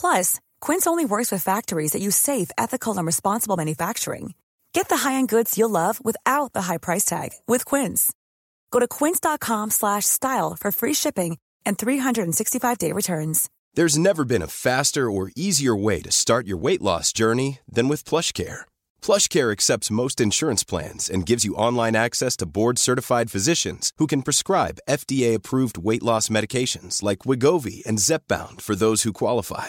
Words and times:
Plus, 0.00 0.40
Quince 0.60 0.86
only 0.86 1.04
works 1.04 1.30
with 1.30 1.42
factories 1.42 1.92
that 1.92 2.02
use 2.02 2.16
safe, 2.16 2.50
ethical, 2.56 2.96
and 2.96 3.06
responsible 3.06 3.56
manufacturing. 3.56 4.32
Get 4.72 4.88
the 4.88 4.98
high-end 4.98 5.28
goods 5.28 5.58
you'll 5.58 5.70
love 5.70 6.02
without 6.04 6.52
the 6.52 6.62
high 6.62 6.78
price 6.78 7.04
tag 7.04 7.30
with 7.46 7.64
Quince. 7.64 8.12
Go 8.70 8.80
to 8.80 8.88
quince.com 8.88 9.70
slash 9.70 10.06
style 10.06 10.56
for 10.56 10.72
free 10.72 10.94
shipping 10.94 11.38
and 11.66 11.76
365-day 11.76 12.92
returns. 12.92 13.50
There's 13.74 13.98
never 13.98 14.24
been 14.24 14.42
a 14.42 14.46
faster 14.46 15.10
or 15.10 15.30
easier 15.36 15.76
way 15.76 16.00
to 16.02 16.10
start 16.10 16.46
your 16.46 16.58
weight 16.58 16.82
loss 16.82 17.12
journey 17.12 17.58
than 17.68 17.88
with 17.88 18.04
PlushCare. 18.04 18.62
PlushCare 19.02 19.52
accepts 19.52 19.90
most 19.90 20.20
insurance 20.20 20.64
plans 20.64 21.08
and 21.10 21.26
gives 21.26 21.44
you 21.44 21.54
online 21.54 21.96
access 21.96 22.36
to 22.38 22.46
board-certified 22.46 23.30
physicians 23.30 23.92
who 23.98 24.06
can 24.06 24.22
prescribe 24.22 24.80
FDA-approved 24.88 25.78
weight 25.78 26.02
loss 26.02 26.28
medications 26.28 27.02
like 27.02 27.20
Wigovi 27.20 27.84
and 27.86 27.98
Zepbound 27.98 28.60
for 28.60 28.74
those 28.74 29.02
who 29.02 29.12
qualify. 29.12 29.68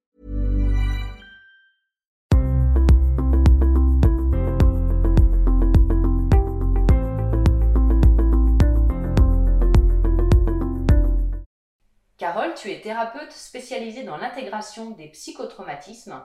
Carole, 12.21 12.53
tu 12.53 12.69
es 12.69 12.81
thérapeute 12.81 13.31
spécialisée 13.31 14.03
dans 14.03 14.15
l'intégration 14.15 14.91
des 14.91 15.07
psychotraumatismes 15.07 16.23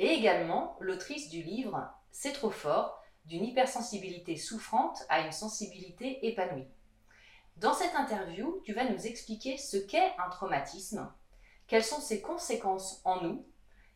et 0.00 0.08
également 0.08 0.76
l'autrice 0.80 1.30
du 1.30 1.40
livre 1.40 1.88
C'est 2.10 2.32
trop 2.32 2.50
fort, 2.50 3.00
d'une 3.26 3.44
hypersensibilité 3.44 4.36
souffrante 4.36 5.04
à 5.08 5.20
une 5.20 5.30
sensibilité 5.30 6.26
épanouie. 6.26 6.66
Dans 7.58 7.74
cette 7.74 7.94
interview, 7.94 8.60
tu 8.64 8.72
vas 8.72 8.90
nous 8.90 9.06
expliquer 9.06 9.56
ce 9.56 9.76
qu'est 9.76 10.14
un 10.18 10.28
traumatisme, 10.30 11.08
quelles 11.68 11.84
sont 11.84 12.00
ses 12.00 12.20
conséquences 12.20 13.00
en 13.04 13.22
nous, 13.22 13.46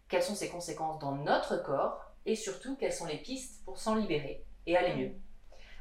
quelles 0.09 0.23
sont 0.23 0.37
ses 0.37 0.51
conséquences 0.51 1.01
dans 1.01 1.17
notre 1.17 1.61
corps 1.65 2.01
et 2.27 2.37
surtout 2.37 2.77
quelles 2.77 2.93
sont 2.93 3.07
les 3.07 3.19
pistes 3.19 3.65
pour 3.65 3.79
s'en 3.79 3.97
libérer 3.97 4.45
et 4.67 4.77
aller 4.77 4.95
mieux. 4.95 5.15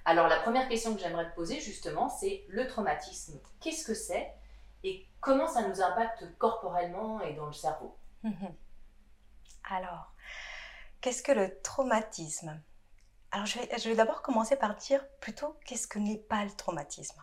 Alors 0.03 0.30
la 0.30 0.40
première 0.40 0.67
question 0.67 0.96
que 0.96 1.00
j'aimerais 1.00 1.29
te 1.29 1.35
poser 1.35 1.59
justement, 1.59 2.09
c'est 2.09 2.44
le 2.47 2.66
traumatisme. 2.66 3.40
Qu'est-ce 3.59 3.85
que 3.85 3.94
c'est 3.94 4.34
et 4.84 5.06
comment 5.19 5.47
ça 5.47 5.67
nous 5.67 5.81
impacte 5.81 6.38
corporellement 6.38 7.22
et 7.22 7.34
dans 7.34 7.47
le 7.47 7.53
cerveau 7.53 7.97
Alors, 9.69 10.13
qu'est-ce 11.01 11.23
que 11.23 11.31
le 11.31 11.59
traumatisme? 11.62 12.62
Alors, 13.31 13.45
je 13.45 13.59
vais, 13.90 13.95
d'abord 13.95 14.22
commencer 14.22 14.56
par 14.56 14.75
dire 14.75 15.06
plutôt 15.19 15.56
qu'est-ce 15.66 15.88
que 15.88 16.00
n'est 16.00 16.17
pas 16.17 16.44
le 16.44 16.51
traumatisme? 16.51 17.22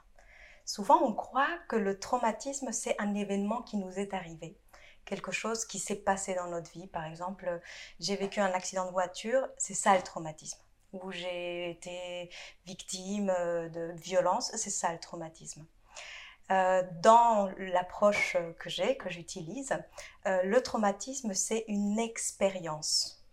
Souvent, 0.64 1.02
on 1.02 1.12
croit 1.12 1.58
que 1.68 1.76
le 1.76 1.98
traumatisme, 1.98 2.70
c'est 2.72 3.00
un 3.00 3.14
événement 3.14 3.62
qui 3.62 3.76
nous 3.76 3.98
est 3.98 4.14
arrivé, 4.14 4.58
quelque 5.04 5.32
chose 5.32 5.64
qui 5.64 5.78
s'est 5.78 5.96
passé 5.96 6.34
dans 6.34 6.46
notre 6.48 6.70
vie. 6.70 6.86
Par 6.86 7.04
exemple, 7.04 7.60
j'ai 7.98 8.16
vécu 8.16 8.40
un 8.40 8.52
accident 8.52 8.86
de 8.86 8.92
voiture, 8.92 9.48
c'est 9.58 9.74
ça 9.74 9.96
le 9.96 10.02
traumatisme. 10.02 10.60
Ou 10.92 11.10
j'ai 11.10 11.70
été 11.70 12.30
victime 12.64 13.26
de 13.26 13.92
violence, 13.96 14.52
c'est 14.54 14.70
ça 14.70 14.92
le 14.92 15.00
traumatisme. 15.00 15.66
Euh, 16.52 16.82
dans 17.02 17.50
l'approche 17.58 18.36
que 18.60 18.70
j'ai, 18.70 18.96
que 18.96 19.10
j'utilise, 19.10 19.76
euh, 20.26 20.42
le 20.44 20.62
traumatisme, 20.62 21.34
c'est 21.34 21.64
une 21.66 21.98
expérience. 21.98 23.24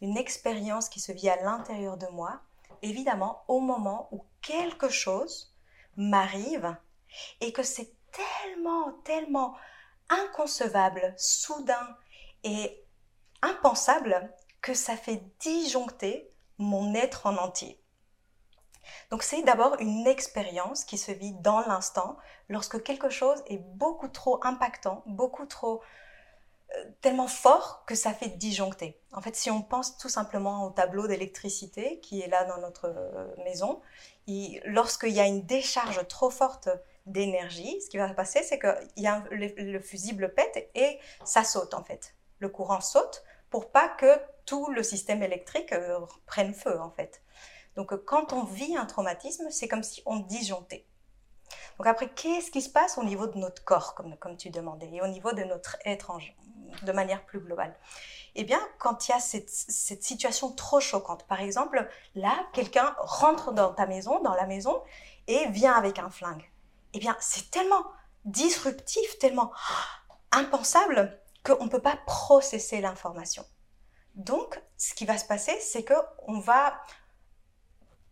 Une 0.00 0.16
expérience 0.16 0.88
qui 0.88 1.00
se 1.00 1.10
vit 1.10 1.28
à 1.28 1.42
l'intérieur 1.42 1.96
de 1.96 2.06
moi, 2.08 2.40
évidemment 2.82 3.42
au 3.48 3.58
moment 3.58 4.08
où 4.12 4.24
quelque 4.40 4.88
chose 4.88 5.52
m'arrive 5.96 6.76
et 7.40 7.52
que 7.52 7.64
c'est 7.64 7.92
tellement, 8.12 8.92
tellement 9.04 9.56
inconcevable, 10.08 11.12
soudain 11.16 11.96
et 12.44 12.84
impensable 13.42 14.32
que 14.62 14.74
ça 14.74 14.96
fait 14.96 15.22
disjoncter 15.40 16.30
mon 16.58 16.94
être 16.94 17.26
en 17.26 17.36
entier. 17.36 17.79
Donc 19.10 19.22
c'est 19.22 19.42
d'abord 19.42 19.76
une 19.80 20.06
expérience 20.06 20.84
qui 20.84 20.98
se 20.98 21.12
vit 21.12 21.32
dans 21.34 21.60
l'instant 21.60 22.16
lorsque 22.48 22.82
quelque 22.82 23.10
chose 23.10 23.42
est 23.46 23.58
beaucoup 23.58 24.08
trop 24.08 24.40
impactant, 24.44 25.02
beaucoup 25.06 25.46
trop 25.46 25.82
euh, 26.76 26.84
tellement 27.00 27.28
fort 27.28 27.84
que 27.86 27.94
ça 27.94 28.12
fait 28.12 28.28
disjoncter. 28.28 29.00
En 29.12 29.20
fait, 29.20 29.34
si 29.36 29.50
on 29.50 29.62
pense 29.62 29.98
tout 29.98 30.08
simplement 30.08 30.64
au 30.64 30.70
tableau 30.70 31.06
d'électricité 31.06 32.00
qui 32.00 32.20
est 32.20 32.28
là 32.28 32.44
dans 32.44 32.58
notre 32.58 32.86
euh, 32.86 33.34
maison, 33.44 33.80
lorsqu'il 34.64 35.12
y 35.12 35.20
a 35.20 35.26
une 35.26 35.42
décharge 35.42 36.06
trop 36.06 36.30
forte 36.30 36.68
d'énergie, 37.06 37.80
ce 37.80 37.88
qui 37.88 37.98
va 37.98 38.08
se 38.08 38.14
passer, 38.14 38.42
c'est 38.42 38.58
que 38.58 38.68
le, 38.96 39.72
le 39.72 39.80
fusible 39.80 40.32
pète 40.32 40.70
et 40.74 40.98
ça 41.24 41.44
saute 41.44 41.74
en 41.74 41.82
fait. 41.82 42.14
Le 42.38 42.48
courant 42.48 42.80
saute 42.80 43.24
pour 43.50 43.70
pas 43.70 43.88
que 43.88 44.20
tout 44.46 44.70
le 44.70 44.82
système 44.82 45.22
électrique 45.22 45.72
euh, 45.72 46.00
prenne 46.26 46.54
feu 46.54 46.80
en 46.80 46.90
fait. 46.90 47.22
Donc 47.76 47.94
quand 48.04 48.32
on 48.32 48.44
vit 48.44 48.76
un 48.76 48.86
traumatisme, 48.86 49.50
c'est 49.50 49.68
comme 49.68 49.82
si 49.82 50.02
on 50.06 50.16
disjonctait. 50.16 50.86
Donc 51.78 51.86
après, 51.86 52.08
qu'est-ce 52.10 52.50
qui 52.50 52.62
se 52.62 52.68
passe 52.68 52.98
au 52.98 53.04
niveau 53.04 53.26
de 53.26 53.38
notre 53.38 53.64
corps, 53.64 53.94
comme, 53.94 54.16
comme 54.18 54.36
tu 54.36 54.50
demandais, 54.50 54.90
et 54.92 55.02
au 55.02 55.08
niveau 55.08 55.32
de 55.32 55.42
notre 55.44 55.76
être 55.84 56.16
de 56.82 56.92
manière 56.92 57.24
plus 57.24 57.40
globale? 57.40 57.74
Eh 58.34 58.44
bien, 58.44 58.60
quand 58.78 59.08
il 59.08 59.12
y 59.12 59.14
a 59.14 59.20
cette, 59.20 59.50
cette 59.50 60.04
situation 60.04 60.52
trop 60.52 60.78
choquante, 60.78 61.26
par 61.26 61.40
exemple, 61.40 61.88
là, 62.14 62.46
quelqu'un 62.52 62.94
rentre 62.98 63.52
dans 63.52 63.72
ta 63.72 63.86
maison, 63.86 64.20
dans 64.20 64.34
la 64.34 64.46
maison, 64.46 64.82
et 65.26 65.48
vient 65.48 65.74
avec 65.74 65.98
un 65.98 66.10
flingue. 66.10 66.50
Eh 66.92 66.98
bien, 66.98 67.16
c'est 67.20 67.50
tellement 67.50 67.84
disruptif, 68.24 69.18
tellement 69.18 69.50
impensable 70.32 71.18
qu'on 71.44 71.64
ne 71.64 71.70
peut 71.70 71.82
pas 71.82 71.98
processer 72.06 72.80
l'information. 72.80 73.44
Donc, 74.14 74.60
ce 74.76 74.94
qui 74.94 75.06
va 75.06 75.16
se 75.18 75.24
passer, 75.24 75.58
c'est 75.60 75.84
qu'on 75.84 76.40
va 76.40 76.74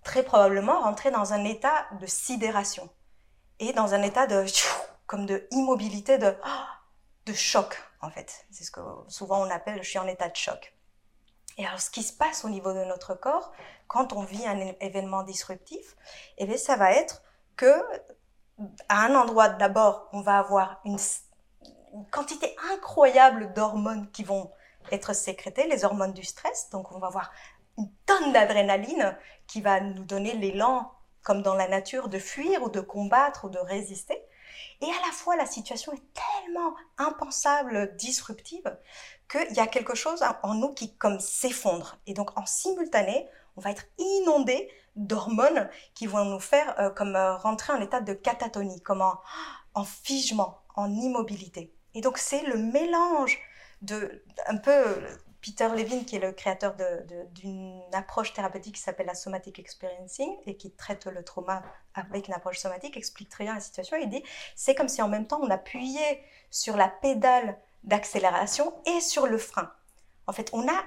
très 0.03 0.23
probablement 0.23 0.81
rentrer 0.81 1.11
dans 1.11 1.33
un 1.33 1.45
état 1.45 1.87
de 2.01 2.07
sidération 2.07 2.89
et 3.59 3.73
dans 3.73 3.95
un 3.95 4.03
état 4.03 4.27
de 4.27 4.45
comme 5.07 5.27
de 5.27 5.47
immobilité, 5.51 6.19
de, 6.19 6.35
de 7.27 7.33
choc 7.33 7.83
en 8.01 8.11
fait. 8.11 8.47
C'est 8.51 8.65
ce 8.65 8.71
que 8.71 8.81
souvent 9.09 9.41
on 9.45 9.51
appelle 9.51 9.83
je 9.83 9.89
suis 9.89 9.99
en 9.99 10.07
état 10.07 10.29
de 10.29 10.37
choc. 10.37 10.75
Et 11.57 11.67
alors 11.67 11.81
ce 11.81 11.91
qui 11.91 12.03
se 12.03 12.13
passe 12.13 12.45
au 12.45 12.49
niveau 12.49 12.73
de 12.73 12.85
notre 12.85 13.15
corps 13.15 13.53
quand 13.87 14.13
on 14.13 14.23
vit 14.23 14.47
un 14.47 14.59
événement 14.81 15.23
disruptif, 15.23 15.97
eh 16.37 16.47
bien 16.47 16.57
ça 16.57 16.77
va 16.77 16.93
être 16.93 17.23
que 17.57 17.83
à 18.89 19.05
un 19.05 19.15
endroit 19.15 19.49
d'abord 19.49 20.09
on 20.13 20.21
va 20.21 20.39
avoir 20.39 20.81
une, 20.85 20.99
une 21.95 22.07
quantité 22.11 22.55
incroyable 22.73 23.53
d'hormones 23.55 24.11
qui 24.11 24.25
vont 24.25 24.53
être 24.93 25.15
sécrétées, 25.15 25.67
les 25.67 25.85
hormones 25.85 26.13
du 26.13 26.25
stress. 26.25 26.71
Donc 26.71 26.93
on 26.93 26.99
va 26.99 27.09
avoir 27.09 27.31
une 27.79 27.91
tonne 28.05 28.33
d'adrénaline 28.33 29.17
qui 29.47 29.63
va 29.63 29.81
nous 29.81 30.05
donner 30.05 30.35
l'élan, 30.35 30.93
comme 31.23 31.43
dans 31.43 31.55
la 31.55 31.69
nature, 31.69 32.09
de 32.09 32.19
fuir 32.19 32.63
ou 32.63 32.69
de 32.69 32.81
combattre 32.81 33.47
ou 33.47 33.49
de 33.49 33.59
résister. 33.59 34.23
Et 34.81 34.87
à 34.87 35.07
la 35.07 35.13
fois, 35.13 35.37
la 35.37 35.47
situation 35.47 35.93
est 35.93 36.03
tellement 36.13 36.75
impensable, 36.99 37.97
disruptive, 37.97 38.77
qu'il 39.31 39.53
y 39.55 39.61
a 39.61 39.67
quelque 39.67 39.95
chose 39.95 40.23
en 40.43 40.55
nous 40.55 40.73
qui 40.75 40.97
comme 40.97 41.21
s'effondre. 41.21 41.99
Et 42.07 42.15
donc 42.15 42.37
en 42.39 42.47
simultané, 42.47 43.29
on 43.57 43.61
va 43.61 43.71
être 43.71 43.87
inondé 43.99 44.71
d'hormones 44.97 45.69
qui 45.95 46.07
vont 46.07 46.25
nous 46.25 46.41
faire 46.41 46.79
euh, 46.79 46.91
comme 46.91 47.17
euh, 47.17 47.37
rentrer 47.37 47.73
en 47.73 47.81
état 47.81 48.01
de 48.01 48.13
catatonie, 48.13 48.81
comme 48.83 49.01
en, 49.01 49.21
en 49.75 49.85
figement, 49.85 50.59
en 50.75 50.93
immobilité. 50.93 51.73
Et 51.95 52.01
donc 52.01 52.19
c'est 52.19 52.43
le 52.43 52.57
mélange 52.57 53.39
de, 53.83 54.25
un 54.47 54.57
peu 54.57 54.97
Peter 55.41 55.69
Levine, 55.69 56.05
qui 56.05 56.17
est 56.17 56.21
le 56.21 56.33
créateur 56.33 56.75
d'une 57.33 57.81
approche 57.93 58.33
thérapeutique 58.33 58.75
qui 58.75 58.81
s'appelle 58.81 59.07
la 59.07 59.15
somatic 59.15 59.59
experiencing 59.59 60.35
et 60.47 60.57
qui 60.57 60.73
traite 60.73 61.07
le 61.07 61.23
trauma 61.25 61.63
avec 61.95 62.29
une 62.29 62.35
approche 62.35 62.59
somatique, 62.59 62.97
explique 62.97 63.29
très 63.29 63.45
bien 63.45 63.55
la 63.55 63.61
situation. 63.61 63.97
Il 64.01 64.09
dit 64.09 64.23
c'est 64.57 64.75
comme 64.75 64.89
si 64.89 65.01
en 65.01 65.09
même 65.09 65.27
temps 65.27 65.41
on 65.41 65.51
appuyait 65.51 66.23
sur 66.51 66.77
la 66.77 66.89
pédale 66.89 67.59
d'accélération 67.85 68.75
et 68.87 69.01
sur 69.01 69.27
le 69.27 69.39
frein. 69.39 69.73
En 70.27 70.33
fait, 70.33 70.51
on 70.53 70.69
a 70.69 70.85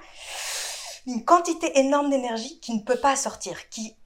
une 1.06 1.24
quantité 1.24 1.78
énorme 1.78 2.10
d'énergie 2.10 2.60
qui 2.60 2.74
ne 2.74 2.82
peut 2.82 3.00
pas 3.00 3.16
sortir, 3.16 3.68
qui, 3.70 3.96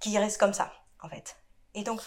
qui 0.00 0.18
reste 0.18 0.38
comme 0.38 0.54
ça, 0.54 0.72
en 1.02 1.08
fait. 1.08 1.36
Et 1.74 1.84
donc, 1.84 2.00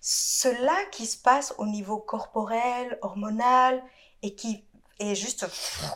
cela 0.00 0.74
qui 0.92 1.06
se 1.06 1.18
passe 1.18 1.52
au 1.58 1.66
niveau 1.66 1.98
corporel, 1.98 2.98
hormonal, 3.02 3.82
et 4.22 4.34
qui 4.34 4.64
est 5.00 5.14
juste 5.14 5.46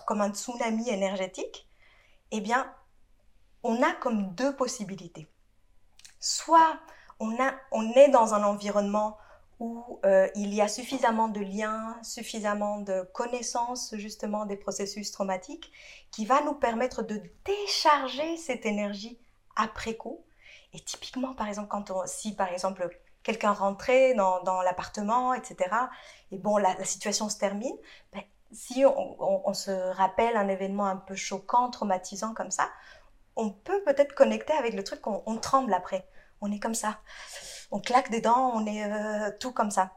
comme 0.07 0.21
un 0.21 0.33
tsunami 0.33 0.89
énergétique, 0.89 1.69
eh 2.31 2.41
bien, 2.41 2.73
on 3.63 3.83
a 3.83 3.93
comme 3.93 4.35
deux 4.35 4.55
possibilités. 4.57 5.29
Soit 6.21 6.79
on, 7.21 7.33
a, 7.43 7.55
on 7.71 7.93
est 7.93 8.09
dans 8.09 8.35
un 8.35 8.43
environnement 8.43 9.17
où 9.61 10.01
euh, 10.05 10.29
il 10.35 10.53
y 10.53 10.61
a 10.61 10.69
suffisamment 10.69 11.29
de 11.29 11.41
liens, 11.41 11.97
suffisamment 12.03 12.81
de 12.81 13.09
connaissances 13.13 13.95
justement 13.97 14.47
des 14.47 14.57
processus 14.57 15.13
traumatiques 15.13 15.71
qui 16.11 16.27
va 16.27 16.43
nous 16.43 16.55
permettre 16.55 17.03
de 17.03 17.23
décharger 17.45 18.37
cette 18.37 18.67
énergie 18.67 19.19
après 19.57 19.95
coup. 19.95 20.25
Et 20.73 20.81
typiquement, 20.81 21.35
par 21.35 21.49
exemple, 21.49 21.69
quand 21.69 21.91
on, 21.91 22.03
si 22.07 22.35
par 22.35 22.49
exemple 22.53 22.89
quelqu'un 23.23 23.53
rentrait 23.53 24.15
dans, 24.15 24.43
dans 24.43 24.61
l'appartement, 24.61 25.35
etc., 25.35 25.57
et 26.31 26.39
bon, 26.39 26.57
la, 26.57 26.85
situation 26.85 27.29
se 27.29 27.39
termine, 27.39 27.77
ben, 28.13 28.23
si 28.55 28.85
on, 28.87 29.53
se 29.55 29.71
rappelle 29.71 30.37
un 30.37 30.49
événement 30.49 30.87
un 30.87 30.97
peu 30.97 31.15
choquant, 31.15 31.71
traumatisant 31.71 32.35
comme 32.35 32.51
ça, 32.51 32.71
on 33.37 33.51
peut 33.51 33.83
peut-être 33.85 34.15
connecter 34.15 34.53
avec 34.53 34.75
le 34.75 34.85
truc, 34.85 35.07
on, 35.07 35.37
tremble 35.39 35.75
après. 35.75 36.09
On 36.41 36.53
est 36.53 36.61
comme 36.61 36.75
ça. 36.75 37.01
On 37.71 37.81
claque 37.81 38.11
des 38.11 38.21
dents, 38.21 38.53
on 38.55 38.67
est 38.67 38.85
euh, 38.85 39.31
tout 39.41 39.53
comme 39.53 39.71
ça. 39.71 39.93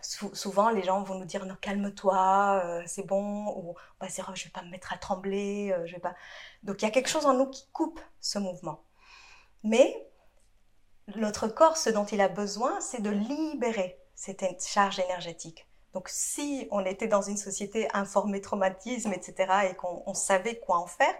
souvent, 0.00 0.70
les 0.70 0.82
gens 0.82 1.02
vont 1.02 1.14
nous 1.16 1.24
dire 1.24 1.46
non, 1.46 1.56
calme-toi, 1.60 2.62
euh, 2.64 2.82
c'est 2.86 3.06
bon, 3.06 3.48
ou 3.56 3.74
bah, 4.00 4.08
c'est 4.08 4.22
je 4.34 4.44
vais 4.44 4.50
pas 4.50 4.62
me 4.62 4.70
mettre 4.70 4.92
à 4.92 4.98
trembler, 4.98 5.72
euh. 5.72 5.86
Donc 6.62 6.82
il 6.82 6.84
y 6.84 6.88
a 6.88 6.90
quelque 6.90 7.08
chose 7.08 7.26
en 7.26 7.34
nous 7.34 7.46
qui 7.50 7.68
coupe 7.72 8.00
ce 8.20 8.38
mouvement. 8.38 8.82
Mais 9.62 10.08
notre 11.16 11.48
corps, 11.48 11.76
ce 11.76 11.90
dont 11.90 12.06
il 12.06 12.20
a 12.20 12.28
besoin, 12.28 12.80
c'est 12.80 13.02
de 13.02 13.10
libérer 13.10 13.98
cette 14.14 14.64
charge 14.66 14.98
énergétique. 14.98 15.66
Donc 15.94 16.08
si 16.08 16.66
on 16.72 16.84
était 16.84 17.06
dans 17.06 17.22
une 17.22 17.36
société 17.36 17.88
informée 17.94 18.40
traumatisme, 18.40 19.12
etc., 19.12 19.68
et 19.70 19.74
qu'on 19.76 20.12
savait 20.12 20.58
quoi 20.58 20.78
en 20.78 20.86
faire, 20.88 21.14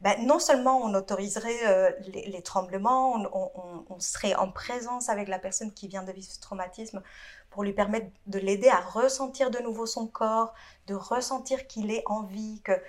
ben, 0.00 0.24
non 0.24 0.38
seulement 0.38 0.78
on 0.78 0.94
autoriserait 0.94 1.66
euh, 1.66 1.90
les, 2.06 2.42
tremblements, 2.42 3.16
on, 3.34 3.98
serait 3.98 4.36
en 4.36 4.50
présence 4.50 5.08
avec 5.08 5.28
la 5.28 5.40
personne 5.40 5.74
qui 5.74 5.88
vient 5.88 6.04
de 6.04 6.12
vivre 6.12 6.30
ce 6.30 6.40
traumatisme 6.40 7.02
pour 7.50 7.64
lui 7.64 7.72
permettre 7.72 8.06
de 8.26 8.38
l'aider 8.38 8.68
à 8.68 8.80
ressentir 8.80 9.50
de 9.50 9.58
nouveau 9.58 9.84
son 9.84 10.06
corps, 10.06 10.54
de 10.86 10.94
ressentir 10.94 11.66
qu'il 11.66 11.90
est 11.90 12.04
en 12.06 12.22
vie, 12.22 12.62
que, 12.62 12.80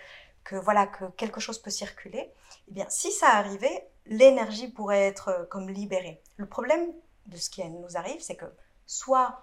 que, 0.43 0.55
voilà, 0.55 0.85
que 0.85 1.05
quelque 1.17 1.39
chose 1.39 1.57
peut 1.57 1.71
circuler. 1.71 2.31
Eh 2.67 2.71
bien, 2.71 2.85
si 2.87 3.11
ça 3.11 3.29
arrivait, 3.29 3.89
l'énergie 4.05 4.67
pourrait 4.67 5.07
être 5.07 5.29
euh, 5.29 5.45
comme 5.45 5.69
libérée. 5.69 6.21
Le 6.37 6.45
problème 6.45 6.93
de 7.25 7.37
ce 7.37 7.49
qui 7.49 7.67
nous 7.67 7.97
arrive, 7.97 8.21
c'est 8.21 8.35
que 8.35 8.45
soit 8.85 9.41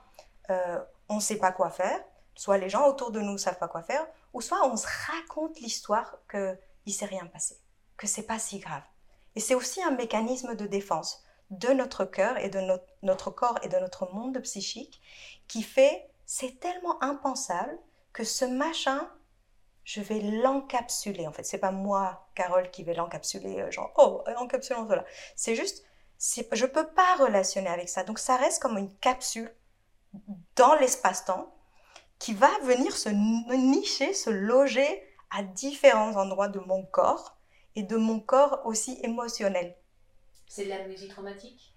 euh, 0.51 0.79
on 1.09 1.17
ne 1.17 1.21
sait 1.21 1.39
pas 1.39 1.53
quoi 1.53 1.71
faire, 1.71 2.01
soit 2.35 2.59
les 2.59 2.69
gens 2.69 2.87
autour 2.87 3.11
de 3.11 3.21
nous 3.21 3.33
ne 3.33 3.39
savent 3.39 3.59
pas 3.59 3.69
quoi 3.69 3.83
faire, 3.83 4.07
ou 4.33 4.41
soit 4.41 4.67
on 4.67 4.77
se 4.77 4.87
raconte 5.13 5.61
l'histoire 5.61 6.17
qu'il 6.31 6.59
ne 6.87 6.93
s'est 6.93 7.07
rien 7.07 7.27
passé, 7.27 7.59
que 7.97 8.07
c'est 8.07 8.23
pas 8.23 8.39
si 8.39 8.59
grave. 8.59 8.83
Et 9.35 9.41
c'est 9.41 9.55
aussi 9.55 9.83
un 9.83 9.91
mécanisme 9.93 10.55
de 10.55 10.67
défense 10.67 11.25
de 11.51 11.69
notre 11.69 12.05
cœur 12.05 12.37
et 12.39 12.51
de 12.51 12.61
notre, 13.03 13.31
corps 13.31 13.59
et 13.63 13.69
de 13.69 13.79
notre 13.79 14.13
monde 14.13 14.39
psychique 14.41 15.01
qui 15.47 15.63
fait 15.63 16.11
c'est 16.27 16.61
tellement 16.61 17.03
impensable 17.03 17.79
que 18.13 18.25
ce 18.25 18.45
machin 18.45 19.09
je 19.85 20.03
vais 20.03 20.21
l'encapsuler. 20.21 21.27
En 21.27 21.33
fait, 21.33 21.45
c'est 21.45 21.57
pas 21.57 21.71
moi, 21.71 22.29
Carole, 22.35 22.71
qui 22.71 22.85
vais 22.85 22.93
l'encapsuler, 22.93 23.63
euh, 23.63 23.71
genre, 23.71 23.91
oh, 23.97 24.23
encapsulons 24.37 24.87
cela. 24.87 25.03
C'est 25.35 25.55
juste, 25.55 25.83
je 26.19 26.67
peux 26.67 26.89
pas 26.89 27.17
relationner 27.17 27.69
avec 27.69 27.89
ça. 27.89 28.05
Donc, 28.05 28.19
ça 28.19 28.37
reste 28.37 28.61
comme 28.61 28.77
une 28.77 28.95
capsule 28.97 29.51
dans 30.57 30.75
l'espace-temps 30.77 31.55
qui 32.19 32.35
va 32.35 32.51
venir 32.63 32.97
se 32.97 33.09
nicher, 33.09 34.13
se 34.13 34.31
loger 34.31 35.03
à 35.31 35.43
différents 35.43 36.17
endroits 36.17 36.49
de 36.49 36.59
mon 36.61 36.85
corps 36.85 37.39
et 37.77 37.83
de 37.83 37.97
mon 37.97 38.19
corps 38.19 38.63
aussi 38.65 38.99
émotionnel. 39.03 39.77
C'est 40.47 40.65
de 40.65 40.71
l'amnésie 40.71 41.09
traumatique? 41.09 41.75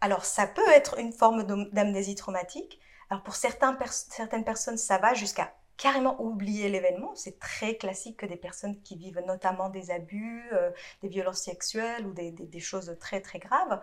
Alors 0.00 0.24
ça 0.24 0.46
peut 0.46 0.68
être 0.68 0.98
une 0.98 1.12
forme 1.12 1.44
d'amnésie 1.72 2.14
traumatique. 2.14 2.80
Alors 3.10 3.22
pour 3.22 3.34
certains, 3.34 3.76
certaines 3.90 4.44
personnes, 4.44 4.78
ça 4.78 4.98
va 4.98 5.14
jusqu'à 5.14 5.54
carrément 5.76 6.20
oublier 6.22 6.68
l'événement. 6.68 7.14
C'est 7.14 7.38
très 7.38 7.76
classique 7.76 8.18
que 8.18 8.26
des 8.26 8.36
personnes 8.36 8.80
qui 8.82 8.96
vivent 8.96 9.22
notamment 9.26 9.68
des 9.68 9.90
abus, 9.90 10.48
euh, 10.52 10.70
des 11.02 11.08
violences 11.08 11.42
sexuelles 11.42 12.06
ou 12.06 12.12
des, 12.12 12.30
des, 12.30 12.60
choses 12.60 12.96
très 13.00 13.20
très 13.20 13.38
graves 13.38 13.80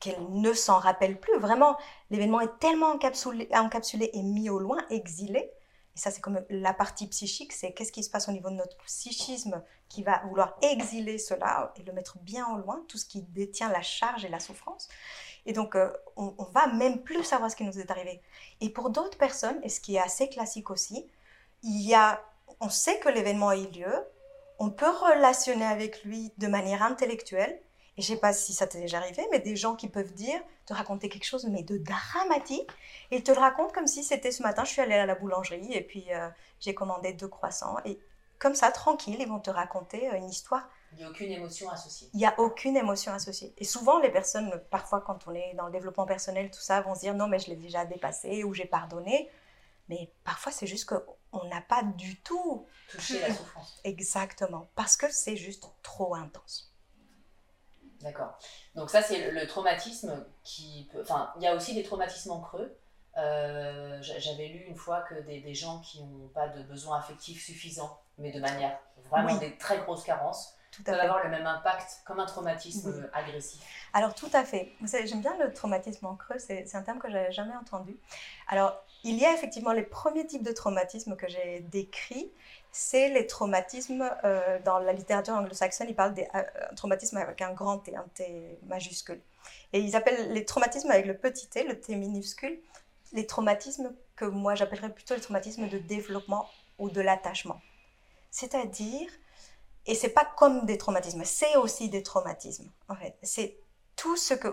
qu'elle 0.00 0.22
ne 0.30 0.52
s'en 0.52 0.78
rappelle 0.78 1.18
plus. 1.18 1.38
Vraiment, 1.38 1.76
l'événement 2.10 2.40
est 2.40 2.58
tellement 2.58 2.92
encapsulé, 2.92 3.48
encapsulé 3.52 4.10
et 4.12 4.22
mis 4.22 4.50
au 4.50 4.58
loin, 4.58 4.78
exilé. 4.90 5.50
Et 5.96 5.98
ça, 5.98 6.10
c'est 6.10 6.20
comme 6.20 6.44
la 6.50 6.74
partie 6.74 7.06
psychique, 7.06 7.52
c'est 7.52 7.72
qu'est-ce 7.72 7.92
qui 7.92 8.02
se 8.02 8.10
passe 8.10 8.28
au 8.28 8.32
niveau 8.32 8.50
de 8.50 8.56
notre 8.56 8.76
psychisme 8.78 9.62
qui 9.88 10.02
va 10.02 10.22
vouloir 10.26 10.56
exiler 10.60 11.18
cela 11.18 11.72
et 11.76 11.84
le 11.84 11.92
mettre 11.92 12.18
bien 12.18 12.48
au 12.52 12.56
loin, 12.58 12.84
tout 12.88 12.98
ce 12.98 13.06
qui 13.06 13.22
détient 13.22 13.70
la 13.70 13.82
charge 13.82 14.24
et 14.24 14.28
la 14.28 14.40
souffrance. 14.40 14.88
Et 15.46 15.52
donc, 15.52 15.76
euh, 15.76 15.92
on, 16.16 16.34
on, 16.38 16.44
va 16.44 16.66
même 16.66 17.02
plus 17.02 17.22
savoir 17.22 17.50
ce 17.50 17.56
qui 17.56 17.64
nous 17.64 17.78
est 17.78 17.90
arrivé. 17.90 18.20
Et 18.60 18.70
pour 18.70 18.90
d'autres 18.90 19.18
personnes, 19.18 19.60
et 19.62 19.68
ce 19.68 19.80
qui 19.80 19.96
est 19.96 20.00
assez 20.00 20.28
classique 20.28 20.70
aussi, 20.70 21.06
il 21.62 21.80
y 21.82 21.94
a, 21.94 22.20
on 22.60 22.70
sait 22.70 22.98
que 22.98 23.08
l'événement 23.08 23.50
a 23.50 23.56
eu 23.56 23.66
lieu, 23.68 24.04
on 24.58 24.70
peut 24.70 24.90
relationner 24.90 25.64
avec 25.64 26.04
lui 26.04 26.32
de 26.38 26.46
manière 26.46 26.82
intellectuelle, 26.82 27.60
et 27.96 28.02
je 28.02 28.06
sais 28.06 28.16
pas 28.16 28.32
si 28.32 28.52
ça 28.52 28.66
t'est 28.66 28.80
déjà 28.80 28.98
arrivé, 28.98 29.26
mais 29.30 29.38
des 29.38 29.56
gens 29.56 29.76
qui 29.76 29.88
peuvent 29.88 30.12
dire, 30.12 30.40
te 30.66 30.72
raconter 30.74 31.08
quelque 31.08 31.24
chose, 31.24 31.46
mais 31.46 31.62
de 31.62 31.78
dramatique, 31.78 32.70
et 33.10 33.16
ils 33.16 33.22
te 33.22 33.30
le 33.30 33.38
racontent 33.38 33.72
comme 33.72 33.86
si 33.86 34.02
c'était 34.02 34.32
ce 34.32 34.42
matin, 34.42 34.64
je 34.64 34.70
suis 34.70 34.80
allée 34.80 34.94
à 34.94 35.06
la 35.06 35.14
boulangerie, 35.14 35.72
et 35.72 35.82
puis 35.82 36.12
euh, 36.12 36.28
j'ai 36.60 36.74
commandé 36.74 37.12
deux 37.12 37.28
croissants, 37.28 37.76
et 37.84 37.98
comme 38.38 38.54
ça, 38.54 38.70
tranquille, 38.70 39.16
ils 39.18 39.28
vont 39.28 39.40
te 39.40 39.50
raconter 39.50 40.10
euh, 40.10 40.16
une 40.16 40.28
histoire. 40.28 40.68
Il 40.92 40.98
n'y 40.98 41.04
a 41.04 41.10
aucune 41.10 41.30
émotion 41.30 41.70
associée. 41.70 42.10
Il 42.12 42.18
n'y 42.18 42.26
a 42.26 42.38
aucune 42.38 42.76
émotion 42.76 43.12
associée. 43.12 43.54
Et 43.58 43.64
souvent, 43.64 43.98
les 44.00 44.10
personnes, 44.10 44.60
parfois 44.70 45.00
quand 45.00 45.26
on 45.26 45.34
est 45.34 45.54
dans 45.54 45.66
le 45.66 45.72
développement 45.72 46.06
personnel, 46.06 46.50
tout 46.50 46.60
ça, 46.60 46.80
vont 46.82 46.94
se 46.94 47.00
dire, 47.00 47.14
non, 47.14 47.26
mais 47.26 47.38
je 47.38 47.48
l'ai 47.48 47.56
déjà 47.56 47.84
dépassé, 47.84 48.44
ou 48.44 48.52
j'ai 48.52 48.66
pardonné. 48.66 49.30
Mais 49.88 50.12
parfois, 50.24 50.52
c'est 50.52 50.66
juste 50.66 50.88
qu'on 50.88 51.44
n'a 51.44 51.60
pas 51.60 51.82
du 51.82 52.20
tout 52.20 52.66
touché 52.88 53.20
la 53.20 53.32
souffrance. 53.32 53.80
Exactement, 53.84 54.68
parce 54.74 54.96
que 54.96 55.10
c'est 55.10 55.36
juste 55.36 55.64
trop 55.82 56.14
intense. 56.14 56.73
D'accord. 58.04 58.38
Donc 58.74 58.90
ça, 58.90 59.00
c'est 59.00 59.30
le, 59.30 59.46
traumatisme 59.46 60.26
qui 60.42 60.88
peut... 60.92 61.00
Enfin, 61.00 61.32
il 61.36 61.42
y 61.42 61.46
a 61.46 61.54
aussi 61.54 61.74
des 61.74 61.82
traumatismes 61.82 62.32
en 62.32 62.40
creux. 62.40 62.76
Euh, 63.16 63.98
j'avais 64.02 64.48
lu 64.48 64.64
une 64.68 64.76
fois 64.76 65.00
que 65.02 65.14
des, 65.22 65.54
gens 65.54 65.80
qui 65.80 66.02
n'ont 66.02 66.28
pas 66.28 66.48
de 66.48 66.62
besoins 66.64 66.98
affectifs 66.98 67.42
suffisants, 67.44 67.98
mais 68.18 68.30
de 68.30 68.40
manière 68.40 68.78
vraiment 69.08 69.34
des 69.36 69.56
très 69.56 69.78
grosses 69.78 70.04
carences, 70.04 70.54
tout 70.70 70.82
peuvent 70.82 70.98
avoir 70.98 71.22
le 71.24 71.30
même 71.30 71.46
impact 71.46 72.02
comme 72.04 72.20
un 72.20 72.26
traumatisme 72.26 73.08
agressif. 73.14 73.62
Alors 73.92 74.14
tout 74.14 74.30
à 74.32 74.44
fait. 74.44 74.72
J'aime 75.04 75.20
bien 75.20 75.36
le 75.38 75.52
traumatisme 75.52 76.04
en 76.06 76.16
creux, 76.16 76.38
c'est 76.38 76.74
un 76.74 76.82
terme 76.82 76.98
que 76.98 77.10
j'avais 77.10 77.32
jamais 77.32 77.54
entendu. 77.56 77.96
Alors 78.48 78.76
il 79.04 79.16
y 79.16 79.24
a 79.24 79.32
effectivement 79.32 79.72
les 79.72 79.84
premiers 79.84 80.26
types 80.26 80.42
de 80.42 80.52
traumatismes 80.52 81.14
que 81.16 81.28
j'ai 81.28 81.60
décrits 81.60 82.32
c'est 82.74 83.08
les 83.08 83.26
traumatismes. 83.28 84.10
Euh, 84.24 84.58
dans 84.64 84.80
la 84.80 84.92
littérature 84.92 85.34
anglo-saxonne, 85.34 85.88
ils 85.88 85.94
parlent 85.94 86.12
des 86.12 86.26
euh, 86.34 86.42
traumatismes 86.74 87.16
avec 87.16 87.40
un 87.40 87.52
grand 87.52 87.78
T, 87.78 87.94
un 87.94 88.04
T 88.14 88.58
majuscule. 88.66 89.20
Et 89.72 89.78
ils 89.78 89.94
appellent 89.94 90.32
les 90.32 90.44
traumatismes 90.44 90.90
avec 90.90 91.06
le 91.06 91.16
petit 91.16 91.46
t, 91.46 91.62
le 91.64 91.78
T 91.78 91.94
minuscule, 91.94 92.58
les 93.12 93.26
traumatismes 93.26 93.94
que 94.16 94.24
moi 94.24 94.56
j'appellerais 94.56 94.92
plutôt 94.92 95.14
les 95.14 95.20
traumatismes 95.20 95.68
de 95.68 95.78
développement 95.78 96.48
ou 96.78 96.90
de 96.90 97.00
l'attachement. 97.00 97.60
C'est-à-dire, 98.32 99.08
et 99.86 99.94
c'est 99.94 100.08
pas 100.08 100.24
comme 100.36 100.66
des 100.66 100.76
traumatismes, 100.76 101.24
c'est 101.24 101.56
aussi 101.56 101.88
des 101.88 102.02
traumatismes. 102.02 102.68
En 102.88 102.96
fait, 102.96 103.16
c'est 103.22 103.56
tout 103.94 104.16
ce 104.16 104.34
que. 104.34 104.48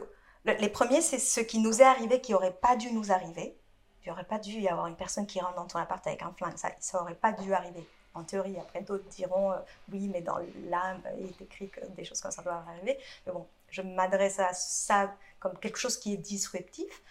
Les 0.46 0.70
premiers, 0.70 1.02
c'est 1.02 1.20
ce 1.20 1.40
qui 1.40 1.58
nous 1.58 1.82
est 1.82 1.86
arrivé 1.86 2.22
qui 2.22 2.34
n'aurait 2.34 2.54
pas 2.54 2.76
dû 2.76 2.92
nous 2.92 3.12
arriver. 3.12 3.58
Il 4.04 4.10
n'aurait 4.10 4.26
pas 4.26 4.38
dû 4.38 4.52
y 4.52 4.68
avoir 4.68 4.88
une 4.88 4.96
personne 4.96 5.26
qui 5.26 5.40
rentre 5.40 5.56
dans 5.56 5.68
ton 5.68 5.80
appart 5.80 6.06
avec 6.06 6.22
un 6.22 6.34
flingue, 6.34 6.58
ça, 6.58 6.70
ça 6.80 7.00
n'aurait 7.00 7.16
pas 7.16 7.32
dû 7.32 7.54
arriver 7.54 7.88
en 8.14 8.24
théorie. 8.24 8.58
Après, 8.60 8.82
d'autres 8.82 9.08
diront 9.10 9.52
euh, 9.52 9.58
oui, 9.92 10.10
mais 10.10 10.22
dans 10.22 10.38
l'âme, 10.70 11.02
il 11.20 11.28
est 11.28 11.42
écrit 11.42 11.70
que 11.70 11.86
des 11.96 12.04
choses 12.04 12.22
comme 12.22 12.32
ça 12.32 12.42
doivent 12.42 12.64
arriver. 12.68 12.98
Mais 13.26 13.34
bon, 13.34 13.46
je 13.70 13.82
m'adresse 13.82 14.40
à 14.40 14.54
ça 14.54 15.14
comme 15.40 15.58
quelque 15.58 15.78
chose 15.80 15.98
qui 15.98 16.14
est 16.14 16.18
disruptif. 16.18 17.02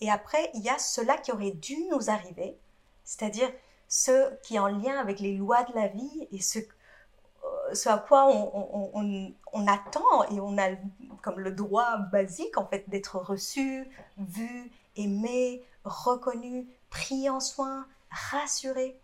Et 0.00 0.10
après, 0.10 0.50
il 0.54 0.62
y 0.62 0.68
a 0.68 0.78
cela 0.78 1.16
qui 1.16 1.32
aurait 1.32 1.50
dû 1.50 1.76
nous 1.90 2.10
arriver, 2.10 2.56
c'est-à-dire 3.04 3.50
ce 3.88 4.34
qui 4.42 4.56
est 4.56 4.58
en 4.60 4.68
lien 4.68 4.98
avec 4.98 5.18
les 5.18 5.36
lois 5.36 5.64
de 5.64 5.74
la 5.74 5.88
vie 5.88 6.28
et 6.30 6.40
ce, 6.40 6.60
euh, 6.60 7.74
à 7.86 7.98
quoi 7.98 8.26
on, 8.28 8.90
on, 8.94 9.34
on, 9.52 9.66
attend 9.66 10.24
et 10.30 10.38
on 10.40 10.56
a 10.58 10.70
comme 11.22 11.40
le 11.40 11.50
droit 11.50 11.96
basique 11.96 12.56
en 12.56 12.66
fait 12.66 12.88
d'être 12.88 13.16
reçu, 13.18 13.90
vu, 14.16 14.70
aimé, 14.96 15.64
reconnu, 15.84 16.68
pris 16.88 17.28
en 17.28 17.40
soin, 17.40 17.86
rassuré. 18.10 18.96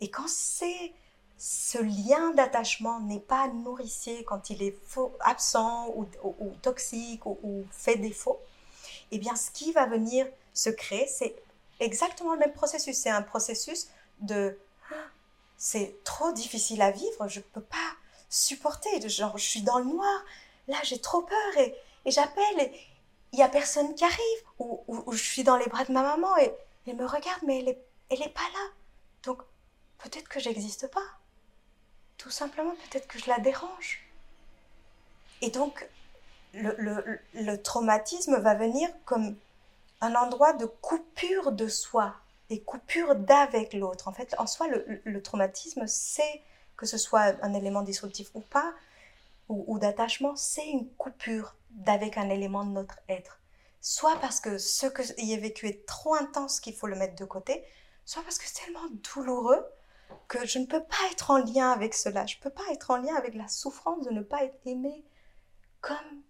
Et 0.00 0.10
quand 0.10 0.28
c'est 0.28 0.92
ce 1.36 1.78
lien 1.78 2.30
d'attachement 2.32 3.00
n'est 3.00 3.20
pas 3.20 3.48
nourricier, 3.48 4.24
quand 4.24 4.50
il 4.50 4.62
est 4.62 4.76
faux, 4.86 5.12
absent 5.20 5.92
ou, 5.94 6.06
toxique 6.62 7.26
ou, 7.26 7.64
fait 7.70 7.96
défaut, 7.96 8.40
eh 9.10 9.18
bien 9.18 9.34
ce 9.36 9.50
qui 9.50 9.72
va 9.72 9.86
venir 9.86 10.26
se 10.52 10.70
créer, 10.70 11.06
c'est 11.06 11.34
exactement 11.80 12.34
le 12.34 12.40
même 12.40 12.52
processus. 12.52 12.96
C'est 12.96 13.10
un 13.10 13.22
processus 13.22 13.88
de 14.20 14.58
c'est 15.56 16.02
trop 16.04 16.32
difficile 16.32 16.82
à 16.82 16.90
vivre, 16.90 17.28
je 17.28 17.38
ne 17.38 17.44
peux 17.44 17.62
pas 17.62 17.92
supporter, 18.28 19.08
genre 19.08 19.38
je 19.38 19.44
suis 19.44 19.62
dans 19.62 19.78
le 19.78 19.84
noir, 19.84 20.24
là 20.68 20.76
j'ai 20.82 21.00
trop 21.00 21.22
peur 21.22 21.58
et, 21.58 21.74
j'appelle 22.06 22.60
et 22.60 22.72
il 23.32 23.38
y 23.38 23.42
a 23.42 23.48
personne 23.48 23.94
qui 23.94 24.04
arrive, 24.04 24.42
ou, 24.58 24.84
je 25.12 25.22
suis 25.22 25.44
dans 25.44 25.56
les 25.56 25.66
bras 25.66 25.84
de 25.84 25.92
ma 25.92 26.02
maman 26.02 26.36
et 26.38 26.52
elle 26.86 26.96
me 26.96 27.06
regarde 27.06 27.42
mais 27.46 27.60
elle 27.60 27.68
est, 27.68 27.84
elle 28.10 28.22
est 28.22 28.34
pas 28.34 28.40
là. 28.52 28.70
Donc 29.22 29.42
peut-être 29.98 30.28
que 30.28 30.40
j'existe 30.40 30.90
pas. 30.90 31.18
Tout 32.18 32.30
simplement 32.30 32.74
peut-être 32.90 33.06
que 33.06 33.18
je 33.18 33.28
la 33.28 33.38
dérange. 33.38 34.04
Et 35.40 35.50
donc 35.50 35.86
le, 36.54 37.56
traumatisme 37.56 38.38
va 38.38 38.54
venir 38.54 38.88
comme 39.04 39.36
un 40.00 40.14
endroit 40.14 40.52
de 40.52 40.66
coupure 40.66 41.52
de 41.52 41.68
soi, 41.68 42.14
des 42.48 42.60
coupures 42.60 43.14
d'avec 43.14 43.72
l'autre. 43.74 44.08
En 44.08 44.12
fait, 44.12 44.34
en 44.38 44.46
soi, 44.46 44.68
le, 44.68 45.22
traumatisme, 45.22 45.86
c'est 45.86 46.42
que 46.76 46.86
ce 46.86 46.98
soit 46.98 47.34
un 47.42 47.54
élément 47.54 47.82
disruptif 47.82 48.30
ou 48.34 48.40
pas, 48.40 48.72
ou, 49.48 49.78
d'attachement, 49.78 50.36
c'est 50.36 50.66
une 50.66 50.88
coupure 50.94 51.54
d'avec 51.70 52.16
un 52.16 52.30
élément 52.30 52.64
de 52.64 52.70
notre 52.70 52.98
être. 53.08 53.38
Soit 53.82 54.18
parce 54.20 54.40
que 54.40 54.56
ce 54.56 54.86
que 54.86 55.02
y 55.20 55.34
est 55.34 55.38
vécu 55.38 55.68
est 55.68 55.84
trop 55.84 56.14
intense 56.14 56.60
qu'il 56.60 56.74
faut 56.74 56.86
le 56.86 56.96
mettre 56.96 57.16
de 57.16 57.26
côté, 57.26 57.62
soit 58.06 58.22
parce 58.22 58.38
que 58.38 58.46
c'est 58.46 58.64
tellement 58.64 58.88
douloureux 59.14 59.62
que 60.28 60.46
je 60.46 60.58
ne 60.58 60.66
peux 60.66 60.82
pas 60.82 61.10
être 61.12 61.30
en 61.30 61.38
lien 61.38 61.70
avec 61.70 61.94
cela. 61.94 62.26
Je 62.26 62.36
ne 62.36 62.42
peux 62.42 62.50
pas 62.50 62.64
être 62.72 62.90
en 62.90 62.96
lien 62.96 63.14
avec 63.14 63.34
la 63.34 63.48
souffrance 63.48 64.04
de 64.04 64.10
ne 64.10 64.22
pas 64.22 64.44
être 64.44 64.58
aimé 64.66 65.04
comme 65.80 66.22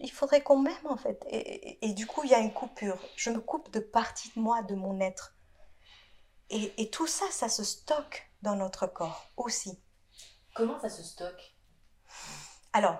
il 0.00 0.10
faudrait 0.10 0.42
qu'on 0.42 0.58
m'aime 0.58 0.86
en 0.86 0.96
fait. 0.96 1.24
Et, 1.30 1.92
du 1.92 2.06
coup, 2.06 2.24
il 2.24 2.30
y 2.30 2.34
a 2.34 2.38
une 2.38 2.52
coupure. 2.52 2.98
Je 3.16 3.30
me 3.30 3.40
coupe 3.40 3.70
de 3.72 3.80
partie 3.80 4.30
de 4.34 4.40
moi, 4.40 4.62
de 4.62 4.74
mon 4.74 5.00
être. 5.00 5.34
Et, 6.50 6.90
tout 6.90 7.06
ça, 7.06 7.26
ça 7.30 7.48
se 7.48 7.64
stocke 7.64 8.30
dans 8.42 8.56
notre 8.56 8.86
corps 8.86 9.26
aussi. 9.36 9.78
Comment 10.54 10.80
ça 10.80 10.88
se 10.88 11.02
stocke? 11.02 11.56
Alors, 12.72 12.96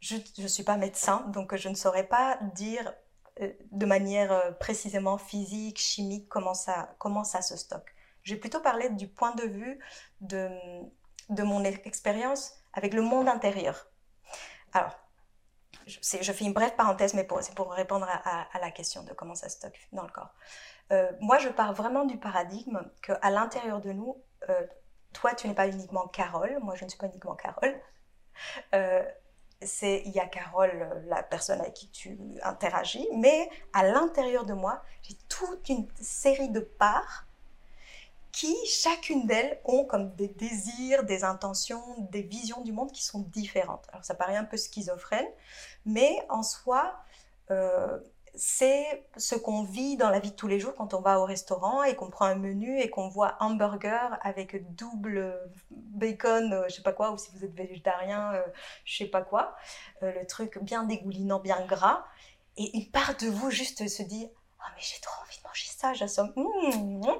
je 0.00 0.16
ne 0.38 0.48
suis 0.48 0.62
pas 0.62 0.76
médecin, 0.76 1.20
donc 1.28 1.56
je 1.56 1.68
ne 1.68 1.74
saurais 1.74 2.06
pas 2.06 2.38
dire 2.54 2.92
euh, 3.40 3.52
de 3.72 3.86
manière 3.86 4.32
euh, 4.32 4.52
précisément 4.52 5.18
physique, 5.18 5.78
chimique, 5.78 6.28
comment 6.28 6.54
ça, 6.54 6.94
comment 6.98 7.24
ça 7.24 7.42
se 7.42 7.56
stocke. 7.56 7.95
Je 8.26 8.34
vais 8.34 8.40
plutôt 8.40 8.60
parler 8.60 8.90
du 8.90 9.06
point 9.06 9.32
de 9.36 9.44
vue 9.44 9.78
de, 10.20 10.50
de 11.28 11.42
mon 11.44 11.62
expérience 11.62 12.54
avec 12.72 12.92
le 12.92 13.00
monde 13.00 13.28
intérieur. 13.28 13.86
Alors, 14.72 14.98
je, 15.86 16.32
fais 16.32 16.44
une 16.44 16.52
brève 16.52 16.74
parenthèse, 16.74 17.14
mais 17.14 17.24
c'est 17.40 17.54
pour 17.54 17.70
répondre 17.72 18.08
à, 18.08 18.58
la 18.58 18.72
question 18.72 19.04
de 19.04 19.12
comment 19.12 19.36
ça 19.36 19.48
stocke 19.48 19.88
dans 19.92 20.02
le 20.02 20.10
corps. 20.10 20.34
Euh, 20.90 21.12
moi, 21.20 21.38
je 21.38 21.48
pars 21.48 21.72
vraiment 21.72 22.04
du 22.04 22.18
paradigme 22.18 22.80
qu'à 23.00 23.30
l'intérieur 23.30 23.80
de 23.80 23.92
nous, 23.92 24.20
euh, 24.48 24.66
toi, 25.12 25.32
tu 25.36 25.46
n'es 25.46 25.54
pas 25.54 25.68
uniquement 25.68 26.08
Carole, 26.08 26.58
moi, 26.62 26.74
je 26.74 26.84
ne 26.84 26.88
suis 26.88 26.98
pas 26.98 27.06
uniquement 27.06 27.36
Carole. 27.36 27.80
Euh, 28.74 29.04
c'est 29.62 30.02
il 30.04 30.10
y 30.10 30.18
a 30.18 30.26
Carole, 30.26 31.04
la 31.06 31.22
personne 31.22 31.60
avec 31.60 31.74
qui 31.74 31.90
tu 31.90 32.18
interagis, 32.42 33.08
mais 33.14 33.48
à 33.72 33.84
l'intérieur 33.84 34.44
de 34.46 34.52
moi, 34.52 34.82
j'ai 35.02 35.14
toute 35.28 35.68
une 35.68 35.86
série 36.00 36.48
de 36.48 36.58
parts 36.58 37.26
qui, 38.36 38.54
chacune 38.66 39.26
d'elles, 39.26 39.58
ont 39.64 39.86
comme 39.86 40.14
des 40.14 40.28
désirs, 40.28 41.04
des 41.04 41.24
intentions, 41.24 41.82
des 42.10 42.20
visions 42.20 42.60
du 42.60 42.70
monde 42.70 42.92
qui 42.92 43.02
sont 43.02 43.20
différentes. 43.20 43.86
Alors 43.88 44.04
ça 44.04 44.14
paraît 44.14 44.36
un 44.36 44.44
peu 44.44 44.58
schizophrène, 44.58 45.26
mais 45.86 46.18
en 46.28 46.42
soi, 46.42 46.98
euh, 47.50 47.98
c'est 48.34 49.06
ce 49.16 49.36
qu'on 49.36 49.62
vit 49.62 49.96
dans 49.96 50.10
la 50.10 50.18
vie 50.18 50.32
de 50.32 50.36
tous 50.36 50.48
les 50.48 50.60
jours 50.60 50.74
quand 50.74 50.92
on 50.92 51.00
va 51.00 51.18
au 51.18 51.24
restaurant 51.24 51.82
et 51.82 51.96
qu'on 51.96 52.10
prend 52.10 52.26
un 52.26 52.34
menu 52.34 52.78
et 52.78 52.90
qu'on 52.90 53.08
voit 53.08 53.38
hamburger 53.40 54.18
avec 54.20 54.70
double 54.74 55.40
bacon, 55.70 56.52
euh, 56.52 56.64
je 56.68 56.74
sais 56.74 56.82
pas 56.82 56.92
quoi, 56.92 57.12
ou 57.12 57.16
si 57.16 57.30
vous 57.34 57.42
êtes 57.42 57.54
végétarien, 57.54 58.34
euh, 58.34 58.42
je 58.84 58.98
sais 58.98 59.06
pas 59.06 59.22
quoi, 59.22 59.56
le 60.02 60.26
truc 60.26 60.62
bien 60.62 60.82
dégoulinant, 60.82 61.40
bien 61.40 61.64
gras, 61.64 62.04
et 62.58 62.76
une 62.76 62.90
part 62.90 63.16
de 63.16 63.28
vous 63.28 63.50
juste 63.50 63.88
se 63.88 64.02
dit, 64.02 64.28
oh 64.28 64.64
mais 64.76 64.82
j'ai 64.82 65.00
trop 65.00 65.22
envie 65.22 65.38
de 65.38 65.42
manger 65.42 65.68
ça, 65.74 65.94
j'assomme, 65.94 66.34
mmh, 66.36 66.76
mmh. 66.76 67.18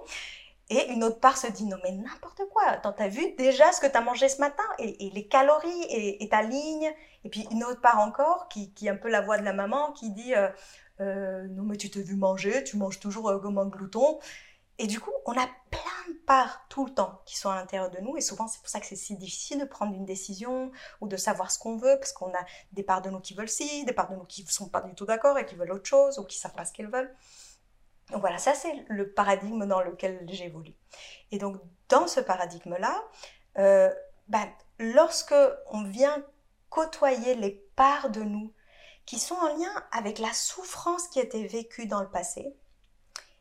Et 0.68 0.90
une 0.90 1.04
autre 1.04 1.20
part 1.20 1.36
se 1.36 1.46
dit, 1.46 1.64
non 1.64 1.76
mais 1.84 1.92
n'importe 1.92 2.42
quoi, 2.50 2.76
t'as 2.78 3.08
vu 3.08 3.34
déjà 3.38 3.70
ce 3.72 3.80
que 3.80 3.86
t'as 3.86 4.00
mangé 4.00 4.28
ce 4.28 4.40
matin 4.40 4.64
et, 4.80 5.10
les 5.14 5.28
calories 5.28 5.86
et, 5.88 6.28
ta 6.28 6.42
ligne. 6.42 6.92
Et 7.24 7.28
puis 7.28 7.46
une 7.52 7.62
autre 7.62 7.80
part 7.80 8.00
encore 8.00 8.48
qui, 8.48 8.72
qui 8.72 8.88
est 8.88 8.90
un 8.90 8.96
peu 8.96 9.08
la 9.08 9.20
voix 9.20 9.38
de 9.38 9.44
la 9.44 9.52
maman 9.52 9.92
qui 9.92 10.10
dit, 10.10 10.34
euh, 10.34 10.48
euh, 11.00 11.46
non 11.48 11.62
mais 11.62 11.76
tu 11.76 11.88
t'es 11.90 12.02
vu 12.02 12.16
manger, 12.16 12.64
tu 12.64 12.76
manges 12.76 12.98
toujours 12.98 13.28
euh, 13.28 13.38
comme 13.38 13.58
un 13.58 13.66
glouton. 13.66 14.18
Et 14.78 14.86
du 14.86 15.00
coup, 15.00 15.12
on 15.24 15.32
a 15.32 15.48
plein 15.70 16.12
de 16.12 16.18
parts 16.26 16.66
tout 16.68 16.84
le 16.84 16.92
temps 16.92 17.22
qui 17.24 17.38
sont 17.38 17.48
à 17.48 17.54
l'intérieur 17.54 17.90
de 17.90 17.98
nous. 18.00 18.16
Et 18.16 18.20
souvent, 18.20 18.46
c'est 18.46 18.58
pour 18.60 18.68
ça 18.68 18.78
que 18.78 18.86
c'est 18.86 18.96
si 18.96 19.16
difficile 19.16 19.60
de 19.60 19.64
prendre 19.64 19.94
une 19.94 20.04
décision 20.04 20.70
ou 21.00 21.08
de 21.08 21.16
savoir 21.16 21.50
ce 21.50 21.58
qu'on 21.58 21.76
veut, 21.76 21.96
parce 21.98 22.12
qu'on 22.12 22.28
a 22.34 22.44
des 22.72 22.82
parts 22.82 23.00
de 23.00 23.08
nous 23.08 23.20
qui 23.20 23.34
veulent 23.34 23.48
ci, 23.48 23.84
des 23.86 23.92
parts 23.94 24.10
de 24.10 24.16
nous 24.16 24.24
qui 24.24 24.44
ne 24.44 24.48
sont 24.48 24.68
pas 24.68 24.82
du 24.82 24.94
tout 24.94 25.06
d'accord 25.06 25.38
et 25.38 25.46
qui 25.46 25.54
veulent 25.54 25.72
autre 25.72 25.86
chose 25.88 26.18
ou 26.18 26.24
qui 26.24 26.36
ne 26.36 26.40
savent 26.40 26.54
pas 26.54 26.66
ce 26.66 26.72
qu'elles 26.72 26.90
veulent. 26.90 27.14
Donc 28.10 28.20
voilà, 28.20 28.38
ça 28.38 28.54
c'est 28.54 28.84
le 28.88 29.10
paradigme 29.10 29.66
dans 29.66 29.80
lequel 29.80 30.24
j'évolue. 30.28 30.74
Et 31.32 31.38
donc 31.38 31.56
dans 31.88 32.06
ce 32.06 32.20
paradigme-là, 32.20 33.02
euh, 33.58 33.92
ben, 34.28 34.48
lorsque 34.78 35.34
on 35.70 35.84
vient 35.84 36.24
côtoyer 36.70 37.34
les 37.34 37.50
parts 37.74 38.10
de 38.10 38.22
nous 38.22 38.52
qui 39.06 39.18
sont 39.18 39.36
en 39.36 39.56
lien 39.56 39.86
avec 39.92 40.18
la 40.18 40.32
souffrance 40.32 41.08
qui 41.08 41.20
a 41.20 41.22
été 41.22 41.46
vécue 41.46 41.86
dans 41.86 42.00
le 42.00 42.10
passé, 42.10 42.56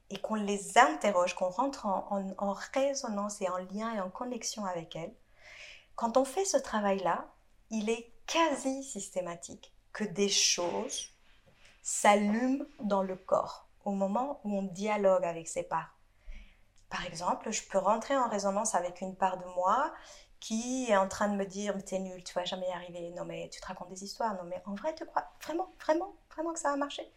et 0.09 0.17
qu'on 0.17 0.35
les 0.35 0.77
interroge, 0.77 1.33
qu'on 1.33 1.49
rentre 1.49 1.85
en, 1.87 2.55
résonance 2.73 3.41
et 3.41 3.49
en 3.49 3.57
lien 3.57 3.93
et 3.95 4.01
en 4.01 4.09
connexion 4.09 4.65
avec 4.65 4.95
elles, 4.95 5.13
quand 5.95 6.17
on 6.17 6.25
fait 6.25 6.45
ce 6.45 6.57
travail-là, 6.57 7.27
il 7.71 7.89
est 7.89 8.11
quasi 8.27 8.83
systématique 8.83 9.73
que 9.93 10.03
des 10.03 10.29
choses 10.29 11.09
s'allument 11.81 12.65
dans 12.79 13.01
le 13.01 13.15
corps 13.15 13.64
au 13.85 13.91
moment 13.91 14.41
où 14.43 14.57
on 14.57 14.63
dialogue 14.63 15.23
avec 15.23 15.47
ses 15.47 15.63
parts. 15.63 15.97
Par 16.89 17.05
exemple, 17.05 17.51
je 17.51 17.63
peux 17.67 17.77
rentrer 17.77 18.15
en 18.17 18.27
résonance 18.27 18.75
avec 18.75 19.01
une 19.01 19.15
part 19.15 19.37
de 19.37 19.45
moi 19.55 19.93
qui 20.39 20.87
est 20.89 20.97
en 20.97 21.07
train 21.07 21.29
de 21.29 21.35
me 21.35 21.45
dire 21.45 21.75
t'es 21.83 21.99
nul, 21.99 22.23
tu 22.23 22.33
vas 22.33 22.45
jamais 22.45 22.67
y 22.67 22.71
arriver, 22.71 23.11
non 23.11 23.25
mais 23.25 23.49
tu 23.49 23.59
te 23.59 23.65
racontes 23.65 23.89
des 23.89 24.03
histoires, 24.03 24.35
non 24.35 24.43
mais 24.43 24.61
en 24.65 24.75
vrai 24.75 24.93
tu 24.93 25.05
crois 25.05 25.27
vraiment, 25.41 25.73
vraiment, 25.81 26.15
vraiment 26.31 26.53
que 26.53 26.59
ça 26.59 26.69
va 26.69 26.77
marcher 26.77 27.09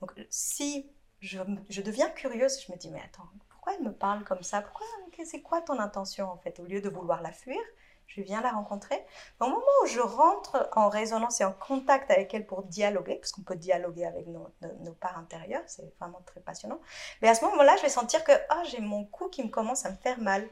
Donc 0.00 0.12
si 0.30 0.90
je, 1.20 1.38
je 1.68 1.82
deviens 1.82 2.10
curieuse, 2.10 2.60
je 2.66 2.72
me 2.72 2.76
dis 2.76 2.90
mais 2.90 3.00
attends, 3.00 3.28
pourquoi 3.48 3.74
elle 3.74 3.84
me 3.84 3.92
parle 3.92 4.24
comme 4.24 4.42
ça? 4.42 4.62
Pourquoi 4.62 4.86
C'est 5.24 5.42
quoi 5.42 5.60
ton 5.60 5.78
intention 5.78 6.28
en 6.30 6.36
fait? 6.36 6.58
Au 6.58 6.64
lieu 6.64 6.80
de 6.80 6.88
vouloir 6.88 7.22
la 7.22 7.30
fuir, 7.30 7.60
je 8.06 8.20
viens 8.20 8.42
la 8.42 8.50
rencontrer. 8.50 9.04
Au 9.40 9.46
moment 9.46 9.62
où 9.82 9.86
je 9.86 10.00
rentre 10.00 10.68
en 10.76 10.88
résonance 10.88 11.40
et 11.40 11.44
en 11.44 11.52
contact 11.52 12.10
avec 12.10 12.34
elle 12.34 12.46
pour 12.46 12.62
dialoguer, 12.62 13.16
parce 13.16 13.32
qu'on 13.32 13.42
peut 13.42 13.56
dialoguer 13.56 14.04
avec 14.04 14.26
nos, 14.26 14.50
parts 15.00 15.18
intérieures, 15.18 15.62
c'est 15.66 15.90
vraiment 15.98 16.22
très 16.26 16.40
passionnant, 16.40 16.80
mais 17.20 17.28
à 17.28 17.34
ce 17.34 17.44
moment-là, 17.46 17.76
je 17.76 17.82
vais 17.82 17.88
sentir 17.88 18.22
que 18.24 18.32
oh, 18.32 18.62
j'ai 18.70 18.80
mon 18.80 19.04
cou 19.04 19.28
qui 19.28 19.42
me 19.42 19.48
commence 19.48 19.86
à 19.86 19.90
me 19.90 19.96
faire 19.96 20.20
mal. 20.20 20.46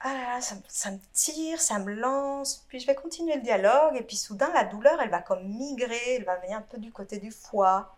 Ah 0.00 0.12
là 0.12 0.22
là, 0.34 0.40
ça, 0.40 0.56
ça, 0.68 0.90
me 0.90 0.98
tire, 1.12 1.60
ça 1.60 1.78
me 1.78 1.92
lance, 1.94 2.64
puis 2.68 2.80
je 2.80 2.86
vais 2.86 2.94
continuer 2.94 3.36
le 3.36 3.40
dialogue, 3.40 3.96
et 3.96 4.02
puis 4.02 4.16
soudain, 4.16 4.50
la 4.52 4.64
douleur, 4.64 5.00
elle 5.00 5.08
va 5.10 5.22
comme 5.22 5.42
migrer, 5.44 6.16
elle 6.16 6.24
va 6.24 6.36
venir 6.36 6.58
un 6.58 6.62
peu 6.62 6.78
du 6.78 6.92
côté 6.92 7.18
du 7.18 7.30
foie. 7.30 7.96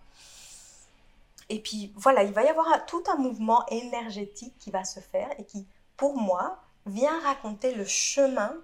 Et 1.48 1.60
puis 1.60 1.92
voilà, 1.96 2.22
il 2.22 2.32
va 2.32 2.44
y 2.44 2.48
avoir 2.48 2.86
tout 2.86 3.02
un 3.08 3.16
mouvement 3.16 3.64
énergétique 3.68 4.54
qui 4.58 4.70
va 4.70 4.84
se 4.84 5.00
faire 5.00 5.28
et 5.38 5.44
qui, 5.44 5.66
pour 5.96 6.16
moi, 6.16 6.62
vient 6.88 7.20
raconter 7.20 7.74
le 7.74 7.84
chemin 7.84 8.54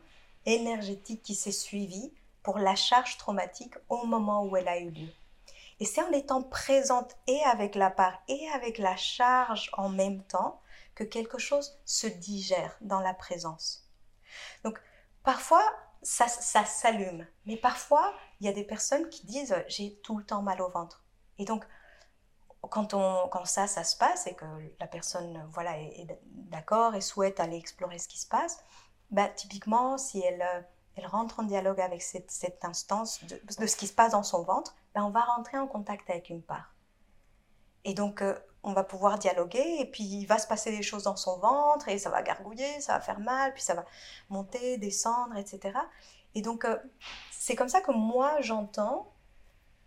énergétique 0.47 1.23
qui 1.23 1.35
s'est 1.35 1.53
suivi 1.53 2.13
pour 2.43 2.59
la 2.59 2.75
charge 2.75 3.17
traumatique 3.17 3.75
au 3.89 4.05
moment 4.05 4.45
où 4.45 4.57
elle 4.57 4.69
a 4.69 4.79
eu 4.79 4.91
lieu. 4.91 5.09
Et 5.81 5.85
c'est 5.85 6.03
en 6.03 6.13
étant 6.13 6.43
présente 6.43 7.17
et 7.27 7.43
avec 7.45 7.75
la 7.75 7.91
part 7.91 8.23
et 8.29 8.49
avec 8.51 8.79
la 8.79 8.97
charge 8.97 9.71
en 9.73 9.89
même 9.89 10.23
temps 10.25 10.61
que 10.95 11.05
quelque 11.05 11.39
chose 11.39 11.79
se 11.85 12.07
digère 12.07 12.77
dans 12.81 13.01
la 13.01 13.15
présence. 13.15 13.89
Donc 14.63 14.81
parfois 15.25 15.65
ça, 16.03 16.29
ça 16.29 16.65
s'allume, 16.65 17.27
mais 17.47 17.57
parfois 17.57 18.15
il 18.41 18.47
y 18.47 18.49
a 18.49 18.53
des 18.53 18.65
personnes 18.65 19.09
qui 19.09 19.27
disent 19.27 19.57
j'ai 19.69 19.97
tout 20.03 20.19
le 20.19 20.25
temps 20.25 20.43
mal 20.43 20.61
au 20.63 20.71
ventre. 20.71 21.05
Et 21.39 21.45
donc 21.45 21.65
quand, 22.71 23.45
ça, 23.45 23.67
ça 23.67 23.85
se 23.85 23.97
passe 23.97 24.27
et 24.27 24.35
que 24.35 24.45
la 24.81 24.87
personne 24.87 25.47
voilà, 25.53 25.79
est, 25.79 26.07
d'accord 26.25 26.95
et 26.95 27.01
souhaite 27.01 27.41
aller 27.41 27.57
explorer 27.57 27.99
ce 27.99 28.09
qui 28.09 28.19
se 28.19 28.27
passe, 28.27 28.59
bah, 29.11 29.29
typiquement, 29.29 29.99
si 29.99 30.21
elle, 30.21 30.43
euh, 30.43 30.61
elle 30.97 31.07
rentre 31.07 31.41
en 31.41 31.43
dialogue 31.43 31.81
avec 31.81 32.03
cette, 32.03 32.65
instance 32.65 33.25
de, 33.25 33.41
de, 33.59 33.67
ce 33.67 33.77
qui 33.77 33.87
se 33.87 33.93
passe 33.93 34.13
dans 34.13 34.23
son 34.23 34.43
ventre, 34.43 34.75
bah, 34.95 35.05
on 35.05 35.11
va 35.11 35.21
rentrer 35.21 35.59
en 35.59 35.67
contact 35.67 36.09
avec 36.11 36.31
une 36.31 36.43
part. 36.43 36.75
Et 37.85 37.95
donc, 37.95 38.23
euh, 38.23 38.39
on 38.63 38.73
va 38.73 38.83
pouvoir 38.83 39.19
dialoguer 39.19 39.77
et 39.79 39.85
puis 39.85 40.05
il 40.05 40.25
va 40.27 40.39
se 40.39 40.47
passer 40.47 40.71
des 40.71 40.83
choses 40.83 41.03
dans 41.03 41.17
son 41.17 41.39
ventre 41.39 41.89
et 41.89 41.99
ça 41.99 42.09
va 42.09 42.23
gargouiller, 42.23 42.81
ça 42.81 42.95
va 42.95 43.01
faire 43.01 43.21
mal, 43.21 43.53
puis 43.53 43.63
ça 43.63 43.75
va 43.75 43.85
monter, 44.31 44.79
descendre, 44.79 45.37
etc. 45.37 45.79
Et 46.35 46.41
donc, 46.41 46.65
euh, 46.65 46.77
c'est 47.31 47.55
comme 47.55 47.69
ça 47.69 47.83
que 47.83 47.93
moi, 47.93 48.41
j'entends 48.41 49.13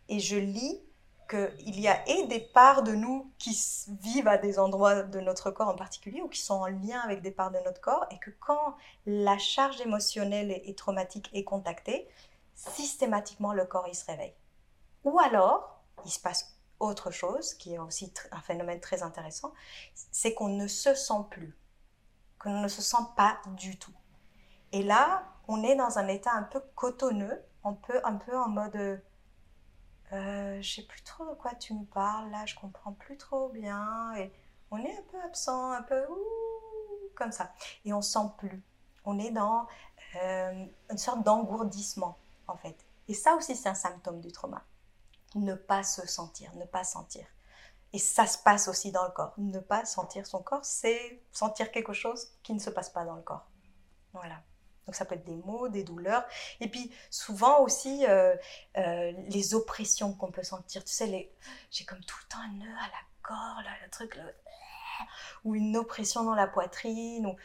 et 0.09 0.19
je 0.19 0.37
lis 0.37 0.79
qu'il 1.27 1.79
y 1.79 1.87
a 1.87 2.07
et 2.07 2.27
des 2.27 2.39
parts 2.39 2.83
de 2.83 2.93
nous 2.93 3.31
qui 3.37 3.59
vivent 4.01 4.27
à 4.27 4.37
des 4.37 4.59
endroits 4.59 5.03
de 5.03 5.19
notre 5.19 5.51
corps 5.51 5.69
en 5.69 5.75
particulier 5.75 6.21
ou 6.21 6.29
qui 6.29 6.41
sont 6.41 6.55
en 6.55 6.67
lien 6.67 6.99
avec 7.01 7.21
des 7.21 7.31
parts 7.31 7.51
de 7.51 7.59
notre 7.59 7.81
corps 7.81 8.05
et 8.11 8.19
que 8.19 8.31
quand 8.39 8.75
la 9.05 9.37
charge 9.37 9.81
émotionnelle 9.81 10.61
et 10.63 10.75
traumatique 10.75 11.29
est 11.33 11.43
contactée, 11.43 12.07
systématiquement 12.55 13.53
le 13.53 13.65
corps 13.65 13.87
il 13.87 13.95
se 13.95 14.05
réveille. 14.05 14.33
Ou 15.03 15.19
alors, 15.19 15.81
il 16.05 16.11
se 16.11 16.19
passe 16.19 16.57
autre 16.79 17.11
chose 17.11 17.53
qui 17.55 17.73
est 17.73 17.79
aussi 17.79 18.13
un 18.31 18.41
phénomène 18.41 18.79
très 18.79 19.03
intéressant, 19.03 19.53
c'est 19.93 20.33
qu'on 20.33 20.49
ne 20.49 20.67
se 20.67 20.93
sent 20.93 21.25
plus, 21.29 21.57
qu'on 22.39 22.61
ne 22.61 22.67
se 22.67 22.81
sent 22.81 23.03
pas 23.15 23.39
du 23.55 23.77
tout. 23.77 23.93
Et 24.71 24.83
là, 24.83 25.23
on 25.47 25.63
est 25.63 25.75
dans 25.75 25.97
un 25.97 26.07
état 26.07 26.31
un 26.33 26.43
peu 26.43 26.61
cotonneux, 26.75 27.41
un 27.63 27.73
peu, 27.73 27.99
un 28.03 28.15
peu 28.15 28.37
en 28.37 28.49
mode 28.49 29.01
euh, 30.13 30.61
je 30.61 30.75
sais 30.75 30.83
plus 30.83 31.01
trop 31.01 31.29
de 31.29 31.35
quoi 31.35 31.53
tu 31.55 31.73
me 31.73 31.85
parles, 31.85 32.29
là, 32.31 32.45
je 32.45 32.55
comprends 32.55 32.93
plus 32.93 33.17
trop 33.17 33.49
bien. 33.49 34.13
Et 34.15 34.31
on 34.71 34.77
est 34.77 34.97
un 34.97 35.01
peu 35.11 35.21
absent, 35.21 35.71
un 35.71 35.81
peu 35.81 36.05
comme 37.15 37.31
ça. 37.31 37.51
Et 37.85 37.93
on 37.93 38.01
sent 38.01 38.31
plus. 38.37 38.63
On 39.05 39.19
est 39.19 39.31
dans 39.31 39.67
euh, 40.15 40.65
une 40.89 40.97
sorte 40.97 41.23
d'engourdissement, 41.23 42.17
en 42.47 42.57
fait. 42.57 42.77
Et 43.07 43.13
ça 43.13 43.35
aussi, 43.35 43.55
c'est 43.55 43.69
un 43.69 43.73
symptôme 43.73 44.21
du 44.21 44.31
trauma. 44.31 44.63
Ne 45.35 45.55
pas 45.55 45.83
se 45.83 46.05
sentir, 46.07 46.53
ne 46.55 46.65
pas 46.65 46.83
sentir. 46.83 47.25
Et 47.93 47.99
ça 47.99 48.27
se 48.27 48.37
passe 48.37 48.67
aussi 48.67 48.91
dans 48.91 49.03
le 49.03 49.11
corps. 49.11 49.33
Ne 49.37 49.59
pas 49.59 49.85
sentir 49.85 50.25
son 50.25 50.41
corps, 50.41 50.65
c'est 50.65 51.21
sentir 51.31 51.71
quelque 51.71 51.93
chose 51.93 52.27
qui 52.43 52.53
ne 52.53 52.59
se 52.59 52.69
passe 52.69 52.89
pas 52.89 53.05
dans 53.05 53.15
le 53.15 53.21
corps. 53.21 53.47
Voilà. 54.13 54.41
Donc 54.87 54.95
ça 54.95 55.05
peut 55.05 55.15
être 55.15 55.25
des 55.25 55.35
maux, 55.35 55.67
des 55.67 55.83
douleurs. 55.83 56.25
Et 56.61 56.69
puis 56.69 56.91
souvent 57.11 57.59
aussi 57.59 58.05
euh, 58.07 58.35
euh, 58.77 59.11
les 59.27 59.53
oppressions 59.53 60.13
qu'on 60.13 60.31
peut 60.31 60.43
sentir. 60.43 60.83
Tu 60.83 60.93
sais, 60.93 61.07
les... 61.07 61.31
j'ai 61.69 61.85
comme 61.85 62.03
tout 62.03 62.17
le 62.23 62.29
temps 62.29 62.39
un 62.39 62.53
nœud 62.53 62.75
à 62.79 62.87
la 62.87 63.27
gorge, 63.27 63.65
là, 63.65 63.71
le 63.83 63.89
truc, 63.89 64.17
ou 65.43 65.55
une 65.55 65.75
oppression 65.77 66.23
dans 66.23 66.35
la 66.35 66.47
poitrine, 66.47 67.27
ou 67.27 67.35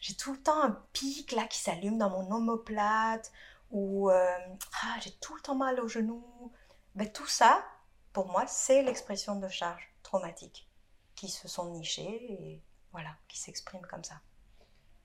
j'ai 0.00 0.14
tout 0.14 0.32
le 0.32 0.42
temps 0.42 0.62
un 0.62 0.70
pic 0.92 1.32
là 1.32 1.44
qui 1.46 1.58
s'allume 1.58 1.98
dans 1.98 2.10
mon 2.10 2.30
omoplate, 2.30 3.32
ou 3.70 4.10
euh, 4.10 4.36
ah, 4.82 4.96
j'ai 5.00 5.12
tout 5.12 5.34
le 5.34 5.40
temps 5.40 5.56
mal 5.56 5.80
au 5.80 5.88
genou. 5.88 6.52
Ben, 6.94 7.10
tout 7.10 7.26
ça, 7.26 7.64
pour 8.12 8.26
moi, 8.28 8.46
c'est 8.46 8.82
l'expression 8.82 9.36
de 9.36 9.48
charges 9.48 9.90
traumatiques 10.02 10.68
qui 11.14 11.28
se 11.30 11.48
sont 11.48 11.70
nichées 11.70 12.32
et 12.32 12.62
voilà, 12.92 13.10
qui 13.28 13.38
s'expriment 13.38 13.86
comme 13.86 14.04
ça. 14.04 14.20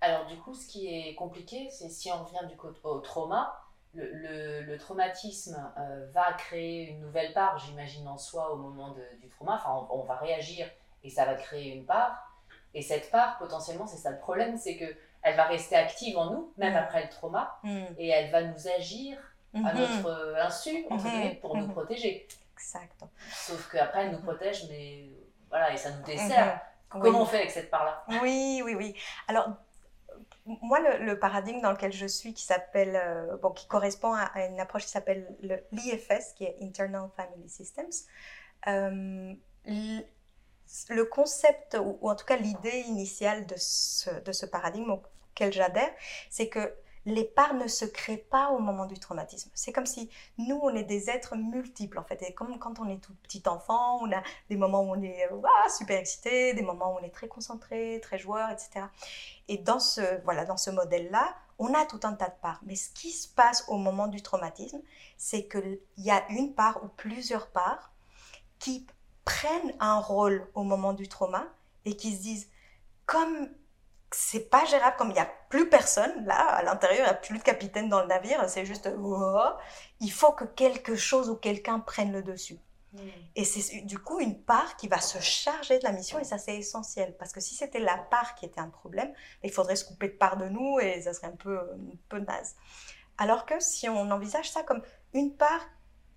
Alors 0.01 0.25
du 0.25 0.37
coup, 0.37 0.53
ce 0.53 0.67
qui 0.67 0.87
est 0.87 1.15
compliqué, 1.15 1.69
c'est 1.71 1.89
si 1.89 2.11
on 2.11 2.23
revient 2.23 2.47
du 2.47 2.55
au 2.83 2.99
trauma, 2.99 3.67
le, 3.93 4.77
traumatisme 4.77 5.71
euh, 5.77 6.07
va 6.13 6.33
créer 6.33 6.89
une 6.89 7.01
nouvelle 7.01 7.33
part, 7.33 7.57
j'imagine, 7.57 8.07
en 8.07 8.17
soi 8.17 8.53
au 8.53 8.57
moment 8.57 8.95
du 9.19 9.29
trauma. 9.29 9.55
Enfin, 9.55 9.87
on, 9.89 10.03
va 10.03 10.15
réagir 10.15 10.67
et 11.03 11.09
ça 11.09 11.25
va 11.25 11.35
créer 11.35 11.73
une 11.73 11.85
part. 11.85 12.31
Et 12.73 12.81
cette 12.81 13.09
part, 13.09 13.37
potentiellement, 13.39 13.87
c'est 13.87 13.97
ça 13.97 14.11
le 14.11 14.19
problème, 14.19 14.57
c'est 14.57 14.77
que 14.77 14.85
elle 15.23 15.35
va 15.35 15.45
rester 15.45 15.75
active 15.75 16.17
en 16.17 16.31
nous, 16.31 16.53
même 16.57 16.73
mm. 16.73 16.77
après 16.77 17.03
le 17.03 17.09
trauma, 17.09 17.59
mm. 17.63 17.85
et 17.97 18.09
elle 18.09 18.31
va 18.31 18.43
nous 18.43 18.67
agir 18.67 19.17
à 19.53 19.57
mm-hmm. 19.57 19.75
notre 19.75 20.35
insu, 20.41 20.85
mm-hmm. 20.89 21.39
pour 21.39 21.57
nous 21.57 21.65
mm-hmm. 21.65 21.71
protéger. 21.71 22.27
Exact. 22.53 23.03
Sauf 23.31 23.71
qu'après, 23.71 24.05
elle 24.05 24.11
nous 24.11 24.21
protège, 24.21 24.67
mais 24.69 25.09
voilà, 25.49 25.73
et 25.73 25.77
ça 25.77 25.91
nous 25.91 26.03
dessert. 26.03 26.61
Comment 26.89 27.21
on 27.21 27.25
fait 27.25 27.37
avec 27.37 27.51
cette 27.51 27.69
part-là? 27.69 28.03
Oui, 28.21 28.61
oui, 28.63 28.75
oui. 28.75 28.95
Alors, 29.27 29.49
moi, 30.61 30.79
le, 30.99 31.19
paradigme 31.19 31.61
dans 31.61 31.71
lequel 31.71 31.91
je 31.91 32.05
suis, 32.05 32.33
qui 32.33 32.43
s'appelle, 32.43 32.95
euh, 32.95 33.37
bon, 33.37 33.51
qui 33.51 33.67
correspond 33.67 34.13
à, 34.13 34.45
une 34.45 34.59
approche 34.59 34.83
qui 34.83 34.91
s'appelle 34.91 35.27
l'IFS, 35.71 36.33
qui 36.35 36.45
est 36.45 36.55
Internal 36.61 37.09
Family 37.15 37.49
Systems, 37.49 37.91
euh, 38.67 39.33
le 40.89 41.03
concept, 41.03 41.77
ou, 41.79 42.09
en 42.09 42.15
tout 42.15 42.25
cas 42.25 42.37
l'idée 42.37 42.79
initiale 42.87 43.45
de 43.45 43.55
ce, 43.57 44.09
de 44.21 44.31
ce 44.31 44.45
paradigme 44.45 44.91
auquel 44.91 45.53
j'adhère, 45.53 45.91
c'est 46.29 46.49
que 46.49 46.73
les 47.07 47.23
parts 47.23 47.53
ne 47.53 47.67
se 47.67 47.85
créent 47.85 48.17
pas 48.17 48.49
au 48.49 48.59
moment 48.59 48.85
du 48.85 48.99
traumatisme. 48.99 49.49
C'est 49.53 49.71
comme 49.71 49.85
si 49.85 50.09
nous, 50.37 50.59
on 50.61 50.75
est 50.75 50.83
des 50.83 51.09
êtres 51.09 51.37
multiples, 51.37 51.97
en 51.99 52.03
fait. 52.03 52.21
Et 52.21 52.33
comme 52.33 52.59
quand 52.59 52.79
on 52.79 52.89
est 52.89 52.97
tout 52.97 53.13
petit 53.23 53.41
enfant, 53.47 53.99
on 54.01 54.11
a 54.11 54.21
des 54.49 54.57
moments 54.57 54.81
où 54.81 54.91
on 54.93 55.01
est 55.01 55.25
super 55.69 55.99
excité, 55.99 56.53
des 56.53 56.61
moments 56.61 56.93
où 56.93 56.97
on 56.99 57.03
est 57.03 57.13
très 57.13 57.29
concentré, 57.29 58.01
très 58.01 58.17
joueur, 58.17 58.49
etc. 58.49 58.87
Et 59.47 59.57
dans 59.57 59.79
ce, 59.79 60.21
voilà, 60.25 60.43
dans 60.43 60.57
ce 60.57 60.69
modèle-là, 60.69 61.33
on 61.59 61.73
a 61.73 61.85
tout 61.85 62.01
un 62.03 62.13
tas 62.13 62.27
de 62.27 62.35
parts. 62.41 62.59
Mais 62.65 62.75
ce 62.75 62.89
qui 62.89 63.11
se 63.11 63.29
passe 63.29 63.63
au 63.69 63.77
moment 63.77 64.07
du 64.07 64.21
traumatisme, 64.21 64.81
c'est 65.17 65.47
qu'il 65.47 65.79
y 65.97 66.11
a 66.11 66.29
une 66.29 66.53
part 66.53 66.83
ou 66.83 66.89
plusieurs 66.89 67.47
parts 67.47 67.93
qui 68.59 68.85
prennent 69.23 69.73
un 69.79 69.99
rôle 69.99 70.45
au 70.55 70.63
moment 70.63 70.91
du 70.91 71.07
trauma 71.07 71.47
et 71.85 71.95
qui 71.95 72.13
se 72.17 72.21
disent, 72.21 72.49
comme 73.05 73.47
c'est 74.11 74.49
pas 74.49 74.65
gérable 74.65 74.95
comme 74.97 75.09
il 75.09 75.15
n'y 75.15 75.19
a 75.19 75.31
plus 75.49 75.69
personne 75.69 76.25
là 76.25 76.39
à 76.39 76.63
l'intérieur, 76.63 76.99
il 76.99 77.09
n'y 77.09 77.09
a 77.09 77.13
plus 77.13 77.37
de 77.37 77.43
capitaine 77.43 77.89
dans 77.89 78.01
le 78.01 78.07
navire, 78.07 78.49
c'est 78.49 78.65
juste 78.65 78.89
oh, 78.97 79.49
il 79.99 80.11
faut 80.11 80.31
que 80.31 80.45
quelque 80.45 80.95
chose 80.95 81.29
ou 81.29 81.35
quelqu'un 81.35 81.79
prenne 81.79 82.11
le 82.11 82.23
dessus. 82.23 82.59
Hmm. 82.93 82.99
Et 83.35 83.43
c'est 83.43 83.81
du 83.81 83.99
coup 83.99 84.19
une 84.19 84.41
part 84.41 84.77
qui 84.77 84.87
va 84.87 85.01
se 85.01 85.19
charger 85.19 85.77
de 85.79 85.83
la 85.83 85.91
mission 85.91 86.19
et 86.19 86.23
ça 86.23 86.37
c'est 86.37 86.55
essentiel 86.55 87.15
parce 87.17 87.33
que 87.33 87.41
si 87.41 87.53
c'était 87.53 87.79
la 87.79 87.97
part 87.97 88.35
qui 88.35 88.45
était 88.45 88.61
un 88.61 88.69
problème, 88.69 89.11
il 89.43 89.51
faudrait 89.51 89.75
se 89.75 89.85
couper 89.85 90.07
de 90.07 90.17
part 90.17 90.37
de 90.37 90.47
nous 90.47 90.79
et 90.79 91.01
ça 91.01 91.13
serait 91.13 91.27
un 91.27 91.35
peu, 91.35 91.59
un 91.59 91.97
peu 92.07 92.19
naze. 92.19 92.55
Alors 93.17 93.45
que 93.45 93.59
si 93.59 93.89
on 93.89 94.09
envisage 94.11 94.49
ça 94.49 94.63
comme 94.63 94.81
une 95.13 95.35
part 95.35 95.67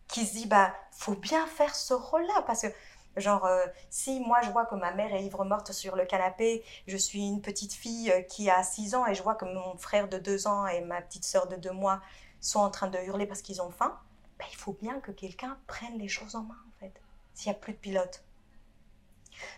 qui 0.07 0.27
se 0.27 0.35
dit 0.35 0.47
bah 0.47 0.75
faut 0.93 1.15
bien 1.15 1.47
faire 1.47 1.75
ce 1.75 1.95
rôle-là 1.95 2.43
parce 2.47 2.63
que 2.63 2.69
Genre, 3.17 3.45
euh, 3.45 3.67
si 3.91 4.21
moi 4.21 4.41
je 4.43 4.51
vois 4.51 4.67
que 4.67 4.75
ma 4.77 4.93
mère 4.93 5.13
est 5.13 5.25
ivre 5.25 5.45
morte 5.45 5.73
sur 5.73 5.97
le 5.97 6.05
canapé, 6.05 6.65
je 6.87 6.97
suis 6.97 7.27
une 7.27 7.43
petite 7.43 7.73
fille 7.73 8.11
euh, 8.11 8.23
qui 8.23 8.49
a 8.49 8.63
6 8.63 8.95
ans 8.95 9.07
et 9.07 9.15
je 9.15 9.23
vois 9.23 9.35
que 9.35 9.45
mon 9.45 9.77
frère 9.77 10.09
de 10.09 10.19
2 10.19 10.47
ans 10.47 10.67
et 10.67 10.81
ma 10.81 11.03
petite 11.03 11.25
sœur 11.25 11.49
de 11.49 11.57
2 11.57 11.73
mois 11.73 12.01
sont 12.41 12.61
en 12.61 12.71
train 12.71 12.89
de 12.89 12.99
hurler 12.99 13.27
parce 13.27 13.43
qu'ils 13.43 13.61
ont 13.61 13.71
faim, 13.71 13.99
ben, 14.39 14.47
il 14.51 14.57
faut 14.57 14.73
bien 14.73 15.01
que 15.01 15.11
quelqu'un 15.11 15.59
prenne 15.67 15.99
les 15.99 16.09
choses 16.09 16.37
en 16.37 16.43
main 16.43 16.57
en 16.69 16.79
fait, 16.79 16.93
s'il 17.35 17.51
n'y 17.51 17.57
a 17.57 17.61
plus 17.61 17.73
de 17.73 17.79
pilote. 17.79 18.23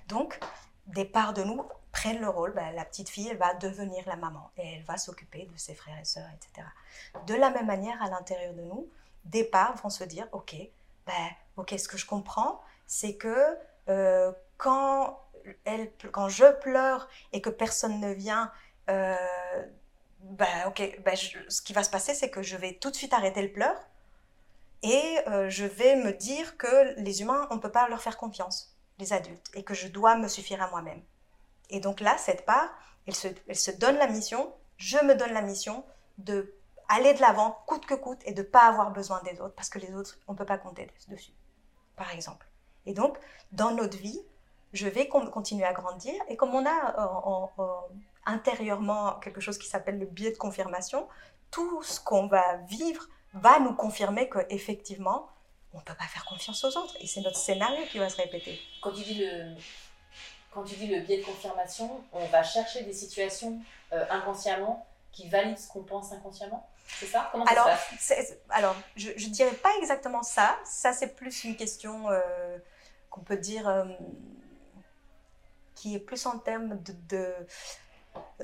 Donc, 0.08 0.40
des 0.86 1.04
parts 1.04 1.34
de 1.34 1.42
nous 1.42 1.62
prennent 1.92 2.20
le 2.20 2.28
rôle, 2.28 2.52
ben, 2.54 2.74
la 2.74 2.84
petite 2.86 3.10
fille 3.10 3.28
elle 3.28 3.36
va 3.36 3.54
devenir 3.54 4.02
la 4.06 4.16
maman 4.16 4.50
et 4.56 4.76
elle 4.76 4.82
va 4.84 4.96
s'occuper 4.96 5.44
de 5.44 5.56
ses 5.58 5.74
frères 5.74 5.98
et 6.00 6.04
sœurs, 6.04 6.28
etc. 6.34 6.66
De 7.26 7.34
la 7.34 7.50
même 7.50 7.66
manière, 7.66 8.02
à 8.02 8.08
l'intérieur 8.08 8.54
de 8.54 8.62
nous, 8.62 8.88
des 9.26 9.44
parts 9.44 9.76
vont 9.76 9.90
se 9.90 10.04
dire, 10.04 10.26
ok, 10.32 10.56
ben, 11.06 11.28
ok, 11.56 11.74
ce 11.78 11.88
que 11.88 11.96
je 11.98 12.06
comprends, 12.06 12.60
c'est 12.86 13.16
que 13.16 13.58
euh, 13.88 14.32
quand, 14.56 15.20
elle, 15.64 15.90
quand 16.12 16.28
je 16.28 16.50
pleure 16.60 17.08
et 17.32 17.40
que 17.40 17.50
personne 17.50 18.00
ne 18.00 18.12
vient, 18.12 18.52
euh, 18.90 19.16
ben, 20.20 20.66
ok, 20.66 21.00
ben, 21.04 21.16
ce 21.16 21.62
qui 21.62 21.72
va 21.72 21.82
se 21.82 21.90
passer, 21.90 22.14
c'est 22.14 22.30
que 22.30 22.42
je 22.42 22.56
vais 22.56 22.74
tout 22.74 22.90
de 22.90 22.96
suite 22.96 23.12
arrêter 23.12 23.42
le 23.42 23.52
pleur 23.52 23.76
et 24.82 25.18
euh, 25.28 25.48
je 25.48 25.64
vais 25.64 25.96
me 25.96 26.12
dire 26.12 26.56
que 26.56 27.00
les 27.00 27.22
humains, 27.22 27.46
on 27.50 27.56
ne 27.56 27.60
peut 27.60 27.70
pas 27.70 27.88
leur 27.88 28.02
faire 28.02 28.16
confiance, 28.16 28.76
les 28.98 29.12
adultes, 29.12 29.50
et 29.54 29.62
que 29.62 29.74
je 29.74 29.88
dois 29.88 30.16
me 30.16 30.28
suffire 30.28 30.62
à 30.62 30.68
moi-même. 30.70 31.02
Et 31.70 31.80
donc 31.80 32.00
là, 32.00 32.18
cette 32.18 32.44
part, 32.44 32.68
elle 33.06 33.14
se, 33.14 33.28
elle 33.48 33.56
se 33.56 33.70
donne 33.70 33.96
la 33.96 34.08
mission, 34.08 34.52
je 34.76 34.98
me 35.04 35.14
donne 35.14 35.32
la 35.32 35.42
mission 35.42 35.84
de 36.18 36.54
aller 36.88 37.14
de 37.14 37.20
l'avant, 37.20 37.62
coûte 37.66 37.86
que 37.86 37.94
coûte, 37.94 38.20
et 38.26 38.32
de 38.32 38.42
ne 38.42 38.46
pas 38.46 38.66
avoir 38.66 38.90
besoin 38.90 39.22
des 39.22 39.40
autres, 39.40 39.54
parce 39.54 39.70
que 39.70 39.78
les 39.78 39.94
autres, 39.94 40.18
on 40.26 40.32
ne 40.32 40.38
peut 40.38 40.44
pas 40.44 40.58
compter 40.58 40.90
dessus, 41.08 41.32
par 41.96 42.10
exemple. 42.12 42.46
Et 42.86 42.94
donc, 42.94 43.18
dans 43.52 43.72
notre 43.72 43.96
vie, 43.98 44.20
je 44.72 44.88
vais 44.88 45.08
continuer 45.08 45.64
à 45.64 45.72
grandir. 45.72 46.14
Et 46.28 46.36
comme 46.36 46.54
on 46.54 46.64
a 46.66 47.48
euh, 47.58 47.64
intérieurement 48.26 49.14
quelque 49.20 49.40
chose 49.40 49.58
qui 49.58 49.68
s'appelle 49.68 49.98
le 49.98 50.06
biais 50.06 50.32
de 50.32 50.38
confirmation, 50.38 51.06
tout 51.50 51.82
ce 51.82 52.00
qu'on 52.00 52.26
va 52.26 52.56
vivre 52.68 53.08
va 53.34 53.58
nous 53.60 53.74
confirmer 53.74 54.28
qu'effectivement, 54.28 55.28
on 55.74 55.78
ne 55.78 55.82
peut 55.82 55.94
pas 55.94 56.04
faire 56.04 56.24
confiance 56.24 56.64
aux 56.64 56.76
autres. 56.76 56.96
Et 57.00 57.06
c'est 57.06 57.20
notre 57.20 57.36
scénario 57.36 57.84
qui 57.90 57.98
va 57.98 58.08
se 58.08 58.16
répéter. 58.16 58.60
Quand 58.82 58.92
tu 58.92 59.02
dis 59.02 59.24
le, 59.24 59.54
quand 60.52 60.64
tu 60.64 60.74
dis 60.76 60.86
le 60.86 61.00
biais 61.00 61.18
de 61.18 61.24
confirmation, 61.24 62.02
on 62.12 62.26
va 62.26 62.42
chercher 62.42 62.84
des 62.84 62.92
situations 62.92 63.58
euh, 63.92 64.04
inconsciemment 64.10 64.86
qui 65.12 65.28
valident 65.28 65.58
ce 65.58 65.68
qu'on 65.68 65.82
pense 65.82 66.12
inconsciemment? 66.12 66.66
C'est 66.86 67.06
ça? 67.06 67.28
Comment 67.32 67.44
alors, 67.44 67.68
ça 67.98 68.14
alors, 68.50 68.76
je 68.96 69.10
ne 69.10 69.32
dirais 69.32 69.54
pas 69.54 69.70
exactement 69.80 70.22
ça. 70.22 70.58
Ça, 70.64 70.92
c'est 70.92 71.14
plus 71.14 71.44
une 71.44 71.56
question 71.56 72.10
euh, 72.10 72.58
qu'on 73.10 73.20
peut 73.20 73.36
dire, 73.36 73.68
euh, 73.68 73.84
qui 75.74 75.94
est 75.94 76.00
plus 76.00 76.26
en 76.26 76.38
termes 76.38 76.80
de, 76.82 76.94
de, 77.08 77.34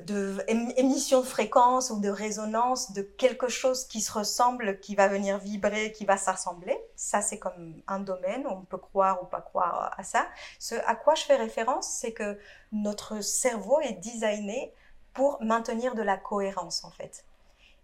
de 0.01 0.43
émission 0.47 1.21
de 1.21 1.25
fréquence 1.25 1.89
ou 1.89 1.99
de 1.99 2.09
résonance 2.09 2.91
de 2.91 3.01
quelque 3.01 3.47
chose 3.47 3.85
qui 3.85 4.01
se 4.01 4.11
ressemble, 4.11 4.79
qui 4.79 4.95
va 4.95 5.07
venir 5.07 5.37
vibrer, 5.37 5.91
qui 5.91 6.05
va 6.05 6.17
s'assembler. 6.17 6.77
Ça, 6.95 7.21
c'est 7.21 7.39
comme 7.39 7.81
un 7.87 7.99
domaine, 7.99 8.45
on 8.47 8.61
peut 8.61 8.77
croire 8.77 9.21
ou 9.23 9.25
pas 9.25 9.41
croire 9.41 9.93
à 9.97 10.03
ça. 10.03 10.27
Ce 10.57 10.75
à 10.85 10.95
quoi 10.95 11.15
je 11.15 11.23
fais 11.23 11.35
référence, 11.35 11.87
c'est 11.87 12.13
que 12.13 12.39
notre 12.71 13.21
cerveau 13.21 13.79
est 13.81 13.93
designé 13.93 14.73
pour 15.13 15.41
maintenir 15.41 15.95
de 15.95 16.01
la 16.01 16.17
cohérence, 16.17 16.83
en 16.83 16.91
fait. 16.91 17.25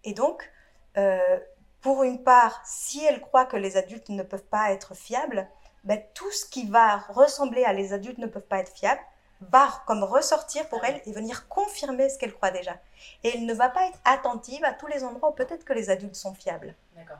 Et 0.06 0.14
donc, 0.14 0.50
euh, 0.98 1.40
pour 1.82 2.04
une 2.04 2.24
part, 2.24 2.62
si 2.66 3.04
elle 3.06 3.20
croit 3.22 3.46
que 3.46 3.58
les 3.58 3.76
adultes 3.78 4.10
ne 4.10 4.24
peuvent 4.24 4.44
pas 4.46 4.72
être 4.72 4.96
fiables, 4.96 5.48
ben, 5.84 6.02
tout 6.14 6.32
ce 6.32 6.46
qui 6.46 6.68
va 6.68 6.98
ressembler 7.10 7.64
à 7.66 7.74
les 7.74 7.94
adultes 7.94 8.18
ne 8.18 8.26
peuvent 8.28 8.42
pas 8.42 8.60
être 8.60 8.72
fiables 8.74 9.02
va 9.42 9.68
comme 9.86 10.04
ressortir 10.04 10.68
pour 10.70 10.84
elle 10.86 11.00
et 11.06 11.12
venir 11.12 11.48
confirmer 11.50 12.10
ce 12.10 12.18
qu'elle 12.18 12.34
croit 12.34 12.52
déjà. 12.52 12.78
Et 13.24 13.36
elle 13.36 13.46
ne 13.46 13.54
va 13.54 13.70
pas 13.70 13.86
être 13.88 14.00
attentive 14.06 14.64
à 14.64 14.74
tous 14.74 14.88
les 14.88 15.04
endroits 15.04 15.30
où 15.30 15.34
peut-être 15.34 15.66
que 15.66 15.74
les 15.74 15.90
adultes 15.90 16.16
sont 16.16 16.34
fiables. 16.34 16.74
D'accord. 16.96 17.18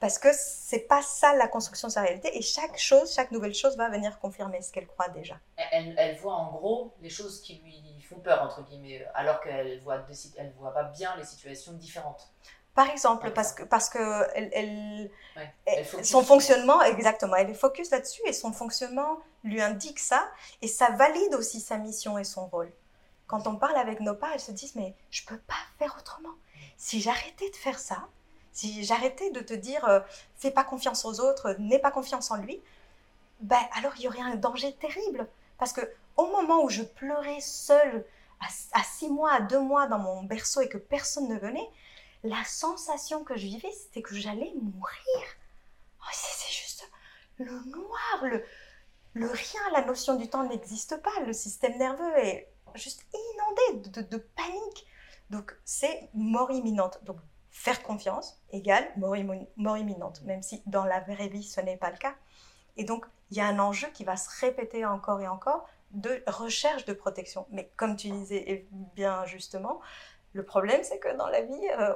Parce 0.00 0.18
que 0.18 0.28
c'est 0.32 0.80
pas 0.88 1.02
ça 1.02 1.34
la 1.34 1.46
construction 1.46 1.88
de 1.88 1.92
sa 1.92 2.02
réalité 2.02 2.36
et 2.36 2.42
chaque 2.42 2.78
chose, 2.78 3.14
chaque 3.14 3.30
nouvelle 3.30 3.54
chose 3.54 3.76
va 3.76 3.88
venir 3.88 4.18
confirmer 4.18 4.60
ce 4.62 4.72
qu'elle 4.72 4.86
croit 4.86 5.08
déjà. 5.08 5.36
Elle, 5.56 5.66
elle- 5.88 5.94
elle 5.98 6.16
voit 6.18 6.34
en 6.34 6.50
gros 6.50 6.92
les 7.00 7.10
choses 7.10 7.40
qui 7.40 7.56
lui 7.56 7.80
font 8.06 8.20
peur, 8.20 8.42
entre 8.42 8.62
guillemets, 8.62 9.06
alors 9.14 9.40
qu'elle 9.40 9.80
voit, 9.80 9.98
des 9.98 10.14
sit- 10.14 10.34
elle 10.38 10.52
voit 10.58 10.72
pas 10.72 10.84
bien 10.84 11.14
les 11.16 11.24
situations 11.24 11.72
différentes. 11.72 12.28
Par 12.74 12.90
exemple, 12.90 13.22
Par 13.24 13.32
parce 13.34 13.52
que, 13.54 13.62
parce 13.62 13.88
que 13.88 13.98
elle, 14.34 14.50
elle- 14.52 15.10
Ouais. 15.36 15.54
elle- 15.64 15.78
Elle 15.78 15.84
focus 15.86 16.08
son 16.10 16.22
fonctionnement, 16.22 16.82
exactement, 16.82 17.34
elle 17.36 17.48
est 17.50 17.54
focus 17.54 17.90
là-dessus 17.90 18.20
et 18.26 18.32
son 18.34 18.52
fonctionnement 18.52 19.18
lui 19.44 19.62
indique 19.62 19.98
ça 19.98 20.28
et 20.60 20.68
ça 20.68 20.90
valide 20.90 21.34
aussi 21.34 21.60
sa 21.60 21.78
mission 21.78 22.18
et 22.18 22.24
son 22.24 22.46
rôle. 22.48 22.70
Quand 23.28 23.46
on 23.46 23.56
parle 23.56 23.76
avec 23.76 24.00
nos 24.00 24.14
parents, 24.14 24.32
elles 24.34 24.40
se 24.40 24.52
disent 24.52 24.74
mais 24.76 24.94
je 25.10 25.24
peux 25.24 25.38
pas 25.38 25.54
faire 25.78 25.96
autrement. 25.98 26.34
Si 26.76 27.00
j'arrêtais 27.00 27.48
de 27.50 27.56
faire 27.56 27.78
ça, 27.78 28.08
si 28.52 28.84
j'arrêtais 28.84 29.30
de 29.30 29.40
te 29.40 29.54
dire 29.54 29.82
euh, 29.88 30.00
fais 30.36 30.50
pas 30.50 30.62
confiance 30.64 31.04
aux 31.06 31.18
autres, 31.20 31.56
n'aie 31.58 31.78
pas 31.78 31.90
confiance 31.90 32.30
en 32.30 32.36
lui, 32.36 32.60
ben 33.40 33.60
alors 33.74 33.92
il 33.96 34.02
y 34.02 34.08
aurait 34.08 34.20
un 34.20 34.36
danger 34.36 34.74
terrible 34.74 35.26
parce 35.58 35.72
que 35.72 35.80
au 36.16 36.26
moment 36.26 36.62
où 36.62 36.70
je 36.70 36.82
pleurais 36.82 37.40
seule 37.40 38.06
à, 38.72 38.82
six 38.82 39.08
mois, 39.08 39.32
à 39.32 39.40
deux 39.40 39.60
mois 39.60 39.86
dans 39.86 39.98
mon 39.98 40.22
berceau 40.22 40.60
et 40.60 40.68
que 40.68 40.78
personne 40.78 41.28
ne 41.28 41.38
venait, 41.38 41.68
la 42.22 42.42
sensation 42.44 43.24
que 43.24 43.36
je 43.36 43.46
vivais, 43.46 43.72
c'était 43.72 44.02
que 44.02 44.14
j'allais 44.14 44.52
mourir. 44.60 45.26
Oh, 46.00 46.12
c'est 46.12 46.52
juste 46.52 46.88
le 47.38 47.52
noir, 47.70 48.40
le, 49.14 49.30
rien, 49.30 49.60
la 49.72 49.84
notion 49.84 50.16
du 50.16 50.28
temps 50.28 50.44
n'existe 50.44 51.00
pas. 51.02 51.20
Le 51.26 51.32
système 51.32 51.78
nerveux 51.78 52.18
est 52.18 52.48
juste 52.74 53.06
inondé 53.12 53.90
de, 54.02 54.16
panique. 54.16 54.86
Donc, 55.30 55.56
c'est 55.64 56.10
mort 56.14 56.50
imminente. 56.50 57.00
Donc, 57.04 57.18
faire 57.50 57.82
confiance 57.82 58.38
égale 58.50 58.86
mort 58.96 59.16
imminente, 59.76 60.22
même 60.22 60.42
si 60.42 60.62
dans 60.66 60.84
la 60.84 61.00
vraie 61.00 61.28
vie, 61.28 61.42
ce 61.42 61.60
n'est 61.60 61.76
pas 61.76 61.90
le 61.90 61.96
cas. 61.96 62.14
Et 62.76 62.84
donc, 62.84 63.06
il 63.30 63.38
y 63.38 63.40
a 63.40 63.46
un 63.46 63.58
enjeu 63.58 63.88
qui 63.88 64.04
va 64.04 64.16
se 64.16 64.28
répéter 64.40 64.84
encore 64.84 65.20
et 65.20 65.28
encore 65.28 65.66
de 65.92 66.22
recherche 66.26 66.84
de 66.84 66.92
protection. 66.92 67.46
Mais 67.50 67.70
comme 67.76 67.96
tu 67.96 68.10
disais 68.10 68.50
et 68.50 68.68
bien 68.94 69.24
justement, 69.26 69.80
le 70.32 70.44
problème, 70.44 70.82
c'est 70.84 70.98
que 70.98 71.14
dans 71.16 71.28
la 71.28 71.40
vie, 71.40 71.68
euh, 71.78 71.94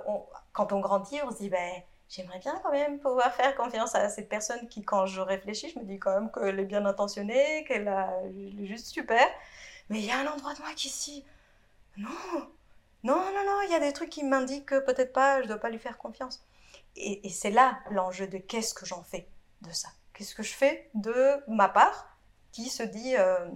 quand 0.53 0.73
on 0.73 0.81
grandit, 0.81 1.21
on 1.25 1.31
se 1.31 1.37
dit, 1.37 1.51
ben, 1.51 1.83
j'aimerais 2.09 2.39
bien 2.39 2.59
quand 2.63 2.73
même 2.73 2.99
pouvoir 2.99 3.33
faire 3.35 3.55
confiance 3.55 3.95
à 3.95 4.09
cette 4.09 4.29
personne 4.29 4.67
qui, 4.69 4.83
quand 4.83 5.07
je 5.07 5.21
réfléchis, 5.21 5.71
je 5.71 5.79
me 5.79 5.85
dis 5.85 5.99
quand 5.99 6.15
même 6.15 6.31
qu'elle 6.33 6.59
est 6.59 6.65
bien 6.65 6.87
intentionnée, 6.87 7.65
qu'elle 7.69 7.89
est 7.89 8.67
juste 8.67 8.87
super. 8.87 9.27
Mais 9.91 9.99
il 10.01 10.07
y 10.07 10.11
a 10.11 10.19
un 10.19 10.27
endroit 10.27 10.55
de 10.55 10.61
moi 10.61 10.71
qui 10.75 10.89
se 10.89 11.11
dit, 11.11 11.25
non, 11.97 12.09
non, 13.05 13.17
non, 13.17 13.45
non, 13.47 13.61
il 13.67 13.73
y 13.73 13.75
a 13.75 13.81
des 13.81 13.93
trucs 13.93 14.11
qui 14.11 14.25
m'indiquent 14.25 14.67
que 14.67 14.81
peut-être 14.81 15.13
pas, 15.13 15.43
je 15.43 15.49
dois 15.49 15.59
pas 15.59 15.69
lui 15.69 15.79
faire 15.79 15.99
confiance. 15.99 16.43
Et, 16.97 17.27
et 17.27 17.31
c'est 17.31 17.51
là 17.51 17.79
l'enjeu 17.91 18.27
de 18.27 18.39
qu'est-ce 18.39 18.75
que 18.75 18.87
j'en 18.87 19.03
fais 19.03 19.27
de 19.63 19.71
ça? 19.71 19.89
Qu'est-ce 20.15 20.35
que 20.35 20.43
je 20.43 20.55
fais 20.55 20.91
de 20.95 21.37
ma 21.49 21.69
part 21.69 22.17
qui 22.53 22.69
se 22.69 22.83
dit, 22.83 23.17
euh, 23.17 23.47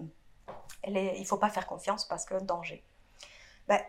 il 0.86 1.20
ne 1.20 1.24
faut 1.24 1.36
pas 1.36 1.50
faire 1.50 1.66
confiance 1.66 2.06
parce 2.06 2.24
que 2.24 2.40
danger. 2.42 2.84
Ben, 3.68 3.80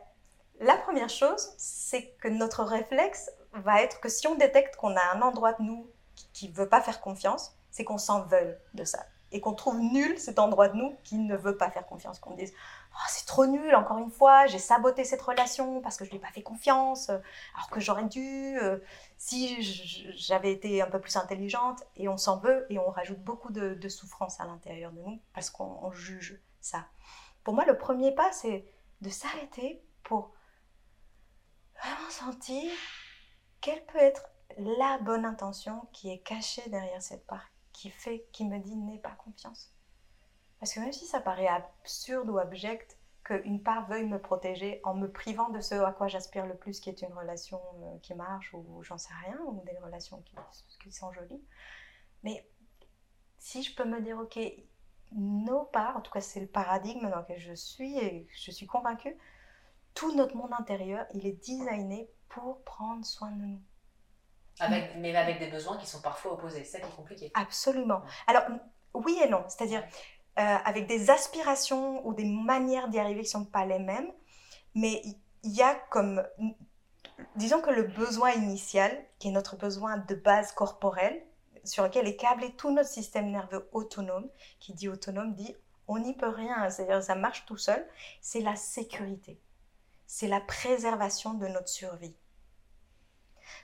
la 0.60 0.78
première 0.78 1.10
chose, 1.10 1.50
c'est 1.58 2.12
que 2.22 2.28
notre 2.28 2.64
réflexe 2.64 3.30
va 3.54 3.82
être 3.82 4.00
que 4.00 4.10
si 4.10 4.28
on 4.28 4.36
détecte 4.36 4.76
qu'on 4.76 4.96
a 4.96 5.14
un 5.14 5.22
endroit 5.22 5.54
de 5.54 5.64
nous 5.64 5.90
qui 6.34 6.50
ne 6.50 6.54
veut 6.54 6.70
pas 6.70 6.82
faire 6.82 7.02
confiance, 7.02 7.56
c'est 7.72 7.84
qu'on 7.84 7.98
s'en 7.98 8.24
veuille 8.24 8.56
de 8.74 8.84
ça. 8.84 9.06
Et 9.32 9.42
qu'on 9.42 9.54
trouve 9.54 9.80
nul 9.82 10.18
cet 10.18 10.40
endroit 10.40 10.70
de 10.70 10.78
nous 10.78 10.96
qui 11.04 11.18
ne 11.18 11.36
veut 11.36 11.58
pas 11.58 11.70
faire 11.70 11.86
confiance. 11.86 12.20
Qu'on 12.20 12.36
dise 12.36 12.54
Oh, 12.94 13.06
c'est 13.10 13.26
trop 13.26 13.46
nul, 13.46 13.76
encore 13.76 13.98
une 13.98 14.12
fois, 14.12 14.46
j'ai 14.46 14.60
saboté 14.60 15.04
cette 15.04 15.22
relation 15.22 15.82
parce 15.82 15.98
que 15.98 16.06
je 16.06 16.10
ne 16.10 16.12
lui 16.16 16.18
ai 16.20 16.22
pas 16.22 16.32
fait 16.32 16.42
confiance, 16.42 17.10
euh, 17.10 17.18
alors 17.56 17.70
que 17.70 17.82
j'aurais 17.82 18.06
dû, 18.06 18.58
euh, 18.62 18.78
si 19.18 19.62
j'avais 20.16 20.54
été 20.54 20.82
un 20.82 20.88
peu 20.90 21.02
plus 21.02 21.18
intelligente. 21.18 21.84
Et 21.98 22.08
on 22.08 22.16
s'en 22.16 22.38
veut 22.38 22.66
et 22.70 22.80
on 22.80 22.90
rajoute 22.90 23.20
beaucoup 23.20 23.52
de, 23.52 23.90
souffrance 23.90 24.40
à 24.40 24.46
l'intérieur 24.46 24.92
de 24.94 25.00
nous 25.00 25.20
parce 25.34 25.50
qu'on 25.50 25.80
on 25.82 25.92
juge 25.92 26.40
ça. 26.66 26.88
Pour 27.44 27.54
moi, 27.54 27.66
le 27.66 27.78
premier 27.78 28.14
pas, 28.14 28.32
c'est 28.32 28.68
de 29.02 29.10
s'arrêter 29.10 29.84
pour 30.04 30.34
vraiment 31.82 32.10
sentir 32.10 32.72
quelle 33.62 33.86
peut 33.86 34.00
être 34.00 34.28
la 34.58 34.98
bonne 35.00 35.26
intention 35.26 35.88
qui 35.92 36.12
est 36.12 36.20
cachée 36.20 36.68
derrière 36.70 37.02
cette 37.02 37.26
part 37.28 37.50
qui 37.72 37.90
fait, 37.90 38.28
qui 38.32 38.46
me 38.46 38.60
dit 38.60 38.76
n'aie 38.76 39.00
pas 39.00 39.12
confiance. 39.12 39.74
Parce 40.60 40.74
que 40.74 40.80
même 40.80 40.94
si 40.94 41.06
ça 41.06 41.20
paraît 41.20 41.48
absurde 41.48 42.30
ou 42.30 42.38
abject 42.38 42.98
qu'une 43.24 43.62
part 43.62 43.88
veuille 43.88 44.06
me 44.06 44.22
protéger 44.22 44.80
en 44.84 44.94
me 44.94 45.12
privant 45.12 45.50
de 45.50 45.60
ce 45.60 45.76
à 45.76 45.92
quoi 45.92 46.08
j'aspire 46.08 46.46
le 46.46 46.56
plus, 46.56 46.80
qui 46.80 46.90
est 46.90 47.02
une 47.02 47.14
relation 47.14 47.60
euh, 47.84 47.98
qui 48.02 48.14
marche 48.14 48.54
ou 48.54 48.82
j'en 48.84 48.98
sais 48.98 49.14
rien, 49.26 49.38
ou 49.46 49.64
des 49.66 49.78
relations 49.80 50.22
qui, 50.22 50.36
qui 50.82 50.92
sont 50.92 51.12
jolies, 51.12 51.44
mais 52.24 52.48
si 53.40 53.62
je 53.62 53.76
peux 53.76 53.86
me 53.86 54.00
dire, 54.02 54.18
ok, 54.18 54.40
nos 55.16 55.64
parts, 55.64 55.98
en 55.98 56.02
tout 56.02 56.12
cas 56.12 56.22
c'est 56.22 56.40
le 56.40 56.48
paradigme 56.48 57.10
dans 57.10 57.20
lequel 57.20 57.40
je 57.40 57.54
suis 57.54 57.98
et 57.98 58.28
je 58.36 58.52
suis 58.52 58.68
convaincue, 58.68 59.18
tout 59.94 60.14
notre 60.16 60.36
monde 60.36 60.52
intérieur, 60.58 61.06
il 61.14 61.26
est 61.26 61.34
designé 61.46 62.10
pour 62.30 62.64
prendre 62.64 63.06
soin 63.06 63.32
de 63.32 63.42
nous. 63.42 63.62
Avec, 64.60 64.96
mais 64.98 65.16
avec 65.16 65.40
des 65.40 65.48
besoins 65.48 65.78
qui 65.78 65.88
sont 65.88 66.02
parfois 66.02 66.34
opposés. 66.34 66.64
C'est 66.64 66.78
ça 66.78 66.80
qui 66.80 66.92
est 66.92 66.96
compliqué. 66.96 67.32
Absolument. 67.34 68.02
Alors, 68.28 68.44
oui 68.94 69.20
et 69.22 69.28
non. 69.28 69.44
C'est-à-dire, 69.50 69.84
euh, 70.40 70.58
avec 70.66 70.88
des 70.88 71.10
aspirations 71.10 72.06
ou 72.08 72.14
des 72.14 72.26
manières 72.26 72.88
d'y 72.88 73.00
arriver 73.00 73.22
qui 73.22 73.36
ne 73.36 73.44
sont 73.44 73.46
pas 73.46 73.66
les 73.66 73.80
mêmes, 73.80 74.12
mais 74.74 75.02
il 75.04 75.18
il 75.46 75.56
y 75.56 75.62
a 75.62 75.76
comme... 75.90 76.26
Disons 77.36 77.62
que 77.62 77.70
le 77.70 77.84
besoin 77.84 78.32
initial, 78.32 78.92
qui 79.20 79.30
est 79.30 79.32
notre 79.32 79.56
besoin 79.56 79.98
de 79.98 80.16
base 80.16 80.52
corporelle, 80.52 81.24
sur 81.66 81.84
lequel 81.84 82.08
est 82.08 82.16
câblé 82.16 82.52
tout 82.54 82.72
notre 82.72 82.90
système 82.90 83.32
nerveux 83.32 83.68
autonome, 83.74 84.30
qui 84.60 84.74
dit 84.74 84.90
autonome, 84.90 85.34
dit 85.36 85.56
on 85.88 86.00
n'y 86.00 86.14
peut 86.16 86.30
rien, 86.30 86.70
c'est-à-dire 86.70 87.04
ça 87.04 87.16
marche 87.16 87.46
tout 87.46 87.58
seul, 87.58 87.86
c'est 88.22 88.42
la 88.42 88.56
sécurité. 88.56 89.40
C'est 90.08 90.28
la 90.28 90.42
préservation 90.42 91.34
de 91.34 91.48
notre 91.48 91.70
survie. 91.70 92.16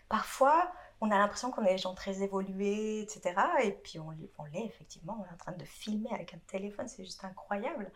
Parfois, 0.09 0.71
on 0.99 1.09
a 1.11 1.17
l'impression 1.17 1.51
qu'on 1.51 1.63
est 1.65 1.71
des 1.71 1.77
gens 1.77 1.95
très 1.95 2.21
évolués, 2.21 3.01
etc. 3.01 3.35
Et 3.63 3.71
puis 3.71 3.99
on, 3.99 4.11
l'est- 4.11 4.65
effectivement, 4.65 5.17
on 5.19 5.25
est 5.25 5.33
en 5.33 5.37
train 5.37 5.53
de 5.53 5.65
filmer 5.65 6.09
avec 6.13 6.33
un 6.33 6.39
téléphone, 6.47 6.87
c'est 6.87 7.03
juste 7.03 7.23
incroyable. 7.23 7.91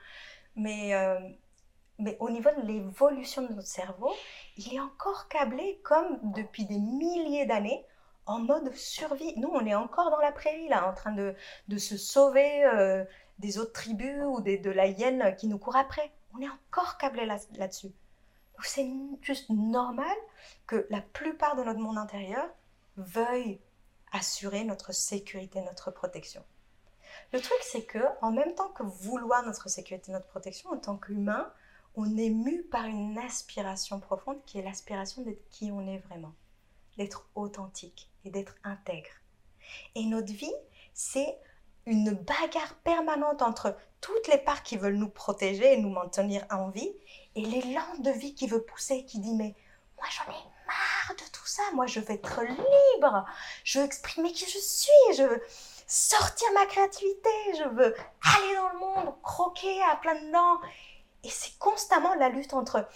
Mais, 0.56 0.96
euh, 0.96 1.20
mais 2.00 2.18
au 2.20 2.30
niveau 2.30 2.50
de 2.62 2.66
l'évolution 2.66 3.44
de 3.44 3.54
notre 3.54 3.68
cerveau, 3.68 4.12
il 4.58 4.74
est 4.74 4.80
encore 4.80 5.28
câblé 5.28 5.80
comme 5.84 6.20
depuis 6.34 6.66
des 6.66 6.80
milliers 6.80 7.46
d'années 7.46 7.86
en 8.26 8.40
mode 8.40 8.74
survie. 8.74 9.34
Nous, 9.38 9.50
on 9.52 9.66
est 9.66 9.76
encore 9.76 10.12
dans 10.12 10.20
la 10.20 10.32
prairie, 10.32 10.68
là, 10.68 10.90
en 10.90 10.94
train 10.94 11.12
de, 11.14 11.36
se 11.78 11.98
sauver 11.98 12.66
euh, 12.66 13.04
des 13.40 13.58
autres 13.58 13.74
tribus 13.74 14.24
ou 14.26 14.42
de 14.42 14.70
la 14.70 14.88
hyène 14.88 15.36
qui 15.36 15.48
nous 15.48 15.58
court 15.58 15.76
après. 15.76 16.12
On 16.34 16.42
est 16.42 16.50
encore 16.50 16.98
câblé 16.98 17.26
là- 17.26 17.38
là-dessus. 17.56 17.88
Donc 18.56 18.66
c'est 18.66 18.90
juste 19.22 19.50
normal 19.50 20.16
que 20.66 20.88
la 20.90 21.02
plupart 21.02 21.56
de 21.56 21.64
notre 21.64 21.80
monde 21.80 21.98
intérieur 21.98 22.48
veuille 22.96 23.60
assurer 24.12 24.64
notre 24.64 24.94
sécurité, 24.94 25.62
notre 25.62 25.92
protection. 25.92 26.44
Le 27.34 27.42
truc, 27.42 27.58
c'est 27.64 27.84
que 27.84 28.00
en 28.22 28.32
même 28.32 28.56
temps 28.56 28.70
que 28.70 28.84
vouloir 28.84 29.46
notre 29.46 29.70
sécurité, 29.70 30.12
notre 30.12 30.28
protection, 30.28 30.70
en 30.72 30.78
tant 30.78 30.98
qu'humain, 30.98 31.52
on 31.96 32.18
est 32.18 32.30
mu 32.30 32.64
par 32.64 32.86
une 32.86 33.18
aspiration 33.18 34.00
profonde 34.00 34.38
qui 34.46 34.58
est 34.60 34.62
l'aspiration 34.62 35.22
d'être 35.22 35.50
qui 35.50 35.72
on 35.72 35.86
est 35.88 36.00
vraiment, 36.00 36.34
d'être 36.98 37.28
authentique 37.36 38.10
et 38.26 38.30
d'être 38.30 38.56
intègre. 38.64 39.10
Et 39.96 40.06
notre 40.06 40.34
vie, 40.34 40.54
c'est 40.94 41.38
une 41.86 42.12
bagarre 42.12 42.76
permanente 42.84 43.42
entre 43.42 43.78
toutes 44.02 44.28
les 44.28 44.38
parts 44.38 44.64
qui 44.64 44.78
veulent 44.78 44.98
nous 44.98 45.10
protéger 45.10 45.74
et 45.74 45.78
nous 45.78 45.90
maintenir 45.90 46.46
en 46.52 46.70
vie 46.70 46.92
et 47.36 47.42
l'élan 47.42 47.86
de 48.00 48.12
vie 48.12 48.34
qui 48.34 48.48
veut 48.48 48.64
pousser, 48.64 49.06
qui 49.06 49.20
dit 49.20 49.34
mais 49.34 49.56
moi 49.98 50.08
j'en 50.10 50.32
ai 50.32 50.44
marre 50.68 51.16
de 51.18 51.32
tout 51.32 51.46
ça, 51.46 51.64
moi 51.74 51.86
je 51.86 52.00
veux 52.00 52.12
être 52.12 52.42
libre, 52.42 53.26
je 53.64 53.80
veux 53.80 53.86
exprimer 53.86 54.32
qui 54.32 54.46
je 54.46 54.58
suis, 54.58 55.18
je 55.18 55.24
veux, 55.24 55.42
sortir 55.88 56.48
ma 56.54 56.66
créativité, 56.66 57.30
je 57.58 57.70
veux 57.70 57.96
aller 58.36 58.56
dans 58.56 58.70
le 58.70 58.80
monde, 58.80 59.14
croquer 59.22 59.82
à 59.84 59.96
plein 59.98 60.16
dedans. 60.16 60.60
Et 61.24 61.30
c'est 61.30 61.58
constamment 61.58 62.16
la 62.16 62.30
lutte 62.30 62.54
entre 62.54 62.88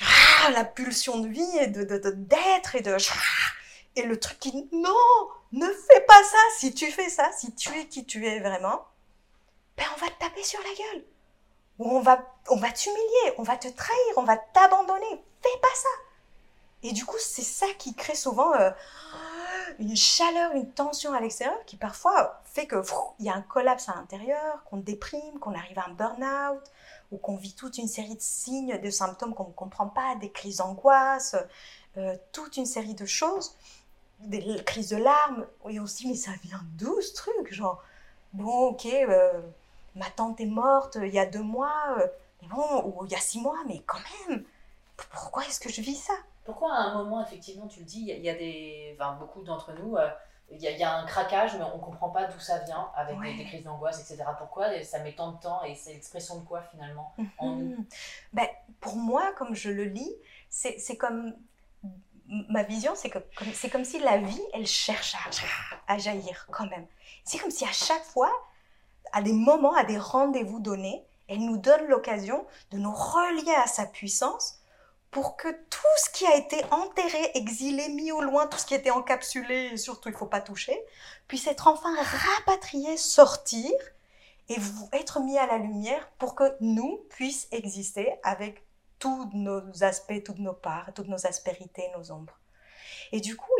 ah, 0.00 0.50
la 0.50 0.64
pulsion 0.64 1.18
de 1.18 1.28
vie 1.28 1.58
et 1.58 1.68
de 1.68 1.84
d'être 2.10 2.74
et 2.74 2.82
de 2.82 2.96
et 3.96 4.02
le 4.02 4.20
truc 4.20 4.38
qui 4.38 4.68
non, 4.72 5.28
ne 5.52 5.66
fais 5.66 6.00
pas 6.02 6.22
ça. 6.22 6.38
Si 6.58 6.74
tu 6.74 6.90
fais 6.90 7.08
ça, 7.08 7.30
si 7.32 7.54
tu 7.54 7.76
es 7.78 7.86
qui 7.86 8.04
tu 8.04 8.26
es 8.26 8.40
vraiment, 8.40 8.86
ben 9.76 9.84
on 9.96 10.00
va 10.00 10.08
te 10.08 10.18
taper 10.20 10.42
sur 10.42 10.60
la 10.60 10.74
gueule. 10.74 11.04
Ou 11.78 11.96
on 11.96 12.00
va 12.00 12.24
on 12.48 12.56
va 12.56 12.70
t'humilier, 12.70 13.34
on 13.38 13.42
va 13.42 13.56
te 13.56 13.68
trahir, 13.68 14.12
on 14.16 14.22
va 14.22 14.36
t'abandonner. 14.36 15.24
Fais 15.42 15.60
pas 15.60 15.74
ça. 15.74 15.88
Et 16.82 16.92
du 16.92 17.04
coup, 17.04 17.16
c'est 17.18 17.42
ça 17.42 17.66
qui 17.78 17.94
crée 17.94 18.14
souvent 18.14 18.52
euh, 18.54 18.70
une 19.78 19.96
chaleur, 19.96 20.52
une 20.52 20.70
tension 20.70 21.12
à 21.12 21.20
l'extérieur 21.20 21.58
qui 21.66 21.76
parfois 21.76 22.40
fait 22.44 22.66
que 22.66 22.82
il 23.18 23.26
y 23.26 23.28
a 23.28 23.34
un 23.34 23.42
collapse 23.42 23.88
à 23.88 23.94
l'intérieur, 23.94 24.62
qu'on 24.64 24.76
déprime, 24.76 25.38
qu'on 25.40 25.54
arrive 25.54 25.78
à 25.78 25.86
un 25.86 25.94
burn-out 25.94 26.62
ou 27.12 27.18
qu'on 27.18 27.36
vit 27.36 27.54
toute 27.54 27.78
une 27.78 27.88
série 27.88 28.14
de 28.14 28.20
signes, 28.20 28.78
de 28.80 28.90
symptômes 28.90 29.34
qu'on 29.34 29.48
ne 29.48 29.52
comprend 29.52 29.88
pas, 29.88 30.16
des 30.16 30.30
crises 30.30 30.58
d'angoisse, 30.58 31.36
euh, 31.96 32.16
toute 32.32 32.56
une 32.56 32.66
série 32.66 32.94
de 32.94 33.06
choses, 33.06 33.56
des 34.20 34.62
crises 34.64 34.90
de 34.90 34.96
larmes. 34.96 35.46
Et 35.68 35.80
on 35.80 35.86
se 35.86 35.96
dit, 35.98 36.08
mais 36.08 36.14
ça 36.14 36.32
vient 36.42 36.60
d'où 36.78 37.00
ce 37.00 37.14
truc 37.14 37.52
Genre, 37.52 37.82
bon, 38.32 38.68
ok, 38.68 38.86
euh, 38.86 39.40
ma 39.94 40.10
tante 40.10 40.40
est 40.40 40.46
morte 40.46 40.98
il 41.00 41.12
y 41.12 41.18
a 41.18 41.26
deux 41.26 41.42
mois, 41.42 41.96
bon, 42.42 42.82
ou 42.84 43.04
il 43.06 43.12
y 43.12 43.14
a 43.14 43.20
six 43.20 43.40
mois, 43.40 43.58
mais 43.66 43.82
quand 43.86 43.98
même, 44.28 44.44
pourquoi 44.96 45.44
est-ce 45.44 45.60
que 45.60 45.68
je 45.68 45.80
vis 45.80 45.96
ça? 45.96 46.14
Pourquoi 46.44 46.72
à 46.72 46.78
un 46.78 47.02
moment, 47.02 47.24
effectivement, 47.24 47.66
tu 47.66 47.80
le 47.80 47.86
dis, 47.86 48.06
il 48.08 48.24
y, 48.24 48.30
a 48.30 48.34
des, 48.34 48.94
enfin, 48.94 49.16
beaucoup 49.18 49.42
d'entre 49.42 49.72
nous, 49.72 49.96
euh, 49.96 50.08
il 50.50 50.60
y, 50.60 50.82
a 50.84 50.96
un 50.96 51.04
craquage, 51.06 51.56
mais 51.56 51.64
on 51.64 51.78
ne 51.78 51.82
comprend 51.82 52.10
pas 52.10 52.26
d'où 52.26 52.38
ça 52.38 52.58
vient, 52.60 52.88
avec 52.94 53.18
des, 53.20 53.44
crises 53.44 53.64
d'angoisse, 53.64 54.00
etc. 54.00 54.30
Pourquoi 54.38 54.80
ça 54.84 55.00
met 55.00 55.12
tant 55.12 55.32
de 55.32 55.40
temps 55.40 55.64
et 55.64 55.74
c'est 55.74 55.92
l'expression 55.92 56.38
de 56.38 56.44
quoi 56.44 56.62
finalement 56.62 57.12
en 57.38 57.56
nous? 57.56 57.76
Mhm. 57.76 57.84
ben, 58.32 58.46
Pour 58.78 58.94
moi, 58.94 59.32
comme 59.36 59.56
je 59.56 59.70
le 59.70 59.84
lis, 59.84 60.14
c'est 60.48 60.96
comme 60.96 61.34
ma 62.28 62.62
vision, 62.62 62.94
c'est 62.94 63.10
que 63.10 63.18
c'est 63.54 63.70
comme 63.70 63.84
si 63.84 63.98
la 63.98 64.18
vie, 64.18 64.42
elle 64.52 64.66
cherche 64.66 65.14
à, 65.86 65.98
jaillir 65.98 66.46
quand 66.50 66.66
même. 66.66 66.86
C'est 67.24 67.38
comme 67.38 67.50
si 67.50 67.64
à 67.64 67.72
chaque 67.72 68.04
fois, 68.04 68.32
à 69.12 69.22
des 69.22 69.32
moments, 69.32 69.74
à 69.74 69.84
des 69.84 69.98
rendez-vous 69.98 70.60
donnés, 70.60 71.04
elle 71.28 71.40
nous 71.40 71.56
donne 71.56 71.86
l'occasion 71.86 72.46
de 72.70 72.78
nous 72.78 72.92
relier 72.92 73.54
à 73.54 73.66
sa 73.66 73.86
puissance 73.86 74.60
pour 75.10 75.36
que 75.36 75.48
tout 75.48 75.96
ce 76.04 76.10
qui 76.10 76.26
a 76.26 76.36
été 76.36 76.62
enterré, 76.70 77.30
exilé, 77.34 77.88
mis 77.88 78.12
au 78.12 78.20
loin, 78.20 78.46
tout 78.46 78.58
ce 78.58 78.66
qui 78.66 78.74
était 78.74 78.90
encapsulé, 78.90 79.70
et 79.72 79.76
surtout 79.76 80.08
il 80.08 80.12
ne 80.12 80.18
faut 80.18 80.26
pas 80.26 80.40
toucher, 80.40 80.78
puisse 81.26 81.46
être 81.46 81.68
enfin 81.68 81.94
rapatrié, 82.02 82.96
sortir 82.96 83.70
et 84.48 84.56
être 84.92 85.20
mis 85.20 85.38
à 85.38 85.46
la 85.46 85.58
lumière 85.58 86.10
pour 86.18 86.34
que 86.34 86.56
nous 86.60 87.04
puissions 87.08 87.48
exister 87.52 88.14
avec 88.22 88.65
tous 89.06 89.30
nos 89.34 89.84
aspects, 89.84 90.22
toutes 90.24 90.40
nos 90.40 90.52
parts, 90.52 90.90
toutes 90.94 91.08
nos 91.08 91.26
aspérités, 91.26 91.84
nos 91.96 92.10
ombres. 92.10 92.38
Et 93.12 93.20
du 93.20 93.36
coup, 93.36 93.52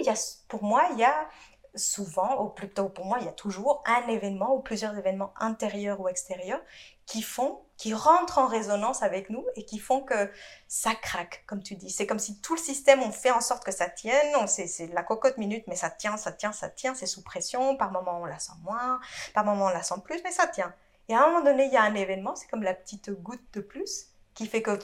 pour 0.48 0.64
moi, 0.64 0.88
il 0.92 0.98
y 0.98 1.04
a 1.04 1.28
souvent, 1.76 2.42
ou 2.42 2.48
plutôt 2.48 2.88
pour 2.88 3.04
moi, 3.04 3.18
il 3.20 3.26
y 3.26 3.28
a 3.28 3.32
toujours 3.32 3.82
un 3.87 4.09
événement 4.09 4.56
ou 4.56 4.61
plusieurs 4.61 4.96
événements 4.96 5.32
intérieurs 5.38 6.00
ou 6.00 6.09
extérieurs 6.09 6.61
qui 7.04 7.22
font, 7.22 7.61
qui 7.76 7.94
rentrent 7.94 8.38
en 8.38 8.46
résonance 8.46 9.02
avec 9.02 9.30
nous 9.30 9.44
et 9.54 9.64
qui 9.64 9.78
font 9.78 10.00
que 10.00 10.32
ça 10.66 10.94
craque, 10.94 11.44
comme 11.46 11.62
tu 11.62 11.76
dis. 11.76 11.90
C'est 11.90 12.06
comme 12.06 12.18
si 12.18 12.40
tout 12.40 12.54
le 12.54 12.61
système, 12.61 13.02
on 13.02 13.12
fait 13.12 13.30
en 13.30 13.42
sorte 13.42 13.62
que 13.62 13.72
ça 13.72 13.88
tienne, 13.88 14.35
c'est 14.48 14.87
la 14.92 15.02
cocotte 15.02 15.38
minute, 15.38 15.64
mais 15.68 15.76
ça 15.76 15.90
tient, 15.90 16.16
ça 16.16 16.32
tient, 16.32 16.52
ça 16.52 16.70
tient, 16.70 16.94
c'est 16.94 17.06
sous 17.06 17.22
pression, 17.22 17.76
par 17.76 17.92
moment 17.92 18.20
on 18.20 18.24
la 18.24 18.38
sent 18.38 18.52
moins, 18.62 18.98
par 19.35 19.44
moment 19.44 19.66
on 19.66 19.68
la 19.68 19.82
sent 19.82 20.00
plus, 20.02 20.20
mais 20.24 20.32
ça 20.32 20.48
tient. 20.48 20.74
Et 21.09 21.14
à 21.14 21.22
un 21.22 21.26
moment 21.28 21.44
donné, 21.44 21.66
il 21.66 21.72
y 21.72 21.76
a 21.76 21.82
un 21.82 21.94
événement, 21.94 22.35
c'est 22.35 22.48
comme 22.48 22.64
la 22.64 22.74
petite 22.74 23.11
goutte 23.11 23.44
de 23.52 23.61
plus 23.61 24.06
qui 24.35 24.46
fait 24.46 24.62
que 24.62 24.78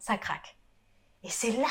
ça 0.00 0.18
craque. 0.18 0.56
Et 1.22 1.30
c'est 1.30 1.52
là 1.52 1.68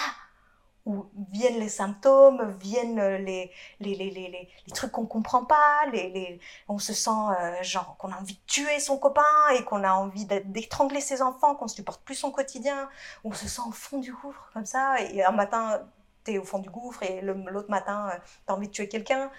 où 0.85 1.09
viennent 1.31 1.59
les 1.59 1.69
symptômes, 1.69 2.57
viennent 2.59 3.17
les, 3.17 3.51
les, 3.79 3.95
les, 3.95 4.09
les, 4.09 4.49
les 4.65 4.73
trucs 4.73 4.91
qu'on 4.91 5.05
comprend 5.05 5.43
pas, 5.43 5.85
les, 5.91 6.09
les, 6.09 6.39
on 6.67 6.79
se 6.79 6.93
sent 6.93 7.09
euh, 7.09 7.61
genre 7.61 7.97
qu'on 7.97 8.11
a 8.11 8.17
envie 8.17 8.35
de 8.35 8.39
tuer 8.47 8.79
son 8.79 8.97
copain 8.97 9.21
et 9.55 9.63
qu'on 9.65 9.83
a 9.83 9.91
envie 9.91 10.25
d'étrangler 10.25 11.01
ses 11.01 11.21
enfants, 11.21 11.55
qu'on 11.55 11.65
ne 11.65 11.69
supporte 11.69 12.01
plus 12.03 12.15
son 12.15 12.31
quotidien, 12.31 12.89
on 13.23 13.33
se 13.33 13.47
sent 13.47 13.61
au 13.67 13.71
fond 13.71 13.99
du 13.99 14.13
gouffre 14.13 14.49
comme 14.53 14.65
ça, 14.65 15.01
et 15.01 15.23
un 15.23 15.31
matin 15.31 15.81
tu 16.23 16.33
es 16.33 16.37
au 16.37 16.45
fond 16.45 16.59
du 16.59 16.69
gouffre 16.69 17.03
et 17.03 17.21
l'autre 17.21 17.69
matin 17.69 18.09
euh, 18.13 18.17
tu 18.45 18.51
as 18.51 18.55
envie 18.55 18.67
de 18.67 18.73
tuer 18.73 18.87
quelqu'un. 18.87 19.29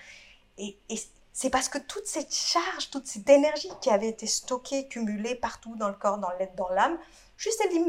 Et, 0.58 0.78
et 0.88 1.00
c'est 1.32 1.50
parce 1.50 1.68
que 1.68 1.78
toute 1.78 2.06
cette 2.06 2.34
charge, 2.34 2.90
toute 2.90 3.06
cette 3.06 3.28
énergie 3.28 3.70
qui 3.80 3.90
avait 3.90 4.08
été 4.08 4.26
stockée, 4.26 4.88
cumulée 4.88 5.34
partout 5.34 5.74
dans 5.76 5.88
le 5.88 5.94
corps, 5.94 6.18
dans 6.18 6.68
l'âme, 6.68 6.98
juste 7.38 7.60
elle 7.64 7.70
dit 7.70 7.84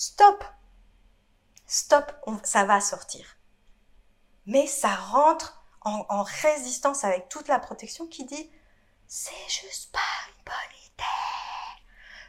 stop, 0.00 0.42
stop, 1.66 2.10
ça 2.42 2.64
va 2.64 2.80
sortir. 2.80 3.36
Mais 4.46 4.66
ça 4.66 4.94
rentre 4.94 5.62
en, 5.82 6.22
résistance 6.22 7.04
avec 7.04 7.28
toute 7.28 7.48
la 7.48 7.58
protection 7.58 8.06
qui 8.06 8.24
dit 8.24 8.50
c'est 9.06 9.48
juste 9.48 9.92
pas 9.92 9.98
une 10.28 10.44
bonne 10.44 10.78
idée, 10.86 11.04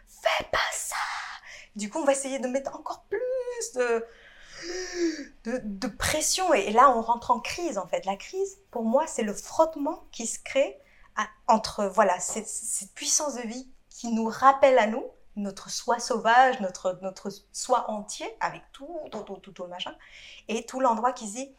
fais 0.05 0.43
pas 0.51 0.57
ça. 0.73 0.95
Du 1.77 1.89
coup, 1.89 1.99
on 1.99 2.03
va 2.03 2.11
essayer 2.11 2.39
de 2.39 2.47
mettre 2.49 2.75
encore 2.75 3.05
plus 3.05 3.73
de, 3.75 4.05
de, 5.45 5.87
pression 5.87 6.53
et, 6.53 6.71
là, 6.71 6.89
on 6.89 7.01
rentre 7.01 7.31
en 7.31 7.39
crise 7.39 7.77
en 7.77 7.87
fait. 7.87 8.05
La 8.05 8.17
crise, 8.17 8.59
pour 8.69 8.83
moi, 8.83 9.07
c'est 9.07 9.23
le 9.23 9.33
frottement 9.33 10.07
qui 10.11 10.27
se 10.27 10.39
crée 10.39 10.77
entre 11.47 11.85
voilà 11.85 12.19
cette, 12.19 12.47
cette 12.47 12.93
puissance 12.93 13.35
de 13.35 13.47
vie 13.47 13.71
qui 13.89 14.09
nous 14.09 14.27
rappelle 14.27 14.77
à 14.77 14.87
nous 14.87 15.05
notre 15.35 15.69
soi 15.69 15.99
sauvage, 15.99 16.59
notre, 16.59 16.99
notre 17.01 17.29
soi 17.51 17.89
entier, 17.89 18.27
avec 18.39 18.63
tout, 18.71 18.99
tout, 19.11 19.23
tout, 19.23 19.37
tout, 19.37 19.51
tout 19.51 19.63
le 19.63 19.69
machin, 19.69 19.95
et 20.47 20.65
tout 20.65 20.79
l'endroit 20.79 21.13
qui 21.13 21.29
dit 21.29 21.53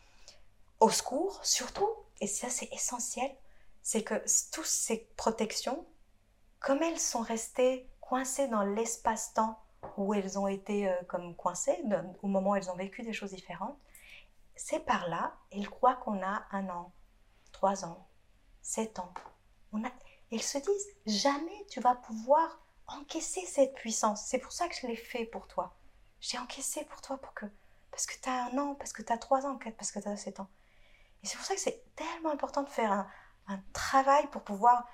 au 0.81 0.91
secours, 0.91 1.41
surtout, 1.45 1.89
et 2.21 2.27
ça 2.27 2.49
c'est 2.49 2.73
essentiel, 2.73 3.31
c'est 3.83 4.03
que 4.03 4.15
toutes 4.53 4.67
ces 4.67 5.09
protections, 5.17 5.85
comme 6.61 6.83
elles 6.83 6.99
sont 7.01 7.21
restées 7.21 7.89
coincées 8.01 8.49
dans 8.49 8.63
l'espace-temps 8.63 9.59
où 9.97 10.15
elles 10.15 10.39
ont 10.39 10.47
été 10.47 10.89
euh, 10.89 10.95
comme 11.09 11.35
coincées, 11.35 11.83
au 12.23 12.29
moment 12.29 12.51
où 12.51 12.57
elles 12.57 12.71
ont 12.71 12.77
vécu 12.77 13.03
des 13.03 13.13
choses 13.13 13.33
différentes, 13.33 13.77
c'est 14.55 14.81
par 14.81 15.09
là, 15.09 15.35
elles 15.51 15.69
croient 15.69 15.97
qu'on 15.97 16.23
a 16.23 16.45
un 16.53 16.69
an, 16.69 16.93
trois 17.53 17.85
ans, 17.85 18.07
sept 18.61 18.99
ans. 18.99 19.13
On 19.73 19.83
elles 20.31 20.43
se 20.43 20.59
disent, 20.59 20.89
jamais 21.07 21.67
tu 21.69 21.81
vas 21.81 21.95
pouvoir 21.95 22.62
encaisser 23.01 23.45
cette 23.47 23.75
puissance. 23.75 24.25
C'est 24.27 24.39
pour 24.39 24.53
ça 24.53 24.69
que 24.69 24.75
je 24.75 24.87
l'ai 24.87 24.97
fait 24.97 25.25
pour 25.25 25.47
toi. 25.47 25.75
J'ai 26.21 26.39
encaissé 26.39 26.85
pour 26.85 27.01
toi 27.01 27.19
pour 27.19 27.35
que 27.35 27.47
parce 27.91 28.07
que 28.07 28.15
tu 28.21 28.29
as 28.29 28.45
un 28.47 28.59
an, 28.59 28.75
parce 28.75 28.93
que 28.93 29.03
tu 29.03 29.13
as 29.13 29.19
trois 29.19 29.45
ans, 29.45 29.59
parce 29.77 29.93
que 29.93 29.99
tu 29.99 30.09
as 30.09 30.17
sept 30.17 30.41
ans. 30.41 30.49
Et 31.23 31.27
c'est 31.27 31.37
pour 31.37 31.45
ça 31.45 31.55
que 31.55 31.61
c'est 31.61 31.85
tellement 31.95 32.31
important 32.31 32.63
de 32.63 32.69
faire 32.69 32.91
un, 32.91 33.07
un 33.49 33.61
travail 33.73 34.27
pour 34.29 34.43
pouvoir 34.43 34.89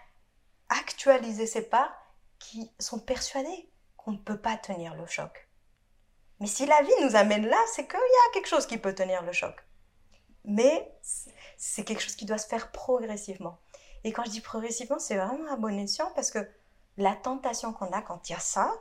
actualiser 0.68 1.46
ces 1.46 1.62
parts 1.62 1.96
qui 2.38 2.70
sont 2.78 2.98
persuadées 2.98 3.70
qu'on 3.96 4.12
ne 4.12 4.18
peut 4.18 4.40
pas 4.40 4.56
tenir 4.56 4.94
le 4.94 5.06
choc. 5.06 5.48
Mais 6.40 6.46
si 6.46 6.66
la 6.66 6.82
vie 6.82 7.04
nous 7.04 7.16
amène 7.16 7.46
là, 7.46 7.60
c'est 7.74 7.86
qu'il 7.86 7.98
y 7.98 8.28
a 8.28 8.32
quelque 8.32 8.48
chose 8.48 8.66
qui 8.66 8.78
peut 8.78 8.94
tenir 8.94 9.22
le 9.22 9.32
choc. 9.32 9.56
Mais 10.44 10.92
c'est 11.56 11.84
quelque 11.84 12.02
chose 12.02 12.16
qui 12.16 12.26
doit 12.26 12.38
se 12.38 12.46
faire 12.46 12.70
progressivement. 12.70 13.58
Et 14.04 14.12
quand 14.12 14.24
je 14.24 14.30
dis 14.30 14.40
progressivement, 14.40 14.98
c'est 14.98 15.16
vraiment 15.16 15.52
à 15.52 15.56
bon 15.56 15.76
escient 15.78 16.10
parce 16.14 16.30
que 16.30 16.48
la 16.98 17.14
tentation 17.14 17.72
qu'on 17.72 17.92
a 17.92 18.02
quand 18.02 18.28
il 18.28 18.32
y 18.32 18.36
a 18.36 18.40
ça, 18.40 18.72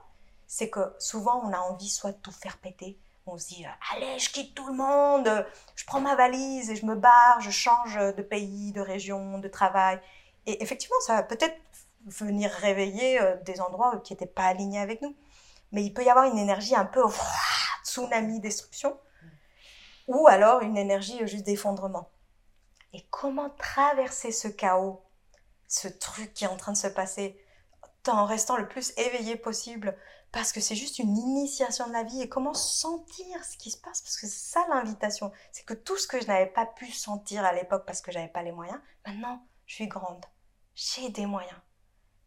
c'est 0.48 0.70
que 0.70 0.96
souvent 1.00 1.42
on 1.44 1.54
a 1.54 1.60
envie 1.60 1.90
soit 1.90 2.12
de 2.12 2.18
tout 2.18 2.32
faire 2.32 2.58
péter. 2.58 3.00
On 3.26 3.38
se 3.38 3.48
dit 3.48 3.66
allez, 3.94 4.20
je 4.20 4.30
quitte 4.32 4.56
tout 4.56 4.68
le 4.68 4.74
monde, 4.74 5.46
je 5.76 5.86
prends 5.86 6.00
ma 6.00 6.16
valise 6.16 6.70
et 6.70 6.76
je 6.76 6.86
me 6.86 6.96
barre, 6.96 7.42
je 7.42 7.52
change 7.52 7.96
de 7.96 8.22
pays, 8.22 8.72
de 8.72 8.82
région, 8.82 9.40
de 9.40 9.48
travail. 9.48 10.00
Et 10.46 10.64
effectivement, 10.64 11.00
ça 11.02 11.16
va 11.16 11.24
peut-être 11.24 11.58
venir 12.06 12.50
réveiller 12.50 13.20
euh, 13.22 13.36
des 13.44 13.60
endroits 13.60 14.00
qui 14.00 14.14
n'étaient 14.14 14.26
pas 14.26 14.46
alignés 14.46 14.80
avec 14.80 15.02
nous. 15.02 15.16
Mais 15.74 15.84
il 15.84 15.94
peut 15.94 16.04
y 16.04 16.10
avoir 16.10 16.26
une 16.26 16.38
énergie 16.38 16.76
un 16.76 16.86
peu 16.86 17.02
tsunami 17.84 18.40
destruction 18.40 18.98
ou 20.08 20.28
alors 20.28 20.62
une 20.62 20.78
énergie 20.78 21.20
juste 21.28 21.46
d'effondrement. 21.46 22.10
Et 22.94 23.06
comment 23.12 23.50
traverser 23.50 24.32
ce 24.32 24.48
chaos, 24.48 25.04
ce 25.68 25.90
truc 25.90 26.34
qui 26.34 26.46
est 26.46 26.48
en 26.48 26.56
train 26.56 26.72
de 26.72 26.78
se 26.78 26.88
passer? 26.88 27.38
En 28.16 28.26
restant 28.26 28.58
le 28.58 28.68
plus 28.68 28.94
éveillé 28.98 29.36
possible 29.36 29.98
parce 30.32 30.52
que 30.52 30.60
c'est 30.60 30.76
juste 30.76 31.00
une 31.00 31.18
initiation 31.18 31.88
de 31.88 31.94
la 31.94 32.04
vie. 32.04 32.22
Et 32.22 32.30
comment 32.30 32.54
sentir 32.54 33.44
ce 33.46 33.58
qui 33.58 33.72
se 33.72 33.78
passe? 33.78 34.02
Parce 34.02 34.18
que 34.18 34.28
c'est 34.28 34.52
ça 34.52 34.66
l'invitation. 34.70 35.32
C'est 35.52 35.66
que 35.66 35.74
tout 35.74 35.98
ce 35.98 36.08
que 36.08 36.20
je 36.20 36.28
n'avais 36.28 36.48
pas 36.48 36.66
pu 36.66 36.92
sentir 36.92 37.46
à 37.46 37.54
l'époque 37.54 37.86
parce 37.86 38.02
que 38.02 38.12
j'avais 38.12 38.28
pas 38.28 38.44
les 38.44 38.52
moyens 38.52 38.80
maintenant 39.06 39.42
je 39.66 39.76
suis 39.76 39.88
grande. 39.88 40.26
J'ai 40.76 41.10
des 41.10 41.26
moyens. 41.26 41.60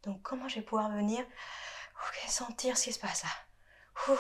Donc 0.03 0.23
comment 0.23 0.49
je 0.49 0.57
vais 0.57 0.63
pouvoir 0.63 0.91
venir 0.91 1.25
sentir 2.29 2.77
ce 2.77 2.85
qui 2.85 2.93
se 2.93 2.99
passe 2.99 3.23
là? 3.23 4.17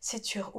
C'est 0.00 0.20
dur. 0.24 0.52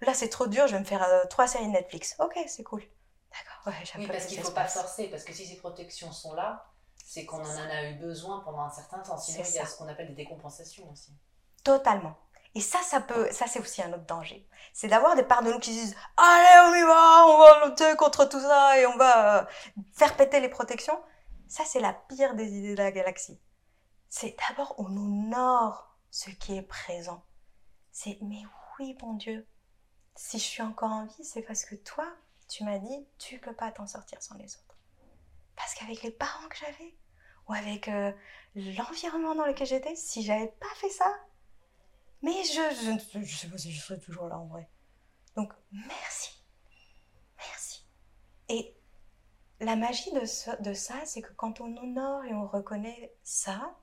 Là 0.00 0.14
c'est 0.14 0.28
trop 0.28 0.46
dur 0.46 0.66
je 0.66 0.72
vais 0.72 0.80
me 0.80 0.84
faire 0.84 1.02
euh, 1.02 1.24
trois 1.28 1.46
séries 1.46 1.68
Netflix. 1.68 2.16
Ok 2.18 2.38
c'est 2.46 2.64
cool. 2.64 2.82
D'accord 3.30 3.72
ouais, 3.72 3.84
oui 3.98 4.06
parce 4.08 4.26
qu'il 4.26 4.40
faut 4.40 4.50
pas 4.50 4.66
forcer 4.66 5.08
parce 5.08 5.22
que 5.22 5.32
si 5.32 5.46
ces 5.46 5.56
protections 5.56 6.10
sont 6.10 6.34
là 6.34 6.66
C'est 7.12 7.26
qu'on 7.26 7.40
en 7.40 7.68
a 7.70 7.90
eu 7.90 7.94
besoin 7.94 8.38
pendant 8.38 8.60
un 8.60 8.70
certain 8.70 9.00
temps. 9.00 9.18
Sinon, 9.18 9.42
il 9.44 9.54
y 9.56 9.58
a 9.58 9.64
ça. 9.64 9.72
ce 9.72 9.76
qu'on 9.76 9.88
appelle 9.88 10.06
des 10.06 10.14
décompensations 10.14 10.88
aussi. 10.92 11.10
Totalement. 11.64 12.16
Et 12.54 12.60
ça, 12.60 12.78
ça 12.84 13.00
peut, 13.00 13.28
ça 13.32 13.48
c'est 13.48 13.58
aussi 13.58 13.82
un 13.82 13.92
autre 13.92 14.06
danger. 14.06 14.48
C'est 14.72 14.86
d'avoir 14.86 15.16
des 15.16 15.24
parts 15.24 15.42
de 15.42 15.50
nous 15.50 15.58
qui 15.58 15.72
disent, 15.72 15.96
allez, 16.16 16.70
on 16.70 16.74
y 16.76 16.82
va, 16.86 17.26
on 17.26 17.38
va 17.38 17.66
lutter 17.66 17.96
contre 17.96 18.26
tout 18.26 18.38
ça 18.38 18.78
et 18.78 18.86
on 18.86 18.96
va 18.96 19.40
euh, 19.40 19.44
faire 19.92 20.16
péter 20.16 20.38
les 20.38 20.48
protections. 20.48 21.02
Ça, 21.48 21.64
c'est 21.66 21.80
la 21.80 21.94
pire 21.94 22.36
des 22.36 22.46
idées 22.46 22.76
de 22.76 22.82
la 22.82 22.92
galaxie. 22.92 23.40
C'est 24.08 24.36
d'abord, 24.48 24.76
on 24.78 24.96
honore 24.96 25.96
ce 26.12 26.30
qui 26.30 26.56
est 26.56 26.62
présent. 26.62 27.24
C'est, 27.90 28.18
mais 28.22 28.44
oui, 28.78 28.96
mon 29.02 29.14
Dieu, 29.14 29.48
si 30.14 30.38
je 30.38 30.44
suis 30.44 30.62
encore 30.62 30.92
en 30.92 31.06
vie, 31.06 31.24
c'est 31.24 31.42
parce 31.42 31.64
que 31.64 31.74
toi, 31.74 32.06
tu 32.48 32.62
m'as 32.62 32.78
dit, 32.78 33.04
tu 33.18 33.40
peux 33.40 33.54
pas 33.54 33.72
t'en 33.72 33.88
sortir 33.88 34.22
sans 34.22 34.36
les 34.36 34.54
autres. 34.54 34.69
Parce 35.60 35.74
qu'avec 35.74 36.02
les 36.02 36.10
parents 36.10 36.48
que 36.48 36.56
j'avais, 36.56 36.96
ou 37.46 37.52
avec 37.52 37.88
euh, 37.88 38.12
l'environnement 38.54 39.34
dans 39.34 39.44
lequel 39.44 39.66
j'étais, 39.66 39.94
si 39.94 40.22
j'avais 40.22 40.48
pas 40.48 40.74
fait 40.76 40.88
ça, 40.88 41.14
mais 42.22 42.32
je, 42.44 42.98
je, 43.12 43.22
je 43.22 43.36
sais 43.36 43.48
pas 43.48 43.58
si 43.58 43.70
je 43.70 43.80
serais 43.80 43.98
toujours 43.98 44.26
là 44.28 44.38
en 44.38 44.46
vrai. 44.46 44.70
Donc, 45.36 45.52
merci. 45.70 46.42
Merci. 47.36 47.86
Et 48.48 48.74
la 49.60 49.76
magie 49.76 50.10
de, 50.12 50.24
ça, 50.74 51.04
c'est 51.04 51.20
que 51.20 51.32
quand 51.34 51.60
on 51.60 51.76
honore 51.76 52.24
et 52.24 52.32
on 52.32 52.46
reconnaît 52.46 53.14
ça, 53.22 53.76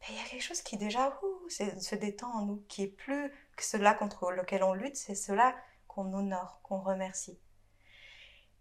ben, 0.00 0.06
il 0.08 0.16
y 0.16 0.18
a 0.18 0.24
quelque 0.24 0.42
chose 0.42 0.62
qui 0.62 0.78
déjà 0.78 1.18
ouh, 1.22 1.48
se 1.50 1.94
détend 1.94 2.32
en 2.32 2.46
nous, 2.46 2.64
qui 2.68 2.84
est 2.84 2.88
plus 2.88 3.30
que 3.56 3.64
cela 3.64 3.92
contre 3.92 4.30
lequel 4.30 4.62
on 4.62 4.72
lutte, 4.72 4.96
c'est 4.96 5.14
cela 5.14 5.54
qu'on 5.86 6.14
honore, 6.14 6.60
qu'on 6.62 6.80
remercie. 6.80 7.38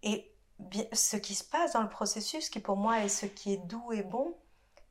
Et 0.03 0.33
ce 0.93 1.17
qui 1.17 1.35
se 1.35 1.43
passe 1.43 1.73
dans 1.73 1.81
le 1.81 1.89
processus, 1.89 2.49
qui 2.49 2.59
pour 2.59 2.77
moi 2.77 2.99
est 2.99 3.09
ce 3.09 3.25
qui 3.25 3.53
est 3.53 3.65
doux 3.65 3.91
et 3.91 4.03
bon, 4.03 4.37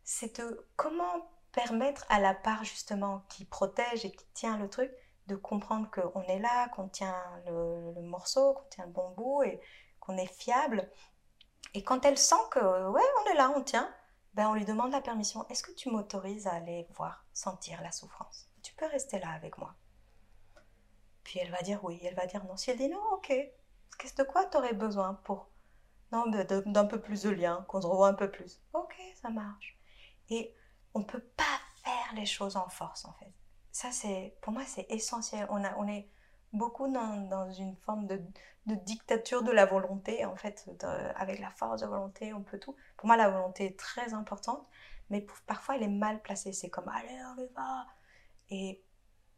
c'est 0.04 0.40
de 0.40 0.66
comment 0.76 1.28
permettre 1.52 2.06
à 2.08 2.20
la 2.20 2.34
part 2.34 2.64
justement 2.64 3.24
qui 3.28 3.44
protège 3.44 4.04
et 4.04 4.12
qui 4.12 4.26
tient 4.34 4.56
le 4.58 4.68
truc 4.68 4.92
de 5.26 5.36
comprendre 5.36 5.90
qu'on 5.90 6.22
est 6.22 6.38
là, 6.38 6.68
qu'on 6.70 6.88
tient 6.88 7.22
le, 7.46 8.00
morceau, 8.02 8.54
qu'on 8.54 8.68
tient 8.70 8.86
le 8.86 8.92
bon 8.92 9.10
bout 9.10 9.42
et 9.42 9.60
qu'on 10.00 10.16
est 10.16 10.32
fiable. 10.32 10.90
Et 11.74 11.84
quand 11.84 12.04
elle 12.04 12.16
sent 12.16 12.36
que 12.50 12.88
ouais, 12.88 13.02
on 13.22 13.30
est 13.30 13.34
là, 13.34 13.52
on 13.54 13.62
tient, 13.62 13.92
ben 14.34 14.48
on 14.48 14.54
lui 14.54 14.64
demande 14.64 14.92
la 14.92 15.02
permission. 15.02 15.46
Est-ce 15.48 15.62
que 15.62 15.72
tu 15.72 15.90
m'autorises 15.90 16.46
à 16.46 16.52
aller 16.52 16.86
voir, 16.96 17.26
sentir 17.34 17.82
la 17.82 17.92
souffrance? 17.92 18.46
Tu 18.62 18.74
peux 18.74 18.86
rester 18.86 19.18
là 19.18 19.30
avec 19.32 19.58
moi. 19.58 19.74
Puis 21.24 21.40
elle 21.40 21.50
va 21.50 21.60
dire 21.60 21.84
oui, 21.84 22.00
elle 22.02 22.14
va 22.14 22.24
dire 22.24 22.44
non. 22.44 22.56
Si 22.56 22.70
elle 22.70 22.78
dit 22.78 22.88
non, 22.88 23.02
ok. 23.12 23.32
Qu'est-ce 23.98 24.14
de 24.14 24.22
quoi 24.22 24.46
tu 24.46 24.56
aurais 24.56 24.72
besoin 24.72 25.14
pour 25.24 25.48
non 26.12 26.26
d'un 26.26 26.86
peu 26.86 27.00
plus 27.00 27.22
de 27.22 27.30
lien, 27.30 27.64
qu'on 27.68 27.80
se 27.80 27.86
revoit 27.86 28.08
un 28.08 28.14
peu 28.14 28.30
plus. 28.30 28.60
Ok, 28.72 28.94
ça 29.20 29.30
marche. 29.30 29.78
Et 30.30 30.54
on 30.94 31.04
peut 31.04 31.22
pas 31.36 31.44
faire 31.84 32.14
les 32.14 32.26
choses 32.26 32.56
en 32.56 32.68
force 32.68 33.04
en 33.04 33.12
fait. 33.14 33.32
Ça 33.72 33.90
c'est 33.92 34.36
pour 34.40 34.52
moi 34.52 34.62
c'est 34.66 34.86
essentiel. 34.90 35.46
On 35.50 35.62
a 35.64 35.76
on 35.76 35.86
est 35.86 36.08
beaucoup 36.52 36.88
dans, 36.88 37.50
une 37.50 37.76
forme 37.76 38.06
de, 38.06 38.20
dictature 38.66 39.42
de 39.42 39.52
la 39.52 39.66
volonté 39.66 40.24
en 40.24 40.36
fait. 40.36 40.68
avec 41.16 41.40
la 41.40 41.50
force 41.50 41.82
de 41.82 41.86
volonté, 41.86 42.32
on 42.32 42.42
peut 42.42 42.58
tout. 42.58 42.76
Pour 42.96 43.06
moi 43.06 43.16
la 43.16 43.28
volonté 43.28 43.66
est 43.66 43.78
très 43.78 44.14
importante, 44.14 44.66
mais 45.10 45.26
parfois 45.46 45.76
elle 45.76 45.82
est 45.82 45.88
mal 45.88 46.22
placée. 46.22 46.52
C'est 46.52 46.70
comme 46.70 46.88
allez 46.88 47.18
on 47.36 47.42
y 47.42 47.48
va. 47.54 47.86
Et 48.50 48.82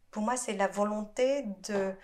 pour 0.09 0.23
moi 0.23 0.37
c'est 0.37 0.53
la 0.53 0.67
volonté 0.67 1.43
de 1.63 1.95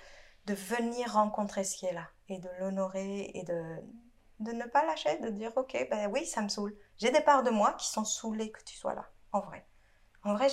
de 0.46 0.54
venir 0.54 1.12
rencontrer 1.12 1.66
ce 1.66 1.76
qui 1.76 1.86
est 1.86 1.94
là 1.94 2.08
et 2.30 2.40
de 2.40 2.50
l'honorer 2.60 3.32
et 3.34 3.44
de 3.44 3.82
de 4.40 4.52
ne 4.52 4.66
pas 4.66 4.86
lâcher, 4.86 5.18
de 5.20 5.30
dire 5.30 5.52
ok, 5.56 5.88
ben 5.90 6.12
oui, 6.12 6.26
ça 6.26 6.42
me 6.42 6.50
saoule. 6.50 6.78
J'ai 6.98 7.12
des 7.12 7.22
parts 7.22 7.44
de 7.44 7.50
moi 7.50 7.74
qui 7.74 7.88
sont 7.88 8.06
saoulées 8.06 8.52
que 8.52 8.64
tu 8.64 8.76
sois 8.76 8.94
là, 8.94 9.10
en 9.32 9.40
vrai. 9.40 9.66
En 10.24 10.34
vrai, 10.36 10.48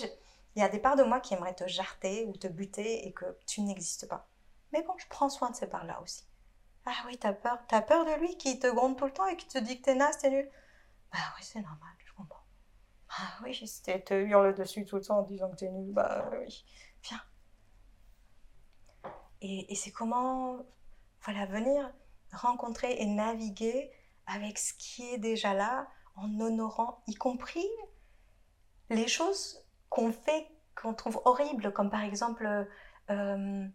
il 0.55 0.61
y 0.61 0.63
a 0.63 0.69
des 0.69 0.79
parts 0.79 0.97
de 0.97 1.03
moi 1.03 1.21
qui 1.21 1.35
aimeraient 1.35 1.55
te 1.55 1.67
jarter 1.67 2.25
ou 2.27 2.37
te 2.37 2.47
buter 2.47 3.07
et 3.07 3.13
que 3.13 3.39
tu 3.47 3.61
n'existes 3.61 4.09
pas. 4.09 4.29
Mais 4.73 4.83
bon, 4.83 4.95
je 4.99 5.07
prends 5.09 5.29
soin 5.29 5.51
de 5.51 5.57
ces 5.57 5.67
parts-là 5.67 6.01
aussi. 6.03 6.25
Ah 6.87 7.05
oui, 7.07 7.19
t'as 7.19 7.33
peur, 7.33 7.59
t'as 7.69 7.81
peur 7.83 8.05
de 8.05 8.13
lui 8.21 8.37
qui 8.37 8.59
te 8.59 8.67
gronde 8.67 8.97
tout 8.97 9.07
le 9.07 9.13
temps 9.13 9.27
et 9.27 9.37
qui 9.37 9.47
te 9.47 9.59
dit 9.59 9.79
que 9.79 9.85
t'es 9.85 9.95
naze, 9.95 10.19
t'es 10.19 10.31
nul? 10.31 10.51
Bah 11.13 11.19
oui, 11.37 11.43
c'est 11.45 11.61
normal, 11.61 11.95
je 12.05 12.13
comprends. 12.15 12.45
Ah 13.11 13.39
oui, 13.43 13.55
si 13.55 13.83
te, 13.83 13.97
te 13.99 14.15
hurle 14.15 14.55
dessus 14.55 14.85
tout 14.85 14.97
le 14.97 15.03
temps 15.03 15.19
en 15.19 15.23
disant 15.23 15.51
que 15.51 15.57
t'es 15.57 15.71
nul, 15.71 15.93
bah 15.93 16.29
oui, 16.33 16.65
viens. 17.03 17.23
Et 19.41 19.75
c'est 19.75 19.93
comment, 19.93 20.65
voilà, 21.23 21.45
venir 21.47 21.93
rencontrer 22.35 22.97
et 23.01 23.07
naviguer 23.07 23.91
avec 24.27 24.59
ce 24.59 24.73
qui 24.75 25.03
est 25.13 25.19
déjà 25.19 25.55
là, 25.55 25.89
en 26.17 26.41
honorant, 26.41 27.03
y 27.07 27.15
compris 27.15 27.67
les 28.91 29.09
choses 29.09 29.65
qu'on 29.89 30.13
fait, 30.13 30.47
qu'on 30.81 30.95
trouve 30.95 31.21
horribles, 31.25 31.73
comme 31.73 31.91
par 31.91 32.03
exemple, 32.03 32.47
euh, 33.11 33.67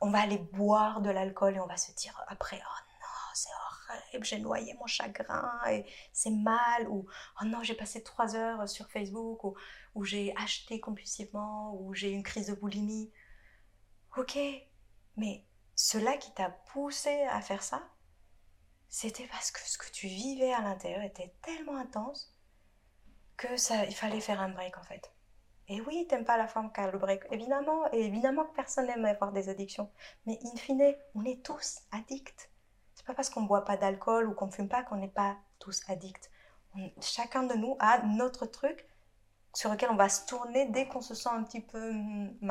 on 0.00 0.10
va 0.10 0.20
aller 0.20 0.38
boire 0.38 1.00
de 1.00 1.10
l'alcool 1.10 1.56
et 1.56 1.60
on 1.60 1.66
va 1.66 1.76
se 1.76 1.92
dire 1.92 2.20
après, 2.28 2.60
oh 2.60 2.80
non, 3.00 3.34
c'est 3.34 3.48
horrible, 3.66 4.24
j'ai 4.24 4.38
noyé 4.38 4.74
mon 4.74 4.86
chagrin 4.86 5.50
et 5.70 5.84
c'est 6.12 6.30
mal, 6.30 6.88
ou 6.88 7.06
oh 7.40 7.44
non, 7.44 7.62
j'ai 7.62 7.74
passé 7.74 8.02
trois 8.02 8.36
heures 8.36 8.68
sur 8.68 8.88
Facebook, 8.90 9.44
ou, 9.44 9.56
ou 9.94 10.04
j'ai 10.04 10.34
acheté 10.36 10.80
compulsivement, 10.80 11.74
ou 11.74 11.94
j'ai 11.94 12.10
une 12.10 12.22
crise 12.22 12.48
de 12.48 12.54
boulimie. 12.54 13.12
Ok, 14.16 14.38
mais 15.16 15.44
cela 15.74 16.16
qui 16.16 16.32
t'a 16.32 16.50
poussé 16.50 17.22
à 17.30 17.40
faire 17.40 17.62
ça, 17.62 17.82
c'était 18.88 19.26
parce 19.26 19.50
que 19.50 19.60
ce 19.60 19.78
que 19.78 19.90
tu 19.90 20.06
vivais 20.06 20.52
à 20.52 20.62
l'intérieur 20.62 21.02
était 21.02 21.32
tellement 21.42 21.76
intense 21.76 22.34
que 23.36 23.56
ça, 23.56 23.84
il 23.84 23.94
fallait 23.94 24.20
faire 24.20 24.40
un 24.40 24.48
break 24.48 24.76
en 24.78 24.82
fait. 24.82 25.12
Et 25.68 25.82
oui, 25.82 26.06
t'aimes 26.08 26.24
pas 26.24 26.38
la 26.38 26.48
femme 26.48 26.72
qui 26.72 26.80
a 26.80 26.90
le 26.90 26.98
break, 26.98 27.24
évidemment, 27.30 27.92
et 27.92 28.00
évidemment 28.00 28.44
que 28.44 28.54
personne 28.54 28.86
n'aime 28.86 29.04
avoir 29.04 29.32
des 29.32 29.50
addictions. 29.50 29.90
Mais 30.24 30.38
in 30.42 30.56
fine, 30.56 30.94
on 31.14 31.24
est 31.24 31.44
tous 31.44 31.80
addicts. 31.92 32.50
C'est 32.94 33.04
pas 33.06 33.12
parce 33.14 33.28
qu'on 33.28 33.42
boit 33.42 33.66
pas 33.66 33.76
d'alcool 33.76 34.28
ou 34.28 34.34
qu'on 34.34 34.50
fume 34.50 34.68
pas 34.68 34.82
qu'on 34.82 34.96
n'est 34.96 35.08
pas 35.08 35.36
tous 35.58 35.82
addicts. 35.88 36.30
Chacun 37.02 37.42
de 37.42 37.54
nous 37.54 37.76
a 37.80 38.02
notre 38.02 38.46
truc 38.46 38.86
sur 39.54 39.70
lequel 39.70 39.90
on 39.90 39.96
va 39.96 40.08
se 40.08 40.26
tourner 40.26 40.66
dès 40.66 40.88
qu'on 40.88 41.02
se 41.02 41.14
sent 41.14 41.28
un 41.30 41.42
petit 41.42 41.60
peu 41.60 41.90
hum, 41.90 42.50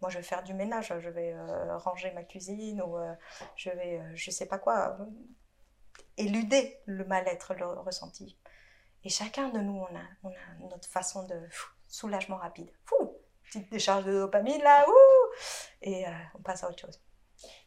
Moi, 0.00 0.10
je 0.10 0.18
vais 0.18 0.24
faire 0.24 0.42
du 0.42 0.54
ménage, 0.54 0.94
je 0.98 1.10
vais 1.10 1.32
euh, 1.34 1.76
ranger 1.78 2.10
ma 2.12 2.22
cuisine 2.22 2.80
ou 2.82 2.96
euh, 2.96 3.12
je 3.56 3.70
vais, 3.70 4.00
euh, 4.00 4.12
je 4.14 4.30
sais 4.30 4.46
pas 4.46 4.58
quoi, 4.58 4.96
euh, 5.00 5.04
éluder 6.16 6.78
le 6.86 7.04
mal-être, 7.04 7.54
le 7.54 7.66
ressenti. 7.66 8.38
Et 9.04 9.08
chacun 9.08 9.48
de 9.50 9.58
nous, 9.60 9.84
on 9.90 9.96
a, 9.96 10.30
notre 10.70 10.88
façon 10.88 11.26
de 11.26 11.38
soulagement 11.86 12.36
rapide. 12.36 12.70
Fou, 12.84 13.16
petite 13.44 13.70
décharge 13.70 14.04
de 14.04 14.12
dopamine 14.12 14.62
là, 14.62 14.86
ouh, 14.88 15.32
et 15.82 16.04
on 16.34 16.42
passe 16.42 16.64
à 16.64 16.68
autre 16.68 16.78
chose. 16.78 17.00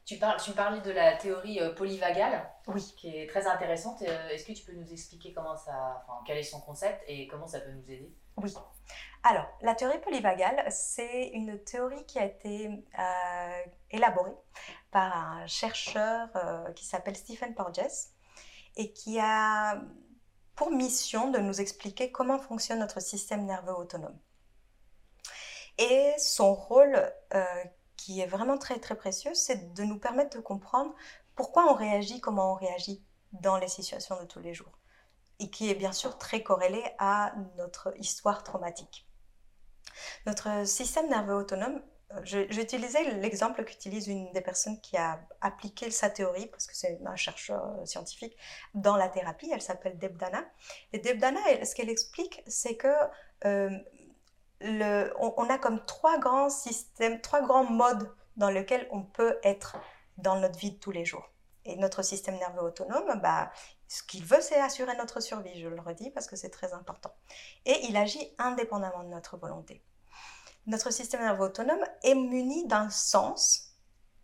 Tu, 0.06 0.18
parles, 0.18 0.40
tu 0.42 0.52
parlais 0.52 0.82
de 0.82 0.92
la 0.92 1.16
théorie 1.16 1.60
euh, 1.62 1.74
polyvagale, 1.74 2.50
Oui. 2.68 2.94
qui 2.98 3.16
est 3.18 3.28
très 3.30 3.48
intéressante. 3.48 4.02
Euh, 4.02 4.30
Est-ce 4.30 4.46
que 4.46 4.52
tu 4.52 4.66
peux 4.66 4.74
nous 4.74 4.92
expliquer 4.92 5.34
comment 5.34 5.56
ça, 5.56 6.04
enfin, 6.04 6.20
quel 6.26 6.38
est 6.38 6.44
son 6.44 6.60
concept 6.60 7.04
et 7.08 7.26
comment 7.28 7.48
ça 7.48 7.62
peut 7.62 7.72
nous 7.72 7.84
aider? 7.90 8.14
Oui. 8.38 8.54
Alors, 9.24 9.46
la 9.62 9.76
théorie 9.76 10.00
polyvagale, 10.02 10.66
c'est 10.70 11.28
une 11.30 11.64
théorie 11.64 12.06
qui 12.06 12.20
a 12.20 12.26
été 12.26 12.70
euh, 13.00 13.62
élaborée 13.92 14.36
par 14.92 15.16
un 15.16 15.48
chercheur 15.48 16.28
euh, 16.36 16.72
qui 16.74 16.86
s'appelle 16.86 17.16
Stephen 17.16 17.56
Porges 17.56 17.80
et 18.76 18.92
qui 18.92 19.20
a 19.22 19.82
pour 20.56 20.72
mission 20.72 21.32
de 21.32 21.40
nous 21.40 21.62
expliquer 21.62 22.12
comment 22.12 22.38
fonctionne 22.40 22.80
notre 22.80 23.00
système 23.00 23.46
nerveux 23.46 23.74
autonome. 23.74 24.20
Et 25.78 26.14
son 26.18 26.54
rôle, 26.54 26.96
euh, 27.34 27.46
qui 28.04 28.20
est 28.20 28.26
vraiment 28.26 28.58
très 28.58 28.80
très 28.80 28.96
précieux, 28.96 29.34
c'est 29.34 29.74
de 29.74 29.84
nous 29.84 29.98
permettre 29.98 30.36
de 30.36 30.42
comprendre 30.42 30.94
pourquoi 31.36 31.72
on 31.72 31.74
réagit, 31.74 32.20
comment 32.20 32.52
on 32.52 32.56
réagit 32.56 33.02
dans 33.32 33.58
les 33.58 33.70
situations 33.70 34.20
de 34.20 34.26
tous 34.26 34.42
les 34.42 34.54
jours 34.54 34.78
et 35.40 35.50
qui 35.50 35.70
est 35.70 35.76
bien 35.76 35.94
sûr 35.94 36.18
très 36.18 36.44
corrélé 36.44 36.84
à 37.00 37.34
notre 37.58 37.94
histoire 37.98 38.44
traumatique. 38.44 39.08
Notre 40.26 40.68
système 40.68 41.08
nerveux 41.10 41.36
autonome, 41.36 41.82
euh, 42.12 42.46
utilisé 42.52 43.00
l'exemple 43.22 43.64
qu'utilise 43.64 44.08
une 44.08 44.32
des 44.34 44.42
personnes 44.42 44.80
qui 44.82 44.98
a 44.98 45.22
appliqué 45.40 45.90
sa 45.90 46.10
théorie, 46.10 46.48
parce 46.48 46.68
que 46.68 46.76
c'est 46.76 47.00
un 47.06 47.16
chercheur 47.16 47.64
euh, 47.64 47.86
scientifique, 47.86 48.36
dans 48.74 48.98
la 48.98 49.08
thérapie, 49.08 49.50
elle 49.52 49.62
s'appelle 49.62 49.98
Deb 49.98 50.18
Dana. 50.18 50.44
Et 50.92 51.00
Deb 51.00 51.20
Dana, 51.20 51.40
elle- 51.50 51.66
ce 51.66 51.74
qu'elle 51.74 51.90
explique, 51.90 52.44
c'est 52.48 52.76
que 52.76 52.94
euh, 53.46 53.70
on 54.64 55.50
a 55.50 55.58
comme 55.58 55.84
trois 55.86 56.18
grands 56.18 56.50
systèmes, 56.50 57.22
trois 57.22 57.42
grands 57.42 57.66
modes 57.66 58.10
dans 58.38 58.50
lesquels 58.50 58.88
on 58.92 59.04
peut 59.04 59.38
être 59.44 59.78
dans 60.18 60.38
notre 60.38 60.58
vie 60.58 60.72
de 60.72 60.80
tous 60.80 60.92
les 60.92 61.06
jours. 61.06 61.30
Et 61.66 61.76
notre 61.78 62.02
système 62.04 62.36
nerveux 62.38 62.62
autonome, 62.62 63.20
bah, 63.22 63.52
ce 63.88 64.04
qu'il 64.04 64.26
veut, 64.26 64.42
c'est 64.42 64.60
assurer 64.60 64.96
notre 64.98 65.22
survie, 65.22 65.60
je 65.62 65.68
le 65.68 65.80
redis 65.80 66.12
parce 66.12 66.28
que 66.28 66.36
c'est 66.36 66.50
très 66.50 66.74
important. 66.74 67.14
Et 67.66 67.86
il 67.86 67.96
agit 67.96 68.34
indépendamment 68.38 69.04
de 69.04 69.10
notre 69.10 69.38
volonté. 69.38 69.84
Notre 70.66 70.92
système 70.92 71.22
nerveux 71.22 71.46
autonome 71.46 71.84
est 72.04 72.16
muni 72.16 72.68
d'un 72.68 72.90
sens 72.90 73.76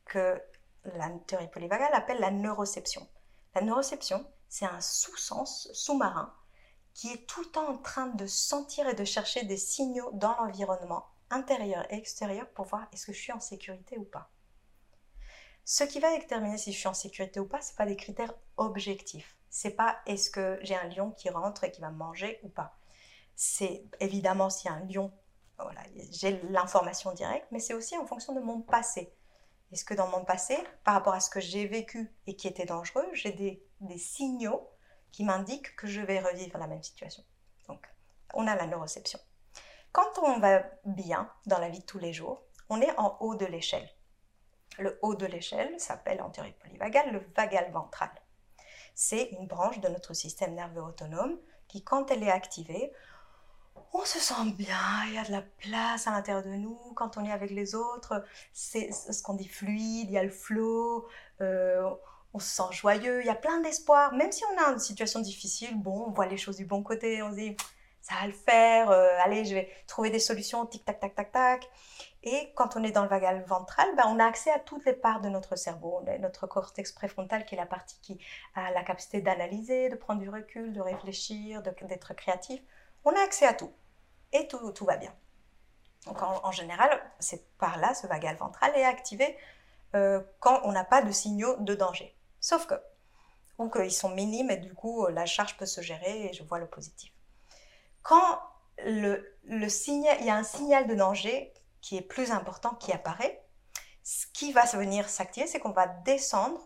que 0.05 0.41
la 0.85 1.09
théorie 1.27 1.49
polyvagale 1.49 1.93
appelle 1.93 2.19
la 2.19 2.31
neuroception. 2.31 3.07
La 3.55 3.61
neuroception, 3.61 4.25
c'est 4.47 4.65
un 4.65 4.81
sous-sens 4.81 5.69
sous-marin 5.73 6.33
qui 6.93 7.11
est 7.11 7.25
tout 7.27 7.41
le 7.41 7.49
temps 7.49 7.69
en 7.69 7.77
train 7.77 8.07
de 8.07 8.25
sentir 8.25 8.87
et 8.87 8.93
de 8.93 9.05
chercher 9.05 9.43
des 9.43 9.57
signaux 9.57 10.09
dans 10.13 10.35
l'environnement 10.35 11.05
intérieur 11.29 11.85
et 11.91 11.95
extérieur 11.95 12.47
pour 12.49 12.65
voir 12.65 12.87
est-ce 12.91 13.05
que 13.05 13.13
je 13.13 13.19
suis 13.19 13.31
en 13.31 13.39
sécurité 13.39 13.97
ou 13.97 14.03
pas. 14.03 14.29
Ce 15.65 15.83
qui 15.83 15.99
va 15.99 16.17
déterminer 16.17 16.57
si 16.57 16.73
je 16.73 16.77
suis 16.79 16.87
en 16.87 16.93
sécurité 16.93 17.39
ou 17.39 17.45
pas, 17.45 17.61
ce 17.61 17.73
pas 17.73 17.85
des 17.85 17.95
critères 17.95 18.33
objectifs. 18.57 19.37
C'est 19.49 19.71
pas 19.71 19.99
est-ce 20.07 20.29
que 20.29 20.59
j'ai 20.61 20.75
un 20.75 20.87
lion 20.87 21.11
qui 21.11 21.29
rentre 21.29 21.63
et 21.63 21.71
qui 21.71 21.81
va 21.81 21.91
manger 21.91 22.39
ou 22.43 22.49
pas. 22.49 22.75
C'est 23.35 23.83
évidemment 23.99 24.49
s'il 24.49 24.69
y 24.69 24.73
a 24.73 24.77
un 24.77 24.85
lion, 24.85 25.11
voilà, 25.59 25.81
j'ai 26.11 26.41
l'information 26.49 27.13
directe, 27.13 27.47
mais 27.51 27.59
c'est 27.59 27.73
aussi 27.73 27.95
en 27.97 28.05
fonction 28.05 28.33
de 28.33 28.39
mon 28.39 28.61
passé. 28.61 29.13
Est-ce 29.71 29.85
que 29.85 29.93
dans 29.93 30.07
mon 30.07 30.25
passé, 30.25 30.57
par 30.83 30.95
rapport 30.95 31.13
à 31.13 31.19
ce 31.19 31.29
que 31.29 31.39
j'ai 31.39 31.67
vécu 31.67 32.11
et 32.25 32.35
qui 32.35 32.47
était 32.47 32.65
dangereux, 32.65 33.07
j'ai 33.13 33.31
des 33.31 33.97
signaux 33.97 34.67
qui 35.11 35.23
m'indiquent 35.23 35.75
que 35.75 35.87
je 35.87 36.01
vais 36.01 36.19
revivre 36.19 36.57
la 36.57 36.67
même 36.67 36.83
situation. 36.83 37.23
Donc, 37.67 37.87
on 38.33 38.47
a 38.47 38.55
la 38.55 38.67
neuroception. 38.67 39.19
Quand 39.91 40.19
on 40.21 40.39
va 40.39 40.63
bien 40.85 41.29
dans 41.45 41.59
la 41.59 41.69
vie 41.69 41.79
de 41.79 41.85
tous 41.85 41.99
les 41.99 42.13
jours, 42.13 42.43
on 42.69 42.81
est 42.81 42.97
en 42.97 43.17
haut 43.19 43.35
de 43.35 43.45
l'échelle. 43.45 43.89
Le 44.77 44.99
haut 45.01 45.15
de 45.15 45.25
l'échelle 45.25 45.79
s'appelle 45.79 46.21
en 46.21 46.29
théorie 46.29 46.53
polyvagale 46.53 47.11
le 47.11 47.21
vagal 47.35 47.71
ventral. 47.71 48.11
C'est 48.93 49.29
une 49.31 49.47
branche 49.47 49.79
de 49.79 49.87
notre 49.87 50.13
système 50.13 50.53
nerveux 50.53 50.83
autonome 50.83 51.37
qui, 51.67 51.83
quand 51.83 52.11
elle 52.11 52.23
est 52.23 52.31
activée, 52.31 52.93
on 53.93 54.05
se 54.05 54.19
sent 54.19 54.51
bien, 54.55 54.77
il 55.07 55.13
y 55.13 55.17
a 55.17 55.23
de 55.23 55.31
la 55.31 55.41
place 55.41 56.05
à 56.07 56.11
l'intérieur 56.11 56.43
de 56.43 56.49
nous. 56.49 56.77
Quand 56.95 57.17
on 57.17 57.25
est 57.25 57.31
avec 57.31 57.51
les 57.51 57.75
autres, 57.75 58.23
c'est 58.53 58.91
ce 58.91 59.23
qu'on 59.23 59.33
dit 59.33 59.47
fluide, 59.47 60.09
il 60.09 60.11
y 60.11 60.17
a 60.17 60.23
le 60.23 60.29
flow, 60.29 61.07
euh, 61.41 61.89
on 62.33 62.39
se 62.39 62.47
sent 62.47 62.71
joyeux, 62.71 63.21
il 63.21 63.25
y 63.25 63.29
a 63.29 63.35
plein 63.35 63.59
d'espoir. 63.61 64.13
Même 64.13 64.31
si 64.31 64.43
on 64.45 64.63
a 64.63 64.71
une 64.71 64.79
situation 64.79 65.19
difficile, 65.19 65.79
bon, 65.81 66.05
on 66.07 66.11
voit 66.11 66.27
les 66.27 66.37
choses 66.37 66.57
du 66.57 66.65
bon 66.65 66.83
côté, 66.83 67.21
on 67.23 67.31
se 67.31 67.35
dit 67.35 67.57
ça 68.01 68.15
va 68.21 68.27
le 68.27 68.33
faire, 68.33 68.91
euh, 68.91 69.17
allez, 69.23 69.45
je 69.45 69.53
vais 69.55 69.69
trouver 69.87 70.09
des 70.09 70.19
solutions, 70.19 70.65
tic 70.65 70.85
tac 70.85 70.99
tac 70.99 71.15
tac 71.15 71.31
tac. 71.31 71.69
Et 72.23 72.51
quand 72.55 72.75
on 72.75 72.83
est 72.83 72.91
dans 72.91 73.03
le 73.03 73.09
vagal 73.09 73.43
ventral, 73.45 73.87
ben, 73.95 74.03
on 74.07 74.19
a 74.19 74.25
accès 74.25 74.51
à 74.51 74.59
toutes 74.59 74.85
les 74.85 74.93
parts 74.93 75.21
de 75.21 75.29
notre 75.29 75.55
cerveau. 75.55 76.03
Notre 76.19 76.47
cortex 76.47 76.91
préfrontal 76.91 77.45
qui 77.45 77.55
est 77.55 77.57
la 77.57 77.65
partie 77.65 77.99
qui 78.01 78.19
a 78.55 78.71
la 78.71 78.83
capacité 78.83 79.21
d'analyser, 79.21 79.89
de 79.89 79.95
prendre 79.95 80.19
du 80.19 80.29
recul, 80.29 80.73
de 80.73 80.81
réfléchir, 80.81 81.61
d'être 81.61 82.13
créatif. 82.13 82.61
On 83.05 83.11
a 83.11 83.21
accès 83.21 83.45
à 83.45 83.53
tout. 83.53 83.71
Et 84.33 84.47
tout, 84.47 84.85
va 84.85 84.97
bien. 84.97 85.13
Donc 86.05 86.21
en, 86.21 86.41
en 86.43 86.51
général, 86.51 86.89
c'est 87.19 87.47
par 87.57 87.77
là, 87.77 87.93
ce 87.93 88.05
vagal 88.07 88.35
ventral 88.35 88.71
est 88.75 88.85
activé 88.85 89.37
euh, 89.95 90.21
quand 90.39 90.61
on 90.63 90.71
n'a 90.71 90.83
pas 90.83 91.01
de 91.01 91.11
signaux 91.11 91.55
de 91.59 91.73
danger. 91.73 92.15
Sauf 92.39 92.65
que, 92.65 92.75
ou 93.57 93.69
qu'ils 93.69 93.91
sont 93.91 94.09
minimes 94.09 94.51
et 94.51 94.57
du 94.57 94.73
coup 94.73 95.07
la 95.07 95.25
charge 95.25 95.57
peut 95.57 95.65
se 95.65 95.81
gérer 95.81 96.27
et 96.27 96.33
je 96.33 96.43
vois 96.43 96.59
le 96.59 96.67
positif. 96.67 97.11
Quand 98.01 98.39
le, 98.85 99.37
le 99.43 99.67
il 99.87 100.25
y 100.25 100.29
a 100.29 100.35
un 100.35 100.43
signal 100.43 100.87
de 100.87 100.95
danger 100.95 101.53
qui 101.81 101.97
est 101.97 102.01
plus 102.01 102.31
important 102.31 102.75
qui 102.75 102.91
apparaît, 102.91 103.43
ce 104.03 104.25
qui 104.33 104.53
va 104.53 104.65
venir 104.65 105.09
s'activer, 105.09 105.47
c'est 105.47 105.59
qu'on 105.59 105.71
va 105.71 105.87
descendre 105.87 106.59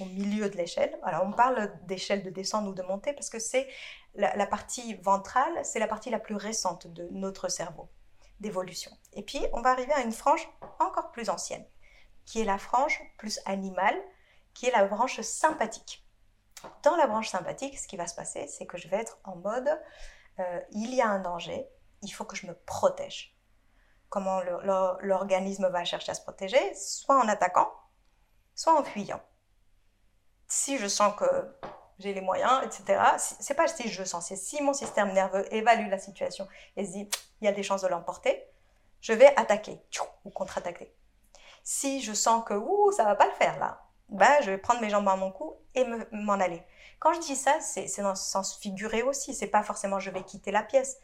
au 0.00 0.04
milieu 0.06 0.50
de 0.50 0.56
l'échelle. 0.56 0.98
Alors 1.02 1.24
on 1.24 1.32
parle 1.32 1.72
d'échelle 1.86 2.22
de 2.22 2.30
descente 2.30 2.66
ou 2.66 2.74
de 2.74 2.82
montée 2.82 3.12
parce 3.12 3.30
que 3.30 3.38
c'est 3.38 3.68
la 4.14 4.46
partie 4.46 4.94
ventrale, 4.94 5.64
c'est 5.64 5.78
la 5.78 5.86
partie 5.86 6.10
la 6.10 6.18
plus 6.18 6.36
récente 6.36 6.86
de 6.86 7.08
notre 7.12 7.48
cerveau 7.48 7.88
d'évolution. 8.40 8.90
Et 9.14 9.22
puis 9.22 9.40
on 9.52 9.62
va 9.62 9.70
arriver 9.70 9.92
à 9.92 10.00
une 10.00 10.12
frange 10.12 10.46
encore 10.80 11.12
plus 11.12 11.30
ancienne, 11.30 11.64
qui 12.26 12.40
est 12.40 12.44
la 12.44 12.58
frange 12.58 13.00
plus 13.16 13.40
animale, 13.46 13.96
qui 14.54 14.66
est 14.66 14.70
la 14.70 14.84
branche 14.84 15.20
sympathique. 15.20 16.06
Dans 16.82 16.96
la 16.96 17.06
branche 17.06 17.28
sympathique, 17.28 17.78
ce 17.78 17.88
qui 17.88 17.96
va 17.96 18.06
se 18.06 18.14
passer, 18.14 18.46
c'est 18.46 18.66
que 18.66 18.78
je 18.78 18.88
vais 18.88 18.98
être 18.98 19.18
en 19.24 19.36
mode 19.36 19.68
euh, 20.38 20.60
il 20.70 20.94
y 20.94 21.00
a 21.00 21.08
un 21.08 21.18
danger, 21.18 21.68
il 22.02 22.10
faut 22.10 22.24
que 22.24 22.36
je 22.36 22.46
me 22.46 22.54
protège. 22.54 23.36
Comment 24.08 24.40
l'organisme 25.00 25.68
va 25.68 25.84
chercher 25.84 26.12
à 26.12 26.14
se 26.14 26.22
protéger? 26.22 26.74
Soit 26.74 27.18
en 27.18 27.28
attaquant, 27.28 27.72
soit 28.54 28.78
en 28.78 28.84
fuyant. 28.84 29.22
Si 30.48 30.76
je 30.76 30.86
sens 30.86 31.14
que 31.16 31.58
j'ai 31.98 32.12
les 32.12 32.20
moyens, 32.20 32.62
etc. 32.64 33.02
C'est 33.18 33.54
pas 33.54 33.68
si 33.68 33.88
je 33.88 34.04
sens, 34.04 34.26
c'est 34.26 34.36
si 34.36 34.60
mon 34.62 34.74
système 34.74 35.12
nerveux 35.12 35.46
évalue 35.54 35.88
la 35.88 35.98
situation 35.98 36.46
et 36.76 36.84
se 36.84 36.92
dit 36.92 37.08
il 37.40 37.44
y 37.46 37.48
a 37.48 37.52
des 37.52 37.62
chances 37.62 37.82
de 37.82 37.88
l'emporter, 37.88 38.44
je 39.00 39.12
vais 39.12 39.34
attaquer 39.36 39.80
ou 40.24 40.30
contre-attaquer. 40.30 40.94
Si 41.64 42.02
je 42.02 42.12
sens 42.12 42.44
que 42.44 42.54
ouh, 42.54 42.92
ça 42.92 43.04
va 43.04 43.14
pas 43.14 43.26
le 43.26 43.32
faire 43.32 43.58
là, 43.58 43.80
ben, 44.12 44.30
je 44.42 44.50
vais 44.50 44.58
prendre 44.58 44.80
mes 44.80 44.90
jambes 44.90 45.08
à 45.08 45.16
mon 45.16 45.30
cou 45.32 45.54
et 45.74 45.84
me- 45.84 46.06
m'en 46.12 46.34
aller. 46.34 46.62
Quand 47.00 47.12
je 47.14 47.20
dis 47.20 47.36
ça, 47.36 47.60
c'est 47.60 47.88
dans 48.00 48.10
le 48.10 48.14
sens 48.14 48.56
figuré 48.58 49.02
aussi. 49.02 49.34
C'est 49.34 49.46
pas 49.48 49.62
forcément 49.62 49.98
je 49.98 50.10
vais 50.10 50.22
quitter 50.22 50.50
la 50.52 50.62
pièce, 50.62 50.98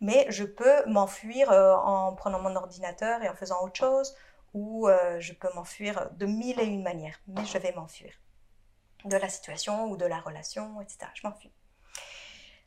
mais 0.00 0.26
je 0.30 0.44
peux 0.44 0.84
m'enfuir 0.86 1.50
euh, 1.50 1.74
en 1.76 2.14
prenant 2.14 2.40
mon 2.40 2.54
ordinateur 2.56 3.22
et 3.22 3.28
en 3.28 3.34
faisant 3.34 3.62
autre 3.62 3.76
chose, 3.76 4.14
ou 4.54 4.88
euh, 4.88 5.18
je 5.20 5.32
peux 5.32 5.48
m'enfuir 5.54 6.10
de 6.12 6.26
mille 6.26 6.58
et 6.60 6.64
une 6.66 6.82
manières, 6.82 7.18
mais 7.26 7.44
je 7.46 7.58
vais 7.58 7.72
m'enfuir 7.72 8.12
de 9.04 9.16
la 9.16 9.28
situation 9.28 9.86
ou 9.86 9.96
de 9.96 10.04
la 10.06 10.18
relation, 10.20 10.80
etc. 10.80 10.98
Je 11.14 11.26
m'enfuis. 11.26 11.52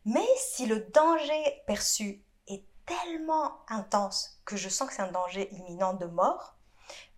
Mais 0.06 0.26
si 0.38 0.66
le 0.66 0.80
danger 0.80 1.62
perçu 1.68 2.24
est 2.48 2.64
tellement 2.86 3.60
intense 3.68 4.42
que 4.46 4.56
je 4.58 4.70
sens 4.70 4.88
que 4.90 4.96
c'est 4.96 5.02
un 5.02 5.12
danger 5.12 5.54
imminent 5.54 5.94
de 5.94 6.06
mort, 6.06 6.56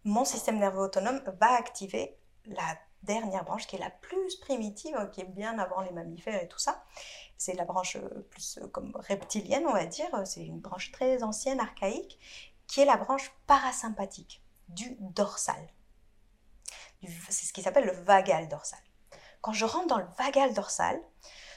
mon 0.03 0.25
système 0.25 0.59
nerveux 0.59 0.81
autonome 0.81 1.21
va 1.39 1.53
activer 1.53 2.17
la 2.45 2.77
dernière 3.03 3.43
branche 3.43 3.67
qui 3.67 3.75
est 3.75 3.79
la 3.79 3.89
plus 3.89 4.35
primitive, 4.37 5.09
qui 5.11 5.21
est 5.21 5.25
bien 5.25 5.59
avant 5.59 5.81
les 5.81 5.91
mammifères 5.91 6.41
et 6.41 6.47
tout 6.47 6.59
ça. 6.59 6.83
C'est 7.37 7.53
la 7.53 7.65
branche 7.65 7.97
euh, 7.97 8.27
plus 8.29 8.57
euh, 8.57 8.67
comme 8.67 8.95
reptilienne, 8.95 9.65
on 9.67 9.73
va 9.73 9.85
dire. 9.85 10.07
C'est 10.25 10.45
une 10.45 10.59
branche 10.59 10.91
très 10.91 11.23
ancienne, 11.23 11.59
archaïque, 11.59 12.19
qui 12.67 12.81
est 12.81 12.85
la 12.85 12.97
branche 12.97 13.31
parasympathique 13.47 14.41
du 14.69 14.95
dorsal. 14.99 15.67
C'est 17.29 17.45
ce 17.45 17.51
qui 17.51 17.61
s'appelle 17.61 17.85
le 17.85 17.91
vagal 17.91 18.47
dorsal. 18.47 18.79
Quand 19.41 19.51
je 19.51 19.65
rentre 19.65 19.87
dans 19.87 19.97
le 19.97 20.07
vagal 20.17 20.53
dorsal, 20.53 21.01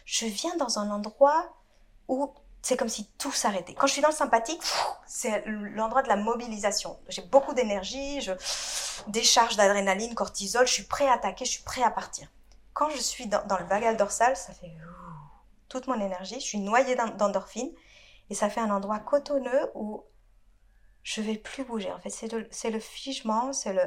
je 0.04 0.26
viens 0.26 0.56
dans 0.56 0.80
un 0.80 0.90
endroit 0.90 1.56
où 2.08 2.34
c'est 2.66 2.76
comme 2.76 2.88
si 2.88 3.06
tout 3.16 3.30
s'arrêtait. 3.30 3.74
Quand 3.74 3.86
je 3.86 3.92
suis 3.92 4.02
dans 4.02 4.08
le 4.08 4.14
sympathique, 4.14 4.60
c'est 5.06 5.44
l'endroit 5.46 6.02
de 6.02 6.08
la 6.08 6.16
mobilisation. 6.16 6.98
J'ai 7.08 7.22
beaucoup 7.22 7.54
d'énergie, 7.54 8.20
je 8.20 8.32
décharge 9.06 9.54
d'adrénaline, 9.54 10.16
cortisol, 10.16 10.66
je 10.66 10.72
suis 10.72 10.82
prêt 10.82 11.06
à 11.06 11.12
attaquer, 11.12 11.44
je 11.44 11.52
suis 11.52 11.62
prêt 11.62 11.84
à 11.84 11.92
partir. 11.92 12.26
Quand 12.72 12.90
je 12.90 12.96
suis 12.96 13.28
dans, 13.28 13.56
le 13.56 13.64
vagal 13.66 13.96
dorsal, 13.96 14.36
ça 14.36 14.52
fait 14.52 14.72
toute 15.68 15.86
mon 15.86 15.94
énergie, 16.00 16.40
je 16.40 16.44
suis 16.44 16.58
noyée 16.58 16.96
d'en- 16.96 17.06
d'endorphine 17.06 17.70
et 18.30 18.34
ça 18.34 18.50
fait 18.50 18.60
un 18.60 18.70
endroit 18.70 18.98
cotonneux 18.98 19.70
où 19.76 20.02
je 21.04 21.20
vais 21.20 21.36
plus 21.36 21.62
bouger. 21.62 21.92
En 21.92 22.00
fait, 22.00 22.10
c'est 22.10 22.32
le, 22.72 22.80
figement, 22.80 23.52
c'est 23.52 23.78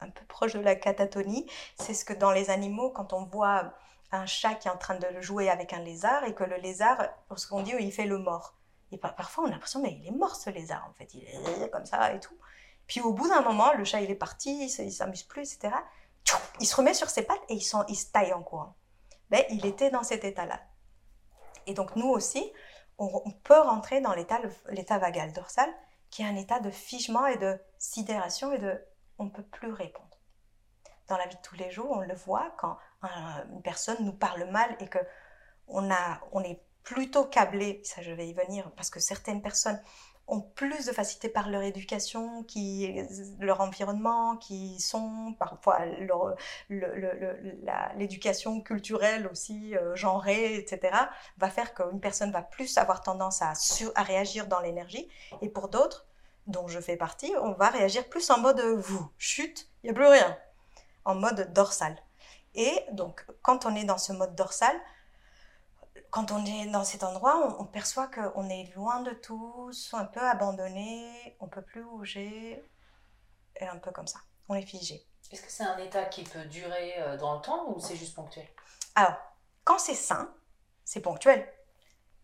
un 0.00 0.10
peu 0.10 0.26
proche 0.26 0.52
de 0.52 0.60
la 0.60 0.76
catatonie. 0.76 1.46
C'est 1.80 1.94
ce 1.94 2.04
que 2.04 2.12
dans 2.12 2.32
les 2.32 2.50
animaux, 2.50 2.90
quand 2.90 3.14
on 3.14 3.24
voit 3.24 3.72
un 4.10 4.26
chat 4.26 4.54
qui 4.54 4.68
est 4.68 4.70
en 4.70 4.76
train 4.76 4.96
de 4.96 5.20
jouer 5.20 5.50
avec 5.50 5.72
un 5.72 5.80
lézard 5.80 6.24
et 6.24 6.34
que 6.34 6.44
le 6.44 6.56
lézard, 6.56 7.02
lorsqu'on 7.30 7.62
dit, 7.62 7.72
il 7.78 7.92
fait 7.92 8.06
le 8.06 8.18
mort. 8.18 8.54
Et 8.90 8.98
parfois, 8.98 9.44
on 9.44 9.46
a 9.48 9.50
l'impression, 9.50 9.82
mais 9.82 9.98
il 10.00 10.06
est 10.06 10.16
mort 10.16 10.34
ce 10.34 10.50
lézard, 10.50 10.86
en 10.88 10.92
fait. 10.94 11.12
Il 11.14 11.24
est 11.24 11.70
comme 11.70 11.84
ça 11.84 12.12
et 12.14 12.20
tout. 12.20 12.36
Puis 12.86 13.02
au 13.02 13.12
bout 13.12 13.28
d'un 13.28 13.42
moment, 13.42 13.72
le 13.74 13.84
chat, 13.84 14.00
il 14.00 14.10
est 14.10 14.16
parti, 14.16 14.64
il 14.64 14.90
s'amuse 14.90 15.22
plus, 15.22 15.54
etc. 15.54 15.74
Il 16.60 16.66
se 16.66 16.74
remet 16.74 16.94
sur 16.94 17.10
ses 17.10 17.22
pattes 17.22 17.42
et 17.48 17.54
il, 17.54 17.62
se 17.62 18.10
taille 18.10 18.32
en 18.32 18.42
courant. 18.42 18.74
Ben, 19.30 19.44
il 19.50 19.64
était 19.66 19.90
dans 19.90 20.02
cet 20.02 20.24
état-là. 20.24 20.60
Et 21.66 21.74
donc, 21.74 21.96
nous 21.96 22.08
aussi, 22.08 22.50
on, 22.96 23.30
peut 23.44 23.60
rentrer 23.60 24.00
dans 24.00 24.14
l'état 24.14 24.98
vagal 24.98 25.32
dorsal, 25.34 25.70
qui 26.10 26.22
est 26.22 26.26
un 26.26 26.36
état 26.36 26.60
de 26.60 26.70
figement 26.70 27.26
et 27.26 27.36
de 27.36 27.60
sidération 27.78 28.52
et 28.52 28.58
de 28.58 28.82
on 29.18 29.24
ne 29.24 29.30
peut 29.30 29.42
plus 29.42 29.72
répondre. 29.72 30.07
Dans 31.08 31.16
la 31.16 31.26
vie 31.26 31.36
de 31.36 31.42
tous 31.42 31.56
les 31.56 31.70
jours, 31.70 31.90
on 31.90 32.00
le 32.00 32.14
voit 32.14 32.52
quand 32.58 32.78
une 33.02 33.62
personne 33.62 33.96
nous 34.00 34.12
parle 34.12 34.44
mal 34.50 34.76
et 34.80 34.88
que 34.88 34.98
on, 35.66 35.90
a, 35.90 36.20
on 36.32 36.42
est 36.42 36.60
plutôt 36.82 37.24
câblé, 37.24 37.80
ça 37.84 38.02
je 38.02 38.12
vais 38.12 38.28
y 38.28 38.32
venir, 38.32 38.70
parce 38.76 38.90
que 38.90 39.00
certaines 39.00 39.42
personnes 39.42 39.80
ont 40.28 40.42
plus 40.42 40.86
de 40.86 40.92
facilité 40.92 41.28
par 41.28 41.48
leur 41.48 41.62
éducation, 41.62 42.44
qui, 42.44 43.02
leur 43.40 43.60
environnement, 43.62 44.36
qui 44.36 44.78
sont 44.78 45.34
parfois 45.38 45.80
l'éducation 47.96 48.60
culturelle 48.60 49.26
aussi 49.26 49.74
euh, 49.74 49.96
genrée, 49.96 50.56
etc., 50.56 50.96
va 51.38 51.48
faire 51.48 51.74
qu'une 51.74 52.00
personne 52.00 52.30
va 52.30 52.42
plus 52.42 52.76
avoir 52.76 53.02
tendance 53.02 53.40
à, 53.40 53.54
à 53.94 54.02
réagir 54.02 54.46
dans 54.46 54.60
l'énergie. 54.60 55.08
Et 55.40 55.48
pour 55.48 55.68
d'autres, 55.68 56.06
dont 56.46 56.68
je 56.68 56.80
fais 56.80 56.96
partie, 56.96 57.32
on 57.40 57.52
va 57.52 57.70
réagir 57.70 58.06
plus 58.08 58.28
en 58.30 58.38
mode 58.38 58.60
vous, 58.60 59.10
chute, 59.16 59.70
il 59.82 59.86
n'y 59.86 59.90
a 59.90 59.94
plus 59.94 60.06
rien, 60.06 60.38
en 61.08 61.14
mode 61.14 61.52
dorsal. 61.54 61.96
Et 62.54 62.84
donc, 62.92 63.24
quand 63.42 63.64
on 63.64 63.74
est 63.74 63.84
dans 63.84 63.98
ce 63.98 64.12
mode 64.12 64.34
dorsal, 64.34 64.78
quand 66.10 66.32
on 66.32 66.44
est 66.44 66.66
dans 66.66 66.84
cet 66.84 67.02
endroit, 67.02 67.56
on, 67.58 67.64
perçoit 67.64 68.08
qu'on 68.08 68.48
est 68.48 68.74
loin 68.74 69.00
de 69.00 69.12
tous, 69.12 69.94
un 69.94 70.04
peu 70.04 70.20
abandonné, 70.20 71.36
on 71.40 71.48
peut 71.48 71.62
plus 71.62 71.82
bouger, 71.82 72.62
et 73.56 73.64
un 73.66 73.78
peu 73.78 73.90
comme 73.90 74.06
ça. 74.06 74.20
On 74.48 74.54
est 74.54 74.66
figé. 74.66 75.06
Est-ce 75.30 75.42
que 75.42 75.50
c'est 75.50 75.64
un 75.64 75.78
état 75.78 76.04
qui 76.04 76.24
peut 76.24 76.44
durer 76.44 76.94
euh, 76.98 77.16
dans 77.16 77.36
le 77.36 77.40
temps 77.40 77.70
ou 77.70 77.80
c'est 77.80 77.96
juste 77.96 78.14
ponctuel? 78.14 78.46
Alors, 78.94 79.16
quand 79.64 79.78
c'est 79.78 79.94
sain, 79.94 80.34
c'est 80.84 81.00
ponctuel. 81.00 81.46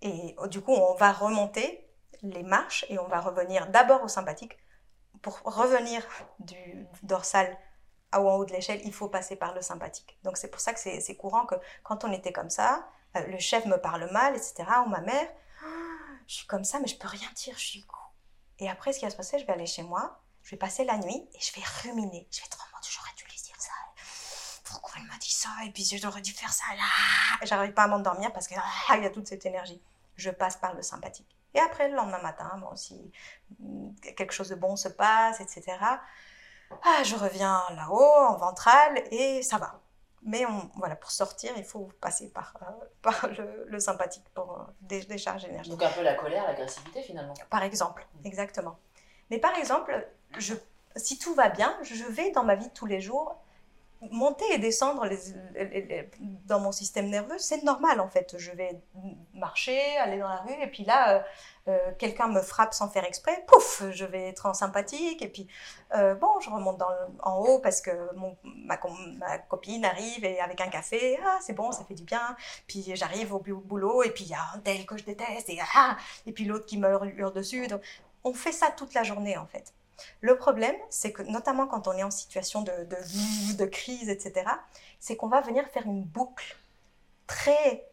Et 0.02 0.36
du 0.48 0.60
coup, 0.60 0.72
on 0.72 0.94
va 0.94 1.12
remonter 1.12 1.90
les 2.22 2.42
marches 2.42 2.84
et 2.90 2.98
on 2.98 3.08
va 3.08 3.20
revenir 3.20 3.68
d'abord 3.68 4.02
au 4.02 4.08
sympathique. 4.08 4.58
Pour 5.22 5.40
revenir 5.44 6.02
du 6.38 6.86
dorsal 7.02 7.56
à 8.14 8.20
en 8.20 8.36
haut 8.36 8.44
de 8.44 8.52
l'échelle, 8.52 8.80
il 8.84 8.92
faut 8.92 9.08
passer 9.08 9.36
par 9.36 9.54
le 9.54 9.62
sympathique. 9.62 10.16
Donc 10.22 10.36
c'est 10.36 10.48
pour 10.48 10.60
ça 10.60 10.72
que 10.72 10.80
c'est 10.80 11.16
courant 11.16 11.46
que 11.46 11.56
quand 11.82 12.04
on 12.04 12.12
était 12.12 12.32
comme 12.32 12.50
ça, 12.50 12.88
euh, 13.16 13.26
le 13.26 13.38
chef 13.38 13.66
me 13.66 13.76
parle 13.76 14.10
mal, 14.10 14.34
etc., 14.36 14.64
ou 14.86 14.88
ma 14.88 15.00
mère, 15.00 15.28
je 16.26 16.36
suis 16.36 16.46
comme 16.46 16.64
ça, 16.64 16.78
mais 16.80 16.86
je 16.86 16.96
peux 16.96 17.08
rien 17.08 17.28
dire, 17.36 17.54
je 17.56 17.64
suis 17.64 17.82
con. 17.82 17.98
Et 18.58 18.70
après, 18.70 18.92
ce 18.92 19.00
qui 19.00 19.04
va 19.04 19.10
se 19.10 19.16
passer, 19.16 19.38
je 19.38 19.46
vais 19.46 19.52
aller 19.52 19.66
chez 19.66 19.82
moi, 19.82 20.20
je 20.42 20.52
vais 20.52 20.56
passer 20.56 20.84
la 20.84 20.96
nuit 20.98 21.28
et 21.32 21.40
je 21.40 21.52
vais 21.54 21.62
ruminer. 21.82 22.26
Je 22.30 22.40
vais 22.40 22.46
être 22.46 22.60
en 22.60 22.76
mode, 22.76 22.84
j'aurais 22.88 23.14
dû 23.16 23.24
lui 23.24 23.36
dire 23.36 23.56
ça. 23.58 23.72
Pourquoi 24.64 25.00
il 25.00 25.06
m'a 25.06 25.16
dit 25.18 25.32
ça? 25.32 25.48
Et 25.66 25.70
puis 25.70 25.84
j'aurais 25.84 26.22
dû 26.22 26.32
faire 26.32 26.52
ça 26.52 26.64
là. 26.76 27.46
J'arrive 27.46 27.72
pas 27.72 27.84
à 27.84 27.88
m'endormir 27.88 28.32
parce 28.32 28.46
qu'il 28.46 28.58
ah, 28.88 28.96
y 28.96 29.06
a 29.06 29.10
toute 29.10 29.26
cette 29.26 29.44
énergie. 29.46 29.82
Je 30.16 30.30
passe 30.30 30.56
par 30.56 30.74
le 30.74 30.82
sympathique. 30.82 31.28
Et 31.54 31.60
après, 31.60 31.88
le 31.88 31.96
lendemain 31.96 32.20
matin, 32.20 32.50
bon, 32.60 32.74
si 32.76 33.10
mm, 33.58 33.94
quelque 34.16 34.32
chose 34.32 34.48
de 34.48 34.54
bon 34.54 34.76
se 34.76 34.88
passe, 34.88 35.40
etc., 35.40 35.78
ah, 36.84 37.02
je 37.02 37.16
reviens 37.16 37.62
là-haut, 37.70 38.26
en 38.28 38.36
ventral, 38.36 39.02
et 39.10 39.42
ça 39.42 39.58
va. 39.58 39.80
Mais 40.22 40.46
on, 40.46 40.70
voilà, 40.76 40.96
pour 40.96 41.10
sortir, 41.10 41.52
il 41.56 41.64
faut 41.64 41.90
passer 42.00 42.30
par, 42.30 42.54
euh, 42.62 42.84
par 43.02 43.28
le, 43.66 43.78
sympathique 43.78 44.24
pour 44.34 44.58
euh, 44.58 44.64
décharger 44.80 45.48
l'énergie. 45.48 45.70
Donc 45.70 45.82
un 45.82 45.90
peu 45.90 46.02
la 46.02 46.14
colère, 46.14 46.44
l'agressivité 46.46 47.02
finalement. 47.02 47.34
Par 47.50 47.62
exemple, 47.62 48.06
mm. 48.22 48.26
exactement. 48.26 48.78
Mais 49.30 49.38
par 49.38 49.54
exemple, 49.56 50.06
je, 50.38 50.54
si 50.96 51.18
tout 51.18 51.34
va 51.34 51.48
bien, 51.48 51.76
je 51.82 52.04
vais 52.04 52.30
dans 52.30 52.44
ma 52.44 52.54
vie 52.54 52.68
de 52.68 52.72
tous 52.72 52.86
les 52.86 53.00
jours 53.00 53.36
monter 54.10 54.44
et 54.52 54.58
descendre 54.58 55.06
les, 55.06 56.08
dans 56.46 56.60
mon 56.60 56.72
système 56.72 57.08
nerveux, 57.08 57.38
c'est 57.38 57.62
normal 57.62 58.00
en 58.00 58.08
fait. 58.08 58.36
Je 58.38 58.50
vais 58.52 58.80
marcher, 59.34 59.96
aller 59.98 60.18
dans 60.18 60.28
la 60.28 60.40
rue, 60.42 60.62
et 60.62 60.66
puis 60.66 60.84
là, 60.84 61.16
euh, 61.16 61.20
euh, 61.68 61.92
quelqu'un 61.98 62.28
me 62.28 62.40
frappe 62.40 62.74
sans 62.74 62.88
faire 62.88 63.04
exprès, 63.04 63.44
pouf, 63.46 63.82
je 63.90 64.04
vais 64.04 64.28
être 64.28 64.46
en 64.46 64.54
sympathique, 64.54 65.22
et 65.22 65.28
puis 65.28 65.46
euh, 65.94 66.14
bon, 66.14 66.28
je 66.40 66.50
remonte 66.50 66.82
en 67.22 67.38
haut 67.38 67.58
parce 67.58 67.80
que 67.80 67.90
mon, 68.16 68.36
ma, 68.44 68.78
ma, 69.18 69.38
copine 69.38 69.84
arrive 69.84 70.24
et 70.24 70.40
avec 70.40 70.60
un 70.60 70.68
café, 70.68 71.18
ah 71.24 71.38
c'est 71.40 71.54
bon, 71.54 71.72
ça 71.72 71.84
fait 71.84 71.94
du 71.94 72.04
bien, 72.04 72.36
puis 72.66 72.94
j'arrive 72.94 73.34
au 73.34 73.38
boulot, 73.38 74.02
et 74.02 74.10
puis 74.10 74.24
il 74.24 74.30
y 74.30 74.34
a 74.34 74.44
un 74.54 74.58
tel 74.58 74.86
que 74.86 74.96
je 74.96 75.04
déteste, 75.04 75.48
et, 75.48 75.58
ah, 75.74 75.96
et 76.26 76.32
puis 76.32 76.44
l'autre 76.44 76.66
qui 76.66 76.78
me 76.78 76.88
hurle 76.88 77.32
dessus. 77.32 77.66
Donc, 77.66 77.82
on 78.24 78.32
fait 78.32 78.52
ça 78.52 78.70
toute 78.70 78.94
la 78.94 79.02
journée 79.02 79.36
en 79.36 79.46
fait. 79.46 79.72
Le 80.20 80.36
problème, 80.36 80.76
c'est 80.90 81.12
que 81.12 81.22
notamment 81.22 81.66
quand 81.66 81.88
on 81.88 81.92
est 81.92 82.02
en 82.02 82.10
situation 82.10 82.62
de, 82.62 82.72
de, 82.84 83.56
de 83.56 83.64
crise, 83.66 84.08
etc., 84.08 84.46
c'est 84.98 85.16
qu'on 85.16 85.28
va 85.28 85.40
venir 85.40 85.66
faire 85.68 85.84
une 85.84 86.02
boucle 86.02 86.56
très 87.26 87.86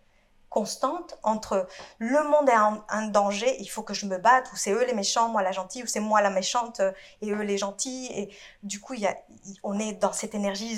constante 0.52 1.18
entre 1.24 1.66
le 1.98 2.24
monde 2.30 2.50
est 2.50 2.58
en, 2.58 2.84
un 2.90 3.08
danger, 3.08 3.56
il 3.60 3.68
faut 3.68 3.84
que 3.84 3.94
je 3.94 4.06
me 4.06 4.18
batte, 4.18 4.52
ou 4.52 4.58
c'est 4.58 4.72
eux 4.74 4.86
les 4.86 4.94
méchants, 4.94 5.30
moi 5.30 5.42
la 5.42 5.54
gentille, 5.54 5.82
ou 5.84 5.88
c'est 5.88 6.02
moi 6.02 6.22
la 6.22 6.30
méchante 6.30 6.82
euh, 6.82 6.92
et 7.22 7.32
eux 7.32 7.42
les 7.42 7.58
gentils. 7.58 8.08
Et 8.14 8.30
du 8.62 8.82
coup, 8.82 8.94
y 8.94 9.08
a, 9.08 9.18
on 9.64 9.80
est 9.80 9.94
dans 9.94 10.12
cette 10.12 10.36
énergie 10.36 10.78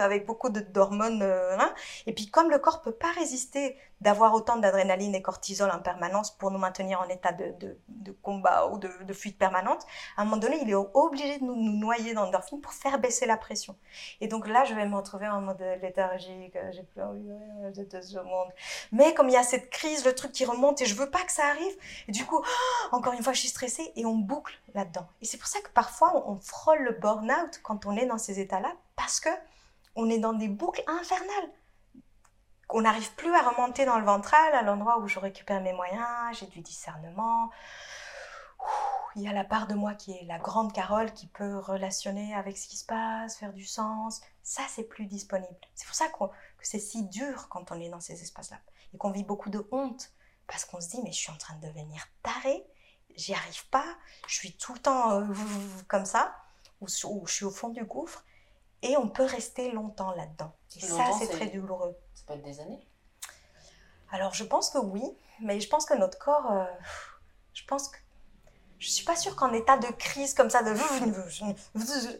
avec 0.00 0.26
beaucoup 0.26 0.48
d'hormones. 0.48 1.22
Euh, 1.22 1.58
hein. 1.58 1.74
Et 2.06 2.14
puis 2.14 2.30
comme 2.30 2.50
le 2.50 2.58
corps 2.58 2.80
peut 2.80 2.92
pas 2.92 3.12
résister 3.12 3.76
d'avoir 4.00 4.34
autant 4.34 4.56
d'adrénaline 4.56 5.14
et 5.14 5.22
cortisol 5.22 5.70
en 5.70 5.80
permanence 5.80 6.30
pour 6.30 6.50
nous 6.50 6.58
maintenir 6.58 7.00
en 7.00 7.08
état 7.08 7.32
de, 7.32 7.76
combat 8.22 8.68
ou 8.68 8.78
de, 8.78 9.12
fuite 9.12 9.38
permanente, 9.38 9.84
à 10.16 10.22
un 10.22 10.24
moment 10.24 10.36
donné, 10.36 10.58
il 10.62 10.70
est 10.70 10.74
obligé 10.74 11.38
de 11.38 11.44
nous, 11.44 11.56
noyer 11.56 12.14
d'endorphine 12.14 12.60
pour 12.60 12.72
faire 12.72 12.98
baisser 12.98 13.26
la 13.26 13.36
pression. 13.36 13.76
Et 14.20 14.28
donc 14.28 14.46
là, 14.46 14.64
je 14.64 14.74
vais 14.74 14.86
me 14.86 14.96
retrouver 14.96 15.28
en 15.28 15.40
mode 15.40 15.60
léthargique, 15.82 16.56
j'ai 16.72 16.82
plus 16.82 17.02
envie 17.02 17.28
de 17.74 18.00
ce 18.00 18.18
monde. 18.18 18.48
Mais 18.92 19.14
comme 19.14 19.28
il 19.28 19.32
y 19.32 19.36
a 19.36 19.42
cette 19.42 19.70
crise, 19.70 20.04
le 20.04 20.14
truc 20.14 20.32
qui 20.32 20.44
remonte 20.44 20.80
et 20.80 20.86
je 20.86 20.94
veux 20.94 21.10
pas 21.10 21.22
que 21.24 21.32
ça 21.32 21.46
arrive, 21.46 21.76
et 22.06 22.12
du 22.12 22.24
coup, 22.24 22.42
encore 22.92 23.12
une 23.12 23.22
fois, 23.22 23.32
je 23.32 23.40
suis 23.40 23.48
stressée 23.48 23.92
et 23.96 24.06
on 24.06 24.14
boucle 24.14 24.58
là-dedans. 24.74 25.06
Et 25.22 25.24
c'est 25.24 25.38
pour 25.38 25.48
ça 25.48 25.60
que 25.60 25.70
parfois, 25.70 26.28
on 26.28 26.36
frôle 26.36 26.82
le 26.82 26.92
burn-out 26.92 27.60
quand 27.62 27.86
on 27.86 27.96
est 27.96 28.06
dans 28.06 28.18
ces 28.18 28.40
états-là, 28.40 28.72
parce 28.96 29.20
que 29.20 29.30
on 29.96 30.08
est 30.08 30.18
dans 30.18 30.32
des 30.32 30.48
boucles 30.48 30.84
infernales 30.86 31.50
on 32.70 32.82
n'arrive 32.82 33.12
plus 33.14 33.34
à 33.34 33.48
remonter 33.48 33.84
dans 33.84 33.98
le 33.98 34.04
ventral, 34.04 34.54
à 34.54 34.62
l'endroit 34.62 34.98
où 34.98 35.08
je 35.08 35.18
récupère 35.18 35.60
mes 35.60 35.72
moyens, 35.72 36.38
j'ai 36.38 36.46
du 36.46 36.60
discernement. 36.60 37.50
Il 39.16 39.22
y 39.22 39.28
a 39.28 39.32
la 39.32 39.44
part 39.44 39.66
de 39.66 39.74
moi 39.74 39.94
qui 39.94 40.12
est 40.12 40.24
la 40.24 40.38
grande 40.38 40.72
Carole 40.72 41.12
qui 41.12 41.26
peut 41.26 41.58
relationner 41.58 42.34
avec 42.34 42.58
ce 42.58 42.68
qui 42.68 42.76
se 42.76 42.84
passe, 42.84 43.36
faire 43.36 43.52
du 43.52 43.64
sens. 43.64 44.20
Ça, 44.42 44.62
c'est 44.68 44.84
plus 44.84 45.06
disponible. 45.06 45.56
C'est 45.74 45.86
pour 45.86 45.94
ça 45.94 46.08
que 46.08 46.24
c'est 46.62 46.78
si 46.78 47.04
dur 47.04 47.48
quand 47.48 47.72
on 47.72 47.80
est 47.80 47.88
dans 47.88 48.00
ces 48.00 48.20
espaces-là. 48.22 48.58
Et 48.92 48.98
qu'on 48.98 49.10
vit 49.10 49.24
beaucoup 49.24 49.50
de 49.50 49.66
honte. 49.72 50.12
Parce 50.46 50.64
qu'on 50.64 50.80
se 50.80 50.88
dit, 50.88 51.00
mais 51.02 51.12
je 51.12 51.18
suis 51.18 51.32
en 51.32 51.36
train 51.36 51.54
de 51.56 51.66
devenir 51.66 52.06
taré, 52.22 52.66
j'y 53.14 53.34
arrive 53.34 53.68
pas, 53.68 53.84
je 54.26 54.34
suis 54.34 54.56
tout 54.56 54.72
le 54.72 54.78
temps 54.78 55.20
euh, 55.20 55.26
comme 55.88 56.06
ça, 56.06 56.34
ou 56.80 56.88
je 56.88 56.94
suis 57.32 57.44
au 57.44 57.50
fond 57.50 57.68
du 57.68 57.84
gouffre. 57.84 58.24
Et 58.82 58.96
on 58.96 59.08
peut 59.08 59.24
rester 59.24 59.72
longtemps 59.72 60.12
là-dedans. 60.12 60.52
Et 60.76 60.80
ça, 60.80 61.10
c'est 61.18 61.28
très 61.28 61.48
douloureux. 61.48 61.98
Peut 62.28 62.34
être 62.34 62.42
des 62.42 62.60
années 62.60 62.86
Alors, 64.12 64.34
je 64.34 64.44
pense 64.44 64.70
que 64.70 64.78
oui, 64.78 65.02
mais 65.40 65.60
je 65.60 65.68
pense 65.68 65.86
que 65.86 65.94
notre 65.94 66.18
corps, 66.18 66.52
euh, 66.52 66.64
je 67.54 67.64
pense 67.64 67.88
que 67.88 67.96
je 68.78 68.88
suis 68.88 69.04
pas 69.04 69.16
sûre 69.16 69.34
qu'en 69.34 69.52
état 69.52 69.76
de 69.76 69.88
crise 69.88 70.34
comme 70.34 70.50
ça, 70.50 70.62
de 70.62 70.74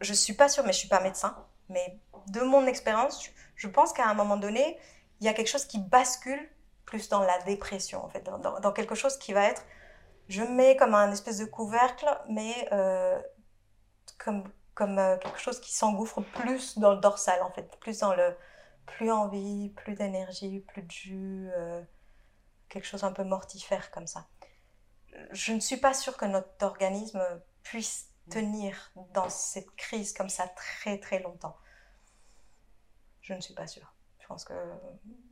je 0.00 0.12
suis 0.12 0.32
pas 0.32 0.48
sûre, 0.48 0.64
mais 0.64 0.72
je 0.72 0.78
suis 0.78 0.88
pas 0.88 1.00
médecin. 1.00 1.36
Mais 1.68 1.98
de 2.28 2.40
mon 2.40 2.66
expérience, 2.66 3.30
je 3.56 3.68
pense 3.68 3.92
qu'à 3.92 4.08
un 4.08 4.14
moment 4.14 4.36
donné, 4.36 4.78
il 5.20 5.26
y 5.26 5.28
a 5.28 5.34
quelque 5.34 5.48
chose 5.50 5.66
qui 5.66 5.78
bascule 5.78 6.48
plus 6.86 7.08
dans 7.08 7.22
la 7.22 7.38
dépression, 7.42 8.04
en 8.04 8.08
fait, 8.08 8.22
dans, 8.22 8.72
quelque 8.72 8.94
chose 8.94 9.18
qui 9.18 9.32
va 9.32 9.44
être, 9.44 9.64
je 10.28 10.42
mets 10.42 10.76
comme 10.76 10.94
un 10.94 11.10
espèce 11.12 11.38
de 11.38 11.44
couvercle, 11.44 12.06
mais 12.28 12.68
euh, 12.72 13.20
comme 14.18 14.44
comme 14.74 14.98
euh, 14.98 15.16
quelque 15.18 15.38
chose 15.38 15.60
qui 15.60 15.72
s'engouffre 15.72 16.20
plus 16.20 16.78
dans 16.78 16.92
le 16.92 17.00
dorsal, 17.00 17.42
en 17.42 17.50
fait, 17.50 17.76
plus 17.80 17.98
dans 17.98 18.14
le 18.14 18.34
plus 18.86 19.10
envie, 19.10 19.70
plus 19.70 19.94
d'énergie, 19.94 20.60
plus 20.60 20.82
de 20.82 20.90
jus, 20.90 21.50
euh, 21.56 21.82
quelque 22.68 22.86
chose 22.86 23.04
un 23.04 23.12
peu 23.12 23.24
mortifère 23.24 23.90
comme 23.90 24.06
ça. 24.06 24.28
Je 25.30 25.52
ne 25.52 25.60
suis 25.60 25.76
pas 25.76 25.94
sûre 25.94 26.16
que 26.16 26.24
notre 26.24 26.64
organisme 26.64 27.22
puisse 27.62 28.08
tenir 28.30 28.92
dans 29.12 29.28
cette 29.28 29.70
crise 29.76 30.12
comme 30.12 30.28
ça 30.28 30.48
très 30.48 30.98
très 30.98 31.20
longtemps. 31.20 31.56
Je 33.20 33.34
ne 33.34 33.40
suis 33.40 33.54
pas 33.54 33.66
sûre. 33.66 33.94
Je 34.20 34.26
pense 34.26 34.44
que 34.44 34.54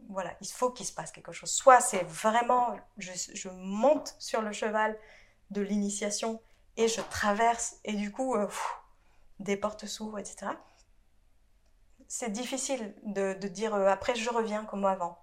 voilà, 0.08 0.36
il 0.40 0.48
faut 0.48 0.70
qu'il 0.70 0.86
se 0.86 0.92
passe 0.92 1.12
quelque 1.12 1.32
chose. 1.32 1.50
Soit 1.50 1.80
c'est 1.80 2.02
vraiment, 2.04 2.76
je, 2.98 3.12
je, 3.34 3.48
monte 3.48 4.14
sur 4.18 4.42
le 4.42 4.52
cheval 4.52 4.98
de 5.50 5.60
l'initiation 5.60 6.42
et 6.76 6.88
je 6.88 7.00
traverse 7.00 7.76
et 7.84 7.94
du 7.94 8.12
coup, 8.12 8.34
euh, 8.34 8.48
des 9.38 9.56
portes 9.56 9.86
s'ouvrent, 9.86 10.18
etc. 10.18 10.52
C'est 12.12 12.32
difficile 12.32 12.92
de, 13.04 13.34
dire 13.34 13.72
euh, 13.72 13.86
après 13.86 14.16
je 14.16 14.28
reviens 14.30 14.64
comme 14.64 14.84
avant. 14.84 15.16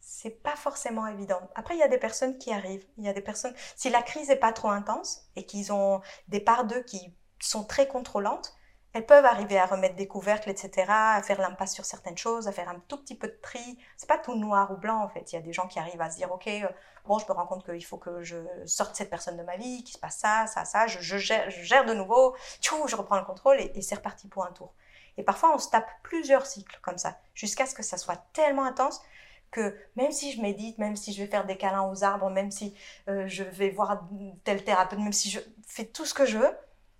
C'est 0.00 0.42
pas 0.42 0.56
forcément 0.56 1.06
évident. 1.06 1.38
Après, 1.54 1.74
il 1.74 1.80
y 1.80 1.82
a 1.82 1.88
des 1.88 1.98
personnes 1.98 2.38
qui 2.38 2.50
arrivent. 2.50 2.86
Il 2.96 3.04
y 3.04 3.10
a 3.10 3.12
des 3.12 3.20
personnes. 3.20 3.52
Si 3.76 3.90
la 3.90 4.00
crise 4.00 4.28
n'est 4.28 4.36
pas 4.36 4.54
trop 4.54 4.70
intense 4.70 5.28
et 5.36 5.44
qu'ils 5.44 5.70
ont 5.70 6.00
des 6.28 6.40
parts 6.40 6.64
d'eux 6.64 6.82
qui 6.82 7.14
sont 7.40 7.62
très 7.62 7.86
contrôlantes, 7.86 8.54
elles 8.94 9.04
peuvent 9.04 9.26
arriver 9.26 9.58
à 9.58 9.66
remettre 9.66 9.96
des 9.96 10.08
couvercles, 10.08 10.48
etc., 10.48 10.86
à 10.88 11.22
faire 11.22 11.42
l'impasse 11.42 11.74
sur 11.74 11.84
certaines 11.84 12.16
choses, 12.16 12.48
à 12.48 12.52
faire 12.52 12.70
un 12.70 12.80
tout 12.88 12.96
petit 12.96 13.14
peu 13.14 13.28
de 13.28 13.38
tri. 13.42 13.78
C'est 13.98 14.08
pas 14.08 14.16
tout 14.16 14.34
noir 14.34 14.70
ou 14.72 14.78
blanc 14.78 15.02
en 15.04 15.10
fait. 15.10 15.30
Il 15.32 15.34
y 15.34 15.38
a 15.38 15.42
des 15.42 15.52
gens 15.52 15.68
qui 15.68 15.78
arrivent 15.78 16.00
à 16.00 16.10
se 16.10 16.16
dire, 16.16 16.32
ok, 16.32 16.46
euh, 16.46 16.68
bon, 17.04 17.18
je 17.18 17.26
me 17.26 17.32
rends 17.32 17.46
compte 17.46 17.66
qu'il 17.66 17.84
faut 17.84 17.98
que 17.98 18.22
je 18.22 18.38
sorte 18.64 18.96
cette 18.96 19.10
personne 19.10 19.36
de 19.36 19.42
ma 19.42 19.58
vie, 19.58 19.84
qu'il 19.84 19.94
se 19.94 20.00
passe 20.00 20.16
ça, 20.16 20.46
ça, 20.46 20.64
ça, 20.64 20.86
je, 20.86 21.00
je 21.00 21.18
gère, 21.18 21.50
je 21.50 21.60
gère 21.60 21.84
de 21.84 21.92
nouveau, 21.92 22.34
tchou, 22.62 22.88
je 22.88 22.96
reprends 22.96 23.18
le 23.18 23.26
contrôle 23.26 23.60
et, 23.60 23.72
et 23.74 23.82
c'est 23.82 23.96
reparti 23.96 24.26
pour 24.26 24.46
un 24.46 24.52
tour. 24.52 24.72
Et 25.18 25.22
parfois, 25.22 25.54
on 25.54 25.58
se 25.58 25.68
tape 25.68 25.88
plusieurs 26.02 26.46
cycles 26.46 26.78
comme 26.82 26.96
ça, 26.96 27.18
jusqu'à 27.34 27.66
ce 27.66 27.74
que 27.74 27.82
ça 27.82 27.98
soit 27.98 28.16
tellement 28.32 28.64
intense 28.64 29.02
que 29.50 29.76
même 29.96 30.12
si 30.12 30.32
je 30.32 30.40
médite, 30.40 30.78
même 30.78 30.96
si 30.96 31.12
je 31.12 31.22
vais 31.22 31.28
faire 31.28 31.46
des 31.46 31.56
câlins 31.56 31.88
aux 31.90 32.04
arbres, 32.04 32.30
même 32.30 32.50
si 32.50 32.74
euh, 33.08 33.26
je 33.26 33.44
vais 33.44 33.70
voir 33.70 34.06
tel 34.44 34.62
thérapeute, 34.62 34.98
même 34.98 35.12
si 35.12 35.30
je 35.30 35.40
fais 35.66 35.84
tout 35.84 36.04
ce 36.04 36.14
que 36.14 36.26
je 36.26 36.38
veux, 36.38 36.56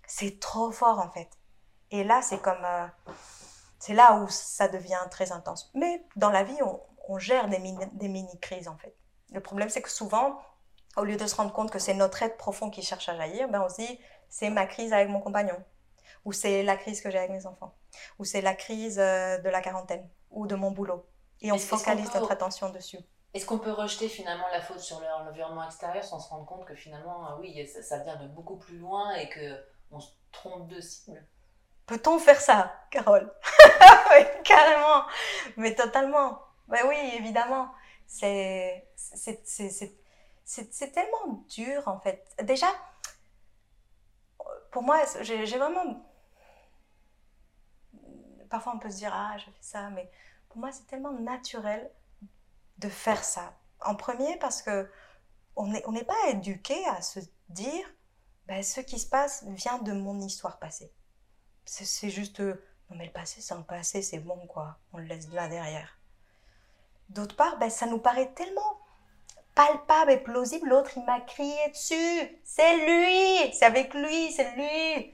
c'est 0.07 0.39
trop 0.39 0.71
fort 0.71 0.99
en 0.99 1.09
fait. 1.11 1.29
Et 1.91 2.03
là, 2.03 2.21
c'est 2.21 2.41
comme. 2.41 2.63
euh, 2.65 2.87
c'est 3.79 3.93
là 3.93 4.15
où 4.15 4.27
ça 4.27 4.67
devient 4.67 4.99
très 5.09 5.31
intense. 5.31 5.71
Mais 5.73 6.03
dans 6.17 6.29
la 6.29 6.43
vie, 6.43 6.57
on, 7.07 7.17
gère 7.17 7.47
des 7.47 8.07
mini-crises 8.07 8.67
en 8.67 8.77
fait. 8.77 8.95
Le 9.31 9.39
problème, 9.39 9.69
c'est 9.69 9.81
que 9.81 9.89
souvent, 9.89 10.39
au 10.95 11.03
lieu 11.03 11.15
de 11.17 11.25
se 11.25 11.35
rendre 11.35 11.51
compte 11.53 11.71
que 11.71 11.79
c'est 11.79 11.95
notre 11.95 12.21
être 12.21 12.37
profond 12.37 12.69
qui 12.69 12.83
cherche 12.83 13.09
à 13.09 13.15
jaillir, 13.15 13.49
ben 13.49 13.63
on 13.63 13.69
se 13.69 13.77
dit 13.77 13.99
c'est 14.29 14.49
ma 14.51 14.67
crise 14.67 14.93
avec 14.93 15.09
mon 15.09 15.19
compagnon, 15.19 15.55
ou 16.25 16.33
c'est 16.33 16.61
la 16.61 16.77
crise 16.77 17.01
que 17.01 17.09
j'ai 17.09 17.17
avec 17.17 17.31
mes 17.31 17.47
enfants, 17.47 17.73
ou 18.19 18.25
c'est 18.25 18.41
la 18.41 18.53
crise 18.55 18.99
euh, 18.99 19.37
de 19.39 19.49
la 19.49 19.61
quarantaine, 19.61 20.07
ou 20.31 20.47
de 20.47 20.55
mon 20.55 20.71
boulot. 20.71 21.05
Et 21.41 21.51
on 21.51 21.57
focalise 21.57 22.09
peut- 22.09 22.19
notre 22.19 22.31
attention 22.31 22.69
dessus. 22.69 22.99
Est-ce 23.33 23.45
qu'on 23.45 23.59
peut 23.59 23.71
rejeter 23.71 24.09
finalement 24.09 24.47
la 24.51 24.59
faute 24.61 24.79
sur 24.79 24.99
l'environnement 25.01 25.63
extérieur 25.63 26.03
sans 26.03 26.19
se 26.19 26.29
rendre 26.29 26.45
compte 26.45 26.65
que 26.65 26.75
finalement, 26.75 27.29
euh, 27.31 27.35
oui, 27.39 27.67
ça, 27.67 27.81
ça 27.83 27.99
vient 27.99 28.15
de 28.17 28.27
beaucoup 28.27 28.57
plus 28.57 28.77
loin 28.79 29.13
et 29.13 29.29
que 29.29 29.63
on 29.91 29.99
se 29.99 30.09
trompe 30.31 30.67
de 30.67 30.81
cible? 30.81 31.23
Peut-on 31.85 32.19
faire 32.19 32.41
ça, 32.41 32.73
Carole? 32.91 33.31
Oui, 34.11 34.25
carrément, 34.43 35.03
mais 35.57 35.75
totalement. 35.75 36.39
Ben 36.67 36.79
oui, 36.87 36.95
évidemment. 37.15 37.69
C'est 38.07 38.87
tellement 40.93 41.43
dur, 41.47 41.87
en 41.87 41.99
fait. 41.99 42.25
Déjà, 42.43 42.67
pour 44.71 44.83
moi, 44.83 44.99
j'ai 45.21 45.45
vraiment... 45.45 46.03
Parfois, 48.49 48.73
on 48.75 48.79
peut 48.79 48.89
se 48.89 48.97
dire, 48.97 49.11
ah, 49.13 49.37
je 49.37 49.45
fais 49.45 49.51
ça, 49.61 49.89
mais 49.89 50.09
pour 50.49 50.57
moi, 50.57 50.71
c'est 50.71 50.87
tellement 50.87 51.13
naturel 51.13 51.91
de 52.77 52.89
faire 52.89 53.23
ça. 53.23 53.53
En 53.81 53.95
premier, 53.95 54.37
parce 54.37 54.61
que 54.61 54.89
on 55.55 55.67
n'est 55.67 56.03
pas 56.03 56.29
éduqué 56.29 56.85
à 56.87 57.01
se 57.01 57.19
dire, 57.49 57.85
ben, 58.47 58.63
ce 58.63 58.81
qui 58.81 58.97
se 58.97 59.07
passe 59.07 59.43
vient 59.47 59.77
de 59.79 59.91
mon 59.91 60.19
histoire 60.21 60.57
passée. 60.57 60.91
C'est 61.65 62.09
juste, 62.09 62.39
non 62.39 62.95
mais 62.95 63.05
le 63.05 63.11
passé, 63.11 63.41
c'est 63.41 63.53
un 63.53 63.61
passé, 63.61 64.01
c'est 64.01 64.17
bon 64.19 64.39
quoi, 64.47 64.79
on 64.91 64.97
le 64.97 65.03
laisse 65.03 65.29
là 65.29 65.47
derrière. 65.47 65.99
D'autre 67.09 67.35
part, 67.35 67.59
ben, 67.59 67.69
ça 67.69 67.85
nous 67.85 67.99
paraît 67.99 68.33
tellement 68.33 68.79
palpable 69.53 70.11
et 70.11 70.17
plausible, 70.17 70.69
l'autre 70.69 70.91
il 70.95 71.05
m'a 71.05 71.21
crié 71.21 71.69
dessus, 71.69 72.41
c'est 72.43 72.77
lui, 72.77 73.53
c'est 73.53 73.65
avec 73.65 73.93
lui, 73.93 74.31
c'est 74.31 74.55
lui. 74.55 75.13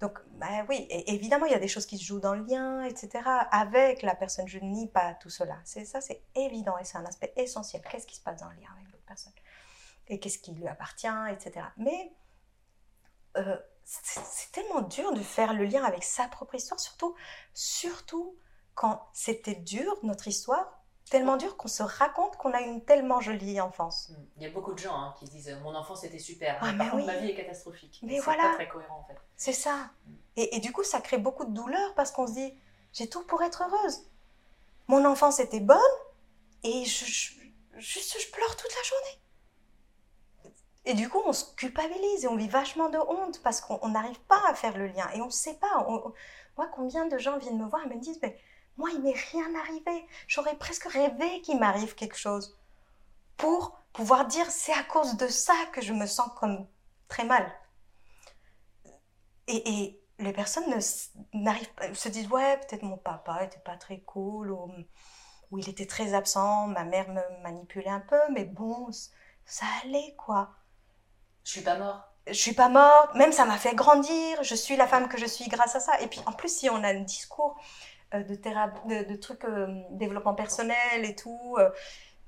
Donc, 0.00 0.18
ben 0.32 0.66
oui, 0.68 0.86
évidemment, 1.06 1.46
il 1.46 1.52
y 1.52 1.54
a 1.54 1.60
des 1.60 1.68
choses 1.68 1.86
qui 1.86 1.98
se 1.98 2.04
jouent 2.04 2.20
dans 2.20 2.34
le 2.34 2.44
lien, 2.44 2.82
etc. 2.82 3.22
Avec 3.50 4.02
la 4.02 4.14
personne, 4.14 4.48
je 4.48 4.58
nie 4.58 4.88
pas 4.88 5.14
tout 5.14 5.30
cela. 5.30 5.58
C'est 5.64 5.84
ça, 5.84 6.00
c'est 6.00 6.22
évident 6.34 6.76
et 6.78 6.84
c'est 6.84 6.98
un 6.98 7.06
aspect 7.06 7.32
essentiel. 7.36 7.82
Qu'est-ce 7.90 8.06
qui 8.06 8.16
se 8.16 8.20
passe 8.20 8.40
dans 8.40 8.48
le 8.50 8.56
lien 8.56 8.68
avec 8.76 8.90
l'autre 8.90 9.04
personne? 9.06 9.32
Et 10.08 10.18
qu'est-ce 10.18 10.38
qui 10.38 10.52
lui 10.52 10.66
appartient, 10.66 11.06
etc. 11.30 11.66
Mais 11.76 12.12
euh, 13.36 13.56
c'est 13.84 14.52
tellement 14.52 14.82
dur 14.82 15.12
de 15.12 15.20
faire 15.20 15.54
le 15.54 15.64
lien 15.64 15.84
avec 15.84 16.04
sa 16.04 16.28
propre 16.28 16.54
histoire, 16.54 16.80
surtout, 16.80 17.14
surtout 17.52 18.36
quand 18.74 19.08
c'était 19.12 19.54
dur, 19.54 19.96
notre 20.02 20.28
histoire, 20.28 20.83
tellement 21.10 21.36
dur 21.36 21.56
qu'on 21.56 21.68
se 21.68 21.82
raconte 21.82 22.36
qu'on 22.36 22.52
a 22.52 22.60
une 22.60 22.82
tellement 22.84 23.20
jolie 23.20 23.60
enfance. 23.60 24.08
Hmm. 24.10 24.24
Il 24.38 24.42
y 24.42 24.46
a 24.46 24.50
beaucoup 24.50 24.72
de 24.72 24.78
gens 24.78 24.94
hein, 24.96 25.14
qui 25.18 25.26
disent 25.26 25.56
mon 25.62 25.74
enfance 25.74 26.02
était 26.04 26.18
super, 26.18 26.58
Ah, 26.62 26.72
par 26.76 26.90
contre 26.92 27.06
ma 27.06 27.16
vie 27.18 27.30
est 27.30 27.34
catastrophique. 27.34 28.00
Mais 28.02 28.16
c'est 28.16 28.22
voilà. 28.22 28.48
pas 28.48 28.54
très 28.54 28.68
cohérent 28.68 29.00
en 29.00 29.04
fait. 29.04 29.18
C'est 29.36 29.52
ça. 29.52 29.90
Et, 30.36 30.56
et 30.56 30.60
du 30.60 30.72
coup, 30.72 30.82
ça 30.82 31.00
crée 31.00 31.18
beaucoup 31.18 31.44
de 31.44 31.52
douleur 31.52 31.94
parce 31.94 32.10
qu'on 32.10 32.26
se 32.26 32.32
dit, 32.32 32.54
j'ai 32.92 33.08
tout 33.08 33.22
pour 33.24 33.42
être 33.42 33.62
heureuse. 33.62 34.00
Mon 34.88 35.04
enfance 35.04 35.38
était 35.40 35.60
bonne 35.60 35.78
et 36.62 36.84
je, 36.84 37.04
je- 37.04 37.32
juste 37.78 38.20
je 38.20 38.30
pleure 38.32 38.56
toute 38.56 38.74
la 38.74 38.82
journée. 38.82 39.20
Et 40.86 40.94
du 40.94 41.08
coup, 41.08 41.20
on 41.24 41.32
se 41.32 41.54
culpabilise 41.54 42.24
et 42.24 42.28
on 42.28 42.36
vit 42.36 42.48
vachement 42.48 42.90
de 42.90 42.98
honte 42.98 43.40
parce 43.42 43.60
qu'on 43.60 43.78
on 43.82 43.88
n'arrive 43.88 44.20
pas 44.20 44.40
à 44.48 44.54
faire 44.54 44.76
le 44.76 44.86
lien 44.86 45.08
et 45.14 45.20
on 45.22 45.26
ne 45.26 45.30
sait 45.30 45.54
pas. 45.54 45.84
On- 45.88 45.94
on- 46.08 46.12
moi, 46.58 46.68
combien 46.74 47.06
de 47.06 47.16
gens 47.18 47.38
viennent 47.38 47.58
me 47.58 47.66
voir 47.68 47.82
et 47.84 47.88
me 47.94 47.98
disent, 48.00 48.18
mais 48.22 48.38
moi, 48.76 48.90
il 48.92 49.02
m'est 49.02 49.12
rien 49.32 49.54
arrivé. 49.56 50.06
J'aurais 50.28 50.56
presque 50.56 50.84
rêvé 50.86 51.40
qu'il 51.42 51.58
m'arrive 51.58 51.94
quelque 51.94 52.16
chose 52.18 52.56
pour 53.38 53.78
pouvoir 53.92 54.26
dire, 54.26 54.50
c'est 54.50 54.72
à 54.74 54.84
cause 54.84 55.16
de 55.18 55.28
ça 55.28 55.54
que 55.72 55.82
je 55.82 55.92
me 55.94 56.06
sens 56.06 56.30
comme 56.38 56.66
très 57.08 57.24
mal. 57.24 57.52
Et, 59.46 59.68
et 59.84 60.00
les 60.18 60.32
personnes 60.32 60.68
ne 60.70 60.76
s- 60.76 61.12
n'arrivent 61.32 61.72
pas, 61.74 61.92
se 61.94 62.08
disent 62.08 62.28
ouais 62.28 62.58
peut-être 62.58 62.82
mon 62.82 62.96
papa 62.96 63.44
était 63.44 63.58
pas 63.58 63.76
très 63.76 64.00
cool 64.00 64.50
ou, 64.52 64.70
ou 65.50 65.58
il 65.58 65.68
était 65.68 65.86
très 65.86 66.14
absent, 66.14 66.68
ma 66.68 66.84
mère 66.84 67.08
me 67.10 67.22
manipulait 67.42 67.90
un 67.90 68.00
peu, 68.00 68.20
mais 68.32 68.44
bon 68.44 68.90
ça 69.46 69.66
allait 69.84 70.14
quoi. 70.16 70.50
Je 71.44 71.52
suis 71.52 71.62
pas 71.62 71.78
mort. 71.78 72.02
Je 72.26 72.32
suis 72.32 72.54
pas 72.54 72.70
morte, 72.70 73.14
même 73.16 73.32
ça 73.32 73.44
m'a 73.44 73.58
fait 73.58 73.74
grandir, 73.74 74.42
je 74.42 74.54
suis 74.54 74.76
la 74.76 74.86
femme 74.86 75.08
que 75.08 75.18
je 75.18 75.26
suis 75.26 75.48
grâce 75.48 75.76
à 75.76 75.80
ça. 75.80 76.00
Et 76.00 76.06
puis 76.06 76.20
en 76.26 76.32
plus 76.32 76.48
si 76.54 76.70
on 76.70 76.82
a 76.82 76.88
un 76.88 77.00
discours 77.00 77.58
de, 78.22 78.34
théra- 78.34 78.72
de, 78.88 79.04
de 79.08 79.16
trucs 79.16 79.44
euh, 79.44 79.66
développement 79.90 80.34
personnel 80.34 81.04
et 81.04 81.14
tout, 81.16 81.56
euh, 81.58 81.70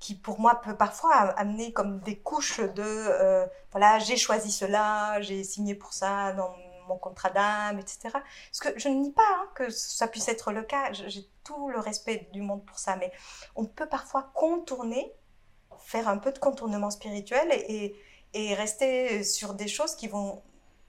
qui 0.01 0.15
pour 0.15 0.41
moi 0.41 0.61
peut 0.63 0.77
parfois 0.77 1.15
amener 1.39 1.73
comme 1.73 2.01
des 2.01 2.19
couches 2.19 2.61
de 2.61 2.83
euh, 2.85 3.47
voilà 3.73 3.99
j'ai 3.99 4.17
choisi 4.17 4.53
cela, 4.53 5.21
j'ai 5.23 5.45
signé 5.45 5.75
pour 5.75 5.93
ça 5.95 6.33
dans 6.35 6.55
mon 6.89 6.99
contrat 6.99 7.31
d'âme, 7.31 7.79
etc. 7.81 8.23
Parce 8.51 8.61
que 8.61 8.79
je 8.79 8.89
ne 8.89 8.95
nie 8.97 9.13
pas 9.13 9.23
hein, 9.39 9.49
que 9.55 9.71
ça 9.71 10.07
puisse 10.09 10.29
être 10.29 10.53
le 10.53 10.63
cas, 10.63 10.93
j'ai 10.93 11.27
tout 11.45 11.69
le 11.71 11.81
respect 11.81 12.29
du 12.33 12.43
monde 12.43 12.65
pour 12.65 12.79
ça, 12.79 12.97
mais 12.97 13.13
on 13.57 13.65
peut 13.67 13.89
parfois 13.89 14.31
contourner, 14.35 15.13
faire 15.79 16.09
un 16.09 16.19
peu 16.19 16.33
de 16.33 16.39
contournement 16.39 16.91
spirituel 16.91 17.49
et, 17.53 17.95
et, 18.35 18.51
et 18.51 18.55
rester 18.55 19.25
sur 19.25 19.55
des 19.55 19.69
choses 19.69 19.95
qui 19.97 20.09
vont 20.09 20.43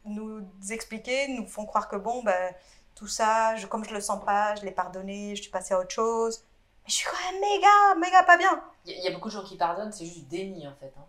nous 0.05 0.41
expliquer, 0.71 1.27
nous 1.29 1.45
font 1.47 1.65
croire 1.65 1.89
que 1.89 1.95
bon, 1.97 2.23
ben, 2.23 2.53
tout 2.97 3.07
ça, 3.07 3.55
je, 3.55 3.67
comme 3.67 3.83
je 3.85 3.93
le 3.93 4.01
sens 4.01 4.23
pas, 4.25 4.55
je 4.55 4.63
l'ai 4.65 4.71
pardonné, 4.71 5.35
je 5.35 5.41
suis 5.43 5.51
passée 5.51 5.73
à 5.73 5.79
autre 5.79 5.91
chose. 5.91 6.43
Mais 6.83 6.89
je 6.89 6.93
suis 6.95 7.07
quand 7.07 7.31
même 7.31 7.39
méga, 7.41 7.95
méga 7.99 8.23
pas 8.23 8.37
bien. 8.37 8.63
Il 8.85 8.91
y, 8.91 8.95
a- 8.95 8.97
il 8.97 9.03
y 9.03 9.07
a 9.07 9.11
beaucoup 9.11 9.27
de 9.29 9.33
gens 9.33 9.43
qui 9.43 9.55
pardonnent, 9.57 9.91
c'est 9.91 10.05
juste 10.05 10.19
du 10.19 10.25
déni 10.25 10.67
en 10.67 10.75
fait. 10.75 10.91
hein. 10.97 11.05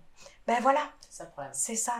Ben 0.47 0.61
voilà, 0.62 0.91
C'est 1.09 1.12
ça 1.18 1.24
le 1.24 1.30
problème. 1.30 1.53
c'est 1.55 1.76
ça. 1.76 1.95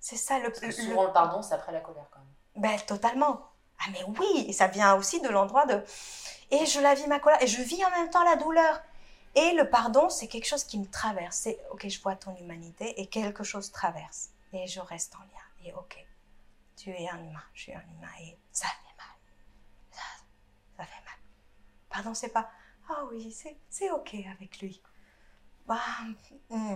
C'est 0.00 0.16
ça 0.16 0.38
le, 0.38 0.48
Parce 0.48 0.60
que 0.60 0.66
le- 0.66 0.72
souvent 0.72 1.04
le 1.04 1.12
pardon, 1.12 1.42
c'est 1.42 1.54
après 1.54 1.72
la 1.72 1.80
colère 1.80 2.06
quand 2.10 2.18
même. 2.20 2.62
Ben, 2.62 2.78
totalement. 2.86 3.40
Ah, 3.78 3.90
mais 3.92 4.02
oui, 4.18 4.46
et 4.48 4.52
ça 4.52 4.66
vient 4.68 4.94
aussi 4.94 5.20
de 5.20 5.28
l'endroit 5.28 5.66
de. 5.66 5.82
Et 6.50 6.64
je 6.66 6.80
la 6.80 6.94
vis 6.94 7.06
ma 7.06 7.18
colère, 7.20 7.42
et 7.42 7.46
je 7.46 7.60
vis 7.62 7.84
en 7.84 7.90
même 7.90 8.08
temps 8.10 8.24
la 8.24 8.36
douleur. 8.36 8.80
Et 9.34 9.52
le 9.52 9.68
pardon, 9.68 10.08
c'est 10.08 10.28
quelque 10.28 10.46
chose 10.46 10.64
qui 10.64 10.78
me 10.78 10.86
traverse. 10.86 11.36
C'est, 11.36 11.60
ok, 11.70 11.86
je 11.88 12.00
vois 12.00 12.16
ton 12.16 12.34
humanité, 12.36 12.98
et 13.00 13.06
quelque 13.06 13.44
chose 13.44 13.70
traverse. 13.70 14.30
Et 14.52 14.66
je 14.66 14.80
reste 14.80 15.14
en 15.16 15.18
lien. 15.18 15.66
Et 15.68 15.74
ok, 15.74 16.02
tu 16.76 16.90
es 16.90 17.08
un 17.10 17.18
humain, 17.18 17.42
je 17.52 17.62
suis 17.62 17.74
un 17.74 17.82
humain, 17.98 18.08
et. 18.22 18.38
Ça, 18.52 18.68
ça 20.78 20.84
fait 20.84 21.04
mal. 21.04 21.14
Pardon, 21.96 22.12
c'est 22.12 22.28
pas, 22.28 22.50
ah 22.90 23.06
oui, 23.10 23.34
c'est, 23.70 23.90
ok 23.90 24.16
avec 24.30 24.60
lui. 24.60 24.82
Bah, 25.66 25.80
hmm. 26.50 26.74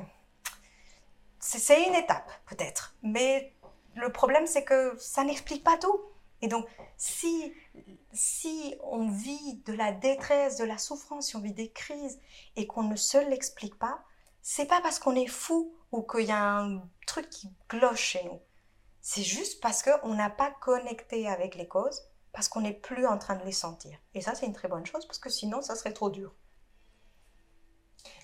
c'est, 1.38 1.58
c'est 1.58 1.86
une 1.86 1.94
étape, 1.94 2.32
peut-être. 2.46 2.96
Mais 3.02 3.54
le 3.96 4.10
problème, 4.10 4.46
c'est 4.46 4.64
que 4.64 4.96
ça 4.98 5.24
n'explique 5.24 5.62
pas 5.62 5.76
tout. 5.76 6.00
Et 6.40 6.48
donc, 6.48 6.66
si, 6.96 7.52
si 8.14 8.74
on 8.82 9.10
vit 9.10 9.60
de 9.66 9.74
la 9.74 9.92
détresse, 9.92 10.56
de 10.56 10.64
la 10.64 10.78
souffrance, 10.78 11.26
si 11.26 11.36
on 11.36 11.40
vit 11.40 11.52
des 11.52 11.70
crises 11.70 12.18
et 12.56 12.66
qu'on 12.66 12.84
ne 12.84 12.96
se 12.96 13.18
l'explique 13.18 13.78
pas, 13.78 14.02
c'est 14.40 14.64
pas 14.64 14.80
parce 14.80 14.98
qu'on 14.98 15.14
est 15.14 15.26
fou 15.26 15.74
ou 15.92 16.00
qu'il 16.00 16.24
y 16.24 16.32
a 16.32 16.60
un 16.60 16.88
truc 17.06 17.28
qui 17.28 17.52
cloche 17.68 18.00
chez 18.00 18.24
nous. 18.24 18.40
C'est 19.02 19.22
juste 19.22 19.60
parce 19.60 19.82
qu'on 19.82 20.14
n'a 20.14 20.30
pas 20.30 20.50
connecté 20.50 21.28
avec 21.28 21.56
les 21.56 21.68
causes, 21.68 22.09
parce 22.32 22.48
qu'on 22.48 22.60
n'est 22.60 22.72
plus 22.72 23.06
en 23.06 23.18
train 23.18 23.36
de 23.36 23.44
les 23.44 23.52
sentir. 23.52 23.98
Et 24.14 24.20
ça, 24.20 24.34
c'est 24.34 24.46
une 24.46 24.52
très 24.52 24.68
bonne 24.68 24.86
chose, 24.86 25.06
parce 25.06 25.18
que 25.18 25.30
sinon, 25.30 25.62
ça 25.62 25.74
serait 25.74 25.92
trop 25.92 26.10
dur. 26.10 26.32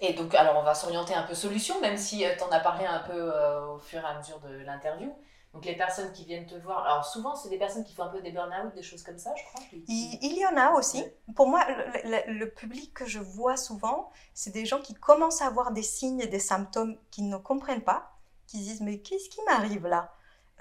Et 0.01 0.15
donc, 0.15 0.35
alors 0.35 0.57
on 0.57 0.63
va 0.63 0.75
s'orienter 0.75 1.15
un 1.15 1.23
peu 1.23 1.35
solution, 1.35 1.81
même 1.81 1.97
si 1.97 2.25
tu 2.39 2.45
en 2.45 2.51
as 2.51 2.61
parlé 2.61 2.87
un 2.87 3.01
peu 3.01 3.13
euh, 3.13 3.67
au 3.67 3.79
fur 3.79 4.01
et 4.01 4.07
à 4.07 4.17
mesure 4.17 4.41
de 4.41 4.49
l'interview. 4.65 5.15
Donc 5.53 5.65
les 5.65 5.75
personnes 5.75 6.13
qui 6.13 6.27
viennent 6.27 6.47
te 6.47 6.55
voir, 6.55 6.85
alors 6.85 7.05
souvent 7.07 7.35
c'est 7.35 7.49
des 7.49 7.57
personnes 7.57 7.83
qui 7.85 7.95
font 7.95 8.03
un 8.03 8.09
peu 8.09 8.21
des 8.21 8.31
burn-out, 8.31 8.75
des 8.75 8.83
choses 8.83 9.03
comme 9.03 9.19
ça, 9.19 9.33
je 9.37 9.43
crois. 9.45 9.63
Il, 9.73 10.19
il, 10.21 10.39
y 10.39 10.47
en 10.47 10.55
a 10.55 10.73
aussi. 10.73 11.03
Pour 11.35 11.49
moi, 11.49 11.65
le, 11.67 12.11
le, 12.11 12.39
le, 12.39 12.51
public 12.51 12.93
que 12.93 13.07
je 13.07 13.21
vois 13.21 13.57
souvent, 13.57 14.11
c'est 14.35 14.51
des 14.51 14.67
gens 14.67 14.83
qui 14.83 14.93
commencent 14.93 15.41
à 15.41 15.47
avoir 15.47 15.73
des 15.73 15.83
signes 15.83 16.21
et 16.21 16.27
des 16.27 16.41
symptômes 16.41 16.99
qu'ils 17.11 17.31
ne 17.31 17.39
comprennent 17.39 17.85
pas, 17.85 18.19
qui 18.47 18.59
disent 18.59 18.83
mais 18.83 18.99
qu'est-ce 18.99 19.31
qui 19.31 19.41
m'arrive 19.47 19.87
là? 19.87 20.13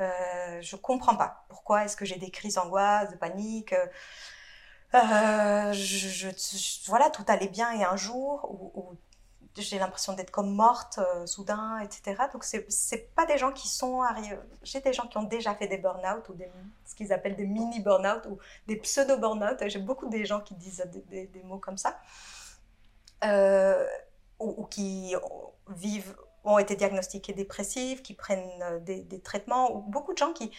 Euh, 0.01 0.61
Je 0.61 0.75
comprends 0.75 1.15
pas. 1.15 1.45
Pourquoi 1.49 1.85
est-ce 1.85 1.95
que 1.95 2.05
j'ai 2.05 2.17
des 2.17 2.31
crises 2.31 2.55
d'angoisse, 2.55 3.11
de 3.11 3.15
panique 3.15 3.73
euh, 4.95 5.73
je, 5.73 6.29
voilà, 6.87 7.09
tout 7.09 7.25
allait 7.27 7.47
bien 7.49 7.71
et 7.71 7.83
un 7.83 7.97
jour 7.97 8.49
où, 8.75 8.95
j'ai 9.57 9.79
l'impression 9.79 10.11
d'être 10.11 10.31
comme 10.31 10.53
morte 10.53 10.99
euh, 10.99 11.25
soudain, 11.25 11.79
etc. 11.79 12.23
Donc 12.33 12.43
c'est 12.43 13.15
pas 13.15 13.25
des 13.25 13.37
gens 13.37 13.53
qui 13.53 13.69
sont 13.69 14.01
arrivés. 14.01 14.37
J'ai 14.63 14.81
des 14.81 14.91
gens 14.91 15.07
qui 15.07 15.17
ont 15.17 15.23
déjà 15.23 15.55
fait 15.55 15.67
des 15.67 15.77
burn-out 15.77 16.27
ou 16.27 16.35
ce 16.85 16.93
qu'ils 16.93 17.13
appellent 17.13 17.37
des 17.37 17.45
mini 17.45 17.79
burn-out 17.79 18.25
ou 18.29 18.37
des 18.67 18.75
pseudo 18.75 19.17
burn-out. 19.17 19.57
J'ai 19.67 19.79
beaucoup 19.79 20.09
des 20.09 20.25
gens 20.25 20.41
qui 20.41 20.55
disent 20.55 20.85
des, 21.09 21.41
mots 21.45 21.57
comme 21.57 21.77
ça 21.77 21.97
euh, 23.23 23.87
ou, 24.39 24.65
qui 24.65 25.15
vivent 25.69 26.17
ont 26.45 26.59
été 26.59 26.75
diagnostiqués 26.75 27.33
dépressifs, 27.33 28.03
qui 28.03 28.13
prennent 28.13 28.61
euh, 28.63 28.79
des, 28.79 29.21
traitements, 29.21 29.75
ou 29.75 29.81
beaucoup 29.81 30.13
de 30.13 30.17
gens 30.17 30.33
qui 30.33 30.51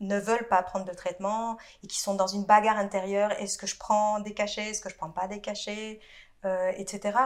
ne 0.00 0.18
veulent 0.18 0.48
pas 0.48 0.62
prendre 0.62 0.84
de 0.84 0.92
traitement 0.92 1.56
et 1.82 1.86
qui 1.86 1.98
sont 1.98 2.14
dans 2.14 2.26
une 2.26 2.44
bagarre 2.44 2.78
intérieure. 2.78 3.32
Est-ce 3.32 3.58
que 3.58 3.66
je 3.66 3.76
prends 3.76 4.20
des 4.20 4.34
cachets? 4.34 4.70
Est-ce 4.70 4.80
que 4.80 4.90
je 4.90 4.96
prends 4.96 5.10
pas 5.10 5.26
des 5.26 5.40
cachets? 5.40 6.00
Euh, 6.44 6.72
Etc. 6.76 7.18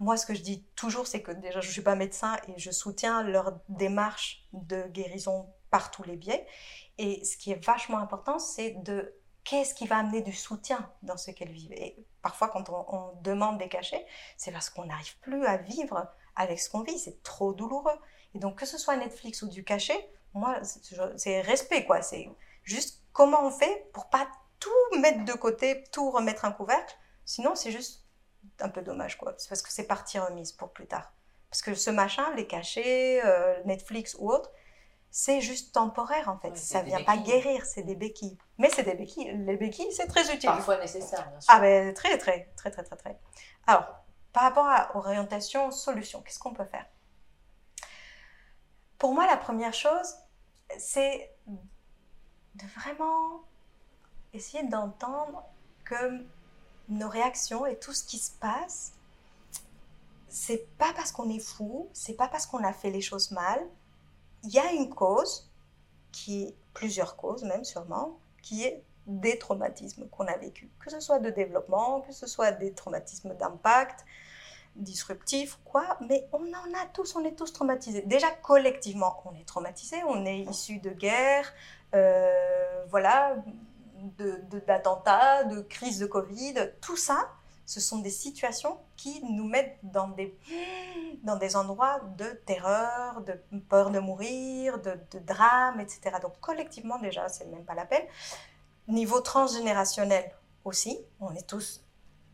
Moi, 0.00 0.16
ce 0.16 0.26
que 0.26 0.34
je 0.34 0.42
dis 0.42 0.64
toujours, 0.74 1.06
c'est 1.06 1.22
que 1.22 1.32
déjà, 1.32 1.60
je 1.60 1.68
ne 1.68 1.72
suis 1.72 1.82
pas 1.82 1.94
médecin 1.94 2.36
et 2.48 2.58
je 2.58 2.70
soutiens 2.70 3.22
leur 3.22 3.60
démarche 3.68 4.44
de 4.52 4.82
guérison 4.88 5.52
par 5.70 5.90
tous 5.90 6.02
les 6.02 6.16
biais. 6.16 6.46
Et 6.98 7.24
ce 7.24 7.36
qui 7.36 7.52
est 7.52 7.64
vachement 7.64 7.98
important, 7.98 8.38
c'est 8.38 8.70
de 8.82 9.14
qu'est-ce 9.44 9.74
qui 9.74 9.86
va 9.86 9.98
amener 9.98 10.22
du 10.22 10.32
soutien 10.32 10.90
dans 11.02 11.16
ce 11.16 11.30
qu'elles 11.30 11.52
vivent? 11.52 11.72
Et 11.72 12.04
parfois, 12.22 12.48
quand 12.48 12.68
on 12.70 13.12
demande 13.22 13.58
des 13.58 13.68
cachets, 13.68 14.04
c'est 14.36 14.50
parce 14.50 14.70
qu'on 14.70 14.86
n'arrive 14.86 15.18
plus 15.18 15.44
à 15.46 15.58
vivre 15.58 16.08
avec 16.36 16.60
ce 16.60 16.70
qu'on 16.70 16.82
vit. 16.82 16.98
C'est 16.98 17.22
trop 17.22 17.52
douloureux. 17.52 17.98
Et 18.34 18.38
donc, 18.38 18.58
que 18.58 18.66
ce 18.66 18.78
soit 18.78 18.96
Netflix 18.96 19.42
ou 19.42 19.48
du 19.48 19.64
cachet, 19.64 20.08
moi, 20.34 20.58
c'est 21.16 21.40
respect, 21.40 21.84
quoi. 21.84 22.02
C'est 22.02 22.28
juste 22.64 23.02
comment 23.12 23.46
on 23.46 23.50
fait 23.50 23.86
pour 23.92 24.06
pas 24.06 24.26
tout 24.58 24.98
mettre 24.98 25.24
de 25.24 25.32
côté, 25.32 25.84
tout 25.92 26.10
remettre 26.10 26.44
un 26.44 26.52
couvercle. 26.52 26.96
Sinon, 27.24 27.54
c'est 27.54 27.70
juste 27.70 28.04
un 28.60 28.68
peu 28.68 28.82
dommage, 28.82 29.16
quoi. 29.16 29.34
C'est 29.38 29.48
parce 29.48 29.62
que 29.62 29.70
c'est 29.70 29.86
partie 29.86 30.18
remise 30.18 30.52
pour 30.52 30.70
plus 30.70 30.86
tard. 30.86 31.12
Parce 31.50 31.62
que 31.62 31.74
ce 31.74 31.90
machin, 31.90 32.34
les 32.34 32.46
cachets, 32.46 33.24
euh, 33.24 33.62
Netflix 33.64 34.16
ou 34.18 34.30
autre, 34.30 34.50
c'est 35.10 35.40
juste 35.40 35.72
temporaire, 35.72 36.28
en 36.28 36.38
fait. 36.38 36.56
Ça 36.56 36.82
vient 36.82 37.04
pas 37.04 37.16
guérir, 37.16 37.64
c'est 37.64 37.84
des 37.84 37.94
béquilles. 37.94 38.36
Mais 38.58 38.68
c'est 38.70 38.82
des 38.82 38.94
béquilles. 38.94 39.32
Les 39.46 39.56
béquilles, 39.56 39.92
c'est 39.92 40.08
très 40.08 40.22
utile. 40.34 40.48
Parfois 40.48 40.78
nécessaire, 40.78 41.28
bien 41.30 41.40
sûr. 41.40 41.54
Ah, 41.54 41.60
ben, 41.60 41.94
très, 41.94 42.18
très, 42.18 42.50
très, 42.56 42.72
très, 42.72 42.82
très, 42.82 42.96
très. 42.96 43.16
Alors, 43.68 44.03
par 44.34 44.42
rapport 44.42 44.66
à 44.66 44.96
orientation, 44.96 45.70
solution, 45.70 46.20
qu'est-ce 46.20 46.40
qu'on 46.40 46.52
peut 46.52 46.64
faire? 46.66 46.86
Pour 48.98 49.14
moi, 49.14 49.26
la 49.26 49.36
première 49.36 49.72
chose, 49.72 50.14
c'est 50.76 51.30
de 51.46 52.66
vraiment 52.76 53.44
essayer 54.32 54.64
d'entendre 54.64 55.44
que 55.84 56.24
nos 56.88 57.08
réactions 57.08 57.64
et 57.64 57.78
tout 57.78 57.92
ce 57.92 58.02
qui 58.02 58.18
se 58.18 58.32
passe, 58.32 58.92
c'est 60.28 60.66
pas 60.78 60.92
parce 60.94 61.12
qu'on 61.12 61.30
est 61.30 61.38
fou, 61.38 61.88
c'est 61.92 62.14
pas 62.14 62.26
parce 62.26 62.44
qu'on 62.44 62.64
a 62.64 62.72
fait 62.72 62.90
les 62.90 63.00
choses 63.00 63.30
mal. 63.30 63.64
Il 64.42 64.50
y 64.50 64.58
a 64.58 64.72
une 64.72 64.92
cause, 64.92 65.48
qui 66.10 66.56
plusieurs 66.72 67.16
causes 67.16 67.44
même 67.44 67.64
sûrement, 67.64 68.18
qui 68.42 68.64
est 68.64 68.82
des 69.06 69.38
traumatismes 69.38 70.08
qu'on 70.08 70.26
a 70.26 70.36
vécu, 70.36 70.70
que 70.80 70.90
ce 70.90 70.98
soit 70.98 71.20
de 71.20 71.30
développement, 71.30 72.00
que 72.00 72.12
ce 72.12 72.26
soit 72.26 72.50
des 72.50 72.72
traumatismes 72.72 73.34
d'impact, 73.36 74.04
disruptif, 74.76 75.58
quoi, 75.64 75.96
mais 76.00 76.26
on 76.32 76.42
en 76.48 76.74
a 76.74 76.86
tous, 76.92 77.16
on 77.16 77.24
est 77.24 77.36
tous 77.36 77.52
traumatisés. 77.52 78.02
Déjà, 78.02 78.30
collectivement, 78.30 79.22
on 79.24 79.34
est 79.34 79.46
traumatisés, 79.46 80.02
on 80.08 80.24
est 80.26 80.40
issus 80.40 80.78
de 80.78 80.90
guerre, 80.90 81.52
euh, 81.94 82.84
voilà, 82.88 83.36
d'attentats, 84.66 85.44
de, 85.44 85.50
de, 85.50 85.56
de 85.56 85.62
crises 85.62 85.98
de 85.98 86.06
Covid, 86.06 86.54
tout 86.80 86.96
ça, 86.96 87.28
ce 87.66 87.80
sont 87.80 87.98
des 87.98 88.10
situations 88.10 88.78
qui 88.96 89.22
nous 89.24 89.46
mettent 89.48 89.78
dans 89.82 90.08
des, 90.08 90.36
dans 91.22 91.36
des 91.36 91.56
endroits 91.56 92.00
de 92.18 92.26
terreur, 92.44 93.22
de 93.22 93.40
peur 93.68 93.90
de 93.90 93.98
mourir, 93.98 94.78
de, 94.78 94.98
de 95.12 95.18
drame, 95.18 95.80
etc. 95.80 96.16
Donc 96.20 96.38
collectivement 96.40 96.98
déjà, 96.98 97.28
c'est 97.28 97.46
même 97.46 97.64
pas 97.64 97.74
la 97.74 97.86
peine. 97.86 98.04
Niveau 98.88 99.20
transgénérationnel 99.20 100.30
aussi, 100.64 100.98
on 101.20 101.34
est 101.34 101.46
tous 101.46 101.82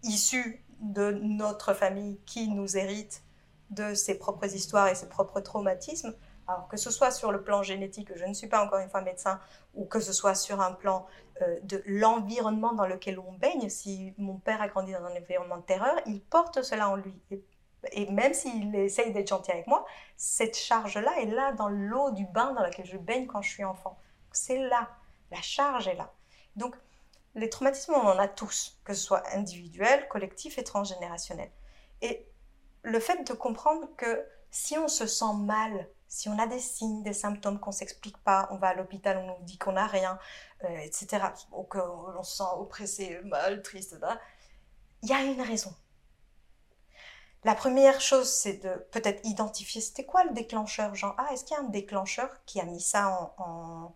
issus 0.02 0.64
de 0.80 1.12
notre 1.22 1.74
famille 1.74 2.18
qui 2.26 2.48
nous 2.48 2.76
hérite 2.76 3.22
de 3.70 3.94
ses 3.94 4.18
propres 4.18 4.54
histoires 4.54 4.88
et 4.88 4.94
ses 4.94 5.08
propres 5.08 5.40
traumatismes. 5.40 6.14
Alors 6.48 6.66
que 6.66 6.76
ce 6.76 6.90
soit 6.90 7.12
sur 7.12 7.30
le 7.30 7.42
plan 7.42 7.62
génétique, 7.62 8.10
je 8.16 8.24
ne 8.24 8.34
suis 8.34 8.48
pas 8.48 8.64
encore 8.64 8.80
une 8.80 8.90
fois 8.90 9.02
médecin, 9.02 9.38
ou 9.74 9.84
que 9.84 10.00
ce 10.00 10.12
soit 10.12 10.34
sur 10.34 10.60
un 10.60 10.72
plan 10.72 11.06
euh, 11.42 11.60
de 11.62 11.80
l'environnement 11.86 12.72
dans 12.72 12.86
lequel 12.86 13.20
on 13.20 13.32
baigne, 13.32 13.68
si 13.68 14.14
mon 14.18 14.36
père 14.36 14.60
a 14.60 14.66
grandi 14.66 14.92
dans 14.92 15.04
un 15.04 15.16
environnement 15.16 15.58
de 15.58 15.62
terreur, 15.62 15.94
il 16.06 16.20
porte 16.20 16.62
cela 16.62 16.90
en 16.90 16.96
lui. 16.96 17.14
Et, 17.30 17.44
et 17.92 18.10
même 18.10 18.34
s'il 18.34 18.74
essaye 18.74 19.12
d'être 19.12 19.28
gentil 19.28 19.52
avec 19.52 19.68
moi, 19.68 19.86
cette 20.16 20.56
charge-là 20.56 21.12
est 21.20 21.26
là 21.26 21.52
dans 21.52 21.68
l'eau 21.68 22.10
du 22.10 22.26
bain 22.26 22.52
dans 22.52 22.62
laquelle 22.62 22.86
je 22.86 22.96
baigne 22.96 23.26
quand 23.26 23.42
je 23.42 23.50
suis 23.50 23.64
enfant. 23.64 23.96
C'est 24.32 24.58
là, 24.58 24.88
la 25.30 25.40
charge 25.40 25.86
est 25.86 25.94
là. 25.94 26.12
Donc, 26.56 26.74
les 27.34 27.48
traumatismes, 27.48 27.94
on 27.94 28.08
en 28.08 28.18
a 28.18 28.28
tous, 28.28 28.78
que 28.84 28.94
ce 28.94 29.02
soit 29.02 29.22
individuel, 29.34 30.08
collectif 30.08 30.58
et 30.58 30.64
transgénérationnel. 30.64 31.50
Et 32.02 32.26
le 32.82 32.98
fait 33.00 33.26
de 33.26 33.32
comprendre 33.32 33.88
que 33.96 34.24
si 34.50 34.76
on 34.78 34.88
se 34.88 35.06
sent 35.06 35.34
mal, 35.38 35.88
si 36.08 36.28
on 36.28 36.38
a 36.38 36.46
des 36.46 36.58
signes, 36.58 37.02
des 37.02 37.12
symptômes 37.12 37.60
qu'on 37.60 37.70
ne 37.70 37.74
s'explique 37.74 38.18
pas, 38.18 38.48
on 38.50 38.56
va 38.56 38.68
à 38.68 38.74
l'hôpital, 38.74 39.18
on 39.18 39.38
nous 39.38 39.44
dit 39.44 39.58
qu'on 39.58 39.72
n'a 39.72 39.86
rien, 39.86 40.18
euh, 40.64 40.78
etc., 40.78 41.26
ou 41.52 41.62
qu'on 41.62 42.22
se 42.24 42.38
sent 42.38 42.50
oppressé, 42.56 43.20
mal, 43.24 43.62
triste, 43.62 43.96
il 45.02 45.08
y 45.08 45.12
a 45.12 45.22
une 45.22 45.40
raison. 45.40 45.72
La 47.44 47.54
première 47.54 48.00
chose, 48.00 48.30
c'est 48.30 48.58
de 48.58 48.86
peut-être 48.90 49.24
identifier 49.24 49.80
c'était 49.80 50.04
quoi 50.04 50.24
le 50.24 50.32
déclencheur. 50.32 50.94
Genre, 50.94 51.14
ah, 51.16 51.32
est-ce 51.32 51.44
qu'il 51.44 51.56
y 51.56 51.60
a 51.60 51.62
un 51.62 51.68
déclencheur 51.68 52.28
qui 52.44 52.60
a 52.60 52.64
mis 52.64 52.80
ça 52.82 53.32
en 53.38 53.94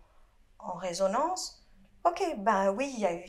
résonance? 0.76 1.63
Ok, 2.04 2.22
ben 2.38 2.70
oui, 2.70 2.92
il 2.94 3.00
y 3.00 3.06
a 3.06 3.14
eu 3.14 3.24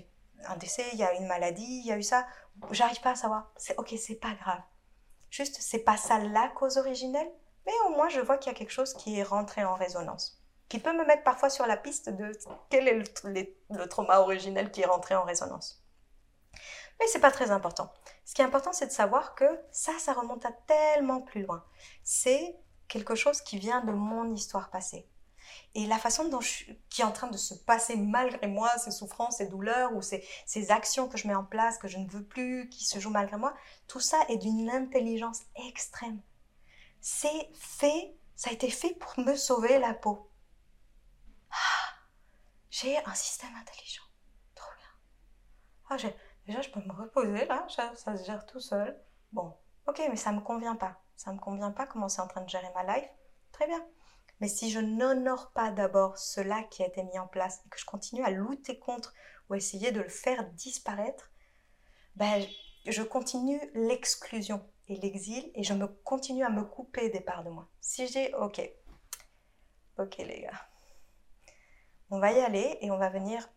un 0.47 0.57
décès, 0.57 0.83
il 0.93 0.99
y 0.99 1.03
a 1.03 1.13
une 1.13 1.27
maladie, 1.27 1.63
il 1.63 1.85
y 1.85 1.91
a 1.91 1.97
eu 1.97 2.03
ça. 2.03 2.27
J'arrive 2.71 2.99
pas 3.01 3.11
à 3.11 3.15
savoir. 3.15 3.51
C'est 3.57 3.77
ok, 3.77 3.93
c'est 3.97 4.15
pas 4.15 4.33
grave. 4.33 4.61
Juste, 5.29 5.57
c'est 5.59 5.79
pas 5.79 5.97
ça 5.97 6.19
la 6.19 6.49
cause 6.49 6.77
originelle, 6.77 7.31
mais 7.65 7.73
au 7.87 7.89
moins 7.89 8.09
je 8.09 8.19
vois 8.19 8.37
qu'il 8.37 8.51
y 8.51 8.55
a 8.55 8.57
quelque 8.57 8.71
chose 8.71 8.93
qui 8.93 9.19
est 9.19 9.23
rentré 9.23 9.63
en 9.63 9.75
résonance, 9.75 10.41
qui 10.69 10.79
peut 10.79 10.93
me 10.93 11.05
mettre 11.05 11.23
parfois 11.23 11.49
sur 11.49 11.65
la 11.65 11.77
piste 11.77 12.09
de 12.09 12.31
quel 12.69 12.87
est 12.87 12.93
le, 12.93 13.47
le 13.69 13.87
trauma 13.87 14.19
originel 14.19 14.71
qui 14.71 14.81
est 14.81 14.85
rentré 14.85 15.15
en 15.15 15.23
résonance. 15.23 15.83
Mais 16.99 17.07
c'est 17.07 17.19
pas 17.19 17.31
très 17.31 17.51
important. 17.51 17.91
Ce 18.23 18.33
qui 18.33 18.41
est 18.41 18.45
important, 18.45 18.71
c'est 18.71 18.87
de 18.87 18.91
savoir 18.91 19.35
que 19.35 19.45
ça, 19.71 19.91
ça 19.99 20.13
remonte 20.13 20.45
à 20.45 20.51
tellement 20.51 21.21
plus 21.21 21.43
loin. 21.43 21.63
C'est 22.03 22.57
quelque 22.87 23.15
chose 23.15 23.41
qui 23.41 23.57
vient 23.57 23.83
de 23.83 23.91
mon 23.91 24.31
histoire 24.33 24.69
passée. 24.69 25.07
Et 25.77 25.85
la 25.87 25.99
façon 25.99 26.29
dont 26.29 26.39
qui 26.89 27.01
est 27.01 27.03
en 27.03 27.11
train 27.11 27.27
de 27.27 27.35
se 27.35 27.53
passer 27.53 27.97
malgré 27.97 28.47
moi, 28.47 28.69
ces 28.77 28.91
souffrances, 28.91 29.37
ces 29.37 29.47
douleurs 29.47 29.93
ou 29.93 30.01
ces, 30.01 30.25
ces 30.45 30.71
actions 30.71 31.09
que 31.09 31.17
je 31.17 31.27
mets 31.27 31.35
en 31.35 31.43
place, 31.43 31.77
que 31.77 31.89
je 31.89 31.97
ne 31.97 32.09
veux 32.09 32.23
plus, 32.23 32.69
qui 32.69 32.85
se 32.85 32.97
jouent 32.97 33.09
malgré 33.09 33.35
moi, 33.35 33.53
tout 33.87 33.99
ça 33.99 34.17
est 34.29 34.37
d'une 34.37 34.69
intelligence 34.69 35.41
extrême. 35.67 36.21
C'est 37.01 37.49
fait, 37.53 38.15
ça 38.37 38.51
a 38.51 38.53
été 38.53 38.69
fait 38.69 38.95
pour 38.95 39.19
me 39.19 39.35
sauver 39.35 39.77
la 39.77 39.93
peau. 39.93 40.31
Ah, 41.51 41.93
j'ai 42.69 42.97
un 43.05 43.13
système 43.13 43.53
intelligent. 43.55 44.03
Trop 44.55 44.71
bien. 44.77 44.87
Ah, 45.89 45.97
déjà, 46.47 46.61
je 46.61 46.69
peux 46.69 46.79
me 46.79 46.93
reposer 46.93 47.45
là, 47.47 47.65
ça, 47.69 47.93
ça 47.97 48.15
se 48.15 48.23
gère 48.23 48.45
tout 48.45 48.61
seul. 48.61 48.97
Bon, 49.33 49.53
ok, 49.87 50.01
mais 50.09 50.15
ça 50.15 50.31
me 50.31 50.39
convient 50.39 50.77
pas. 50.77 51.01
Ça 51.17 51.33
me 51.33 51.39
convient 51.39 51.71
pas 51.71 51.85
comment 51.85 52.07
c'est 52.07 52.21
en 52.21 52.27
train 52.27 52.41
de 52.41 52.49
gérer 52.49 52.71
ma 52.73 52.95
life. 52.95 53.09
Très 53.51 53.67
bien. 53.67 53.85
Mais 54.39 54.47
si 54.47 54.69
je 54.69 54.79
n'honore 54.79 55.51
pas 55.51 55.71
d'abord 55.71 56.17
cela 56.17 56.63
qui 56.63 56.83
a 56.83 56.87
été 56.87 57.03
mis 57.03 57.17
en 57.19 57.27
place 57.27 57.61
et 57.65 57.69
que 57.69 57.79
je 57.79 57.85
continue 57.85 58.23
à 58.23 58.31
lutter 58.31 58.77
contre 58.79 59.13
ou 59.49 59.55
essayer 59.55 59.91
de 59.91 60.01
le 60.01 60.09
faire 60.09 60.45
disparaître, 60.51 61.31
ben, 62.15 62.45
je 62.85 63.01
continue 63.01 63.59
l'exclusion 63.73 64.67
et 64.87 64.95
l'exil 64.97 65.51
et 65.55 65.63
je 65.63 65.73
me 65.73 65.87
continue 65.87 66.43
à 66.43 66.49
me 66.49 66.63
couper 66.63 67.09
des 67.09 67.21
parts 67.21 67.43
de 67.43 67.49
moi. 67.49 67.69
Si 67.81 68.07
j'ai, 68.07 68.33
ok, 68.35 68.61
ok 69.97 70.17
les 70.17 70.41
gars, 70.41 70.67
on 72.09 72.19
va 72.19 72.31
y 72.31 72.39
aller 72.39 72.77
et 72.81 72.91
on 72.91 72.97
va 72.97 73.09
venir 73.09 73.49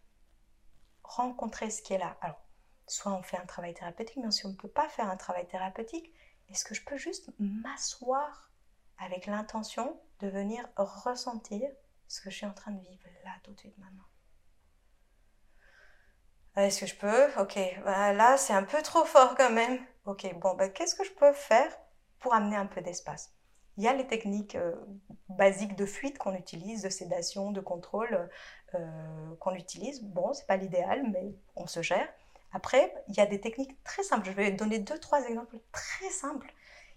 rencontrer 1.03 1.71
ce 1.71 1.83
qui 1.83 1.95
est 1.95 1.99
là. 1.99 2.17
Alors, 2.21 2.41
soit 2.87 3.13
on 3.13 3.23
fait 3.23 3.37
un 3.37 3.47
travail 3.47 3.75
thérapeutique, 3.75 4.19
mais 4.23 4.31
si 4.31 4.47
on 4.47 4.51
ne 4.51 4.57
peut 4.57 4.69
pas 4.69 4.89
faire 4.89 5.09
un 5.09 5.17
travail 5.17 5.47
thérapeutique, 5.47 6.13
est-ce 6.49 6.65
que 6.65 6.75
je 6.75 6.85
peux 6.85 6.97
juste 6.97 7.31
m'asseoir 7.39 8.51
avec 8.99 9.27
l'intention 9.27 10.01
de 10.21 10.29
venir 10.29 10.69
ressentir 10.77 11.69
ce 12.07 12.21
que 12.21 12.31
je 12.31 12.37
suis 12.37 12.47
en 12.47 12.55
train 12.55 12.73
de 12.73 12.81
vivre 12.81 13.05
là 13.25 13.33
tout 13.43 13.53
de 13.53 13.59
suite 13.59 13.79
maintenant. 13.79 14.05
Est-ce 16.57 16.81
que 16.81 16.87
je 16.87 16.97
peux? 16.97 17.41
Ok, 17.41 17.59
bah, 17.85 18.13
là 18.13 18.37
c'est 18.37 18.53
un 18.53 18.65
peu 18.65 18.83
trop 18.83 19.05
fort 19.05 19.37
quand 19.37 19.51
même. 19.51 19.79
Ok, 20.07 20.33
bon, 20.41 20.55
bah, 20.55 20.69
qu'est-ce 20.69 20.95
que 20.95 21.05
je 21.05 21.13
peux 21.13 21.33
faire 21.33 21.71
pour 22.19 22.35
amener 22.35 22.57
un 22.57 22.67
peu 22.67 22.81
d'espace? 22.81 23.33
Il 23.77 23.85
y 23.85 23.89
a 23.89 23.93
les 23.93 24.09
techniques 24.09 24.57
euh, 24.57 24.75
basiques 25.29 25.77
de 25.77 25.87
fuite 25.87 26.19
qu'on 26.19 26.35
utilise, 26.35 26.83
de 26.83 26.89
sédation, 26.89 27.53
de 27.53 27.61
contrôle 27.61 28.29
euh, 28.75 29.37
qu'on 29.39 29.55
utilise. 29.55 30.03
Bon, 30.03 30.33
c'est 30.33 30.49
pas 30.49 30.57
l'idéal, 30.57 31.09
mais 31.13 31.37
on 31.55 31.69
se 31.69 31.81
gère. 31.81 32.09
Après, 32.51 32.93
il 33.07 33.15
y 33.15 33.21
a 33.21 33.27
des 33.27 33.41
techniques 33.41 33.81
très 33.85 34.03
simples. 34.03 34.27
Je 34.27 34.33
vais 34.33 34.51
donner 34.51 34.81
deux, 34.81 34.99
trois 34.99 35.25
exemples 35.29 35.61
très 35.71 36.11
simples 36.11 36.53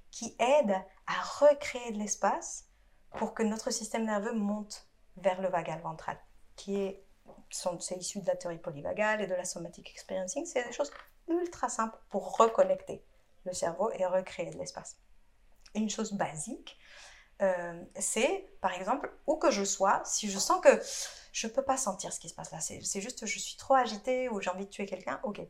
qui 0.09 0.35
aident 0.39 0.81
à 1.05 1.21
recréer 1.39 1.91
de 1.91 1.99
l'espace 1.99 2.70
pour 3.17 3.33
que 3.33 3.43
notre 3.43 3.71
système 3.71 4.05
nerveux 4.05 4.33
monte 4.33 4.87
vers 5.17 5.41
le 5.41 5.49
vagal 5.49 5.81
ventral, 5.81 6.17
qui 6.55 6.77
est 6.79 7.03
c'est 7.49 7.97
issu 7.97 8.19
de 8.19 8.27
la 8.27 8.35
théorie 8.35 8.57
polyvagale 8.57 9.21
et 9.21 9.27
de 9.27 9.35
la 9.35 9.45
somatic 9.45 9.89
experiencing. 9.89 10.45
C'est 10.45 10.65
des 10.65 10.71
choses 10.71 10.91
ultra 11.27 11.69
simples 11.69 11.97
pour 12.09 12.37
reconnecter 12.37 13.03
le 13.45 13.53
cerveau 13.53 13.91
et 13.91 14.05
recréer 14.05 14.51
de 14.51 14.57
l'espace. 14.57 14.97
Une 15.75 15.89
chose 15.89 16.13
basique, 16.13 16.77
euh, 17.41 17.83
c'est 17.97 18.49
par 18.61 18.73
exemple 18.73 19.11
où 19.27 19.35
que 19.35 19.51
je 19.51 19.63
sois, 19.63 20.01
si 20.05 20.29
je 20.29 20.37
sens 20.37 20.61
que 20.61 20.81
je 21.31 21.47
ne 21.47 21.51
peux 21.51 21.63
pas 21.63 21.77
sentir 21.77 22.13
ce 22.13 22.19
qui 22.19 22.29
se 22.29 22.35
passe 22.35 22.51
là, 22.51 22.59
c'est 22.59 23.01
juste 23.01 23.25
je 23.25 23.39
suis 23.39 23.57
trop 23.57 23.73
agitée 23.73 24.29
ou 24.29 24.41
j'ai 24.41 24.49
envie 24.49 24.65
de 24.65 24.69
tuer 24.69 24.85
quelqu'un, 24.85 25.19
ok. 25.23 25.41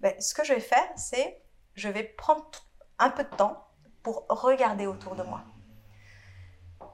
Ben, 0.00 0.20
ce 0.20 0.34
que 0.34 0.44
je 0.44 0.52
vais 0.52 0.60
faire, 0.60 0.90
c'est 0.96 1.42
je 1.74 1.88
vais 1.88 2.02
prendre 2.02 2.50
un 2.98 3.10
peu 3.10 3.24
de 3.24 3.36
temps 3.36 3.66
pour 4.02 4.26
regarder 4.28 4.86
autour 4.86 5.14
de 5.14 5.22
moi 5.22 5.42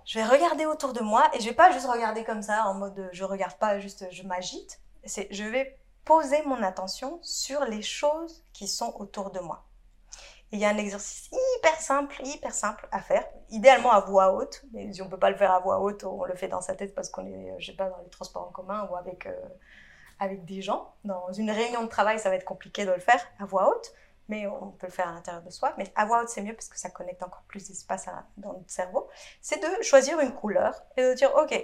je 0.09 0.19
vais 0.19 0.25
regarder 0.25 0.65
autour 0.65 0.95
de 0.95 1.01
moi 1.01 1.31
et 1.35 1.41
je 1.41 1.45
vais 1.45 1.55
pas 1.55 1.71
juste 1.71 1.87
regarder 1.87 2.25
comme 2.25 2.41
ça 2.41 2.65
en 2.65 2.73
mode 2.73 3.11
je 3.13 3.25
regarde 3.25 3.59
pas 3.59 3.79
juste 3.79 4.07
je 4.11 4.23
m'agite. 4.23 4.81
Je 5.05 5.45
vais 5.45 5.79
poser 6.07 6.43
mon 6.47 6.63
attention 6.63 7.21
sur 7.23 7.63
les 7.67 7.83
choses 7.83 8.43
qui 8.55 8.67
sont 8.67 8.95
autour 8.97 9.31
de 9.31 9.39
moi. 9.41 9.67
il 10.51 10.59
y 10.61 10.65
a 10.65 10.71
un 10.71 10.79
exercice 10.79 11.29
hyper 11.59 11.79
simple, 11.79 12.17
hyper 12.25 12.55
simple 12.55 12.89
à 12.91 13.03
faire, 13.03 13.23
idéalement 13.51 13.93
à 13.93 14.01
voix 14.01 14.33
haute. 14.33 14.65
Mais 14.73 14.91
si 14.95 15.03
on 15.03 15.11
peut 15.11 15.19
pas 15.19 15.29
le 15.29 15.37
faire 15.37 15.53
à 15.53 15.61
voix 15.61 15.79
haute, 15.81 16.05
on 16.05 16.25
le 16.25 16.35
fait 16.35 16.49
dans 16.49 16.63
sa 16.63 16.75
tête 16.75 16.95
parce 16.95 17.11
qu'on 17.11 17.27
est, 17.27 17.55
je 17.59 17.67
sais 17.67 17.77
pas, 17.77 17.91
dans 17.91 17.99
les 17.99 18.09
transports 18.09 18.49
en 18.49 18.51
commun 18.51 18.89
ou 18.91 18.97
avec 18.97 19.27
euh, 19.27 19.35
avec 20.21 20.47
des 20.47 20.63
gens. 20.63 20.95
Dans 21.05 21.31
une 21.33 21.51
réunion 21.51 21.83
de 21.83 21.89
travail, 21.89 22.19
ça 22.19 22.31
va 22.31 22.37
être 22.37 22.47
compliqué 22.47 22.87
de 22.87 22.93
le 22.93 23.01
faire 23.01 23.23
à 23.39 23.45
voix 23.45 23.69
haute 23.69 23.93
mais 24.29 24.47
on 24.47 24.70
peut 24.70 24.87
le 24.87 24.93
faire 24.93 25.09
à 25.09 25.12
l'intérieur 25.12 25.43
de 25.43 25.51
soi. 25.51 25.74
Mais 25.79 25.91
à 25.97 26.05
voix 26.05 26.22
haute, 26.22 26.29
c'est 26.29 26.43
mieux 26.43 26.55
parce 26.55 26.68
que 26.68 26.79
ça 26.79 26.91
connecte 26.91 27.22
encore 27.22 27.43
plus 27.49 27.66
d'espace 27.66 28.07
dans 28.37 28.53
notre 28.53 28.70
cerveau. 28.70 29.09
C'est 29.41 29.62
de 29.62 29.83
choisir 29.83 30.20
une 30.20 30.35
couleur 30.35 30.83
et 30.97 31.03
de 31.03 31.14
dire, 31.14 31.35
OK, 31.37 31.59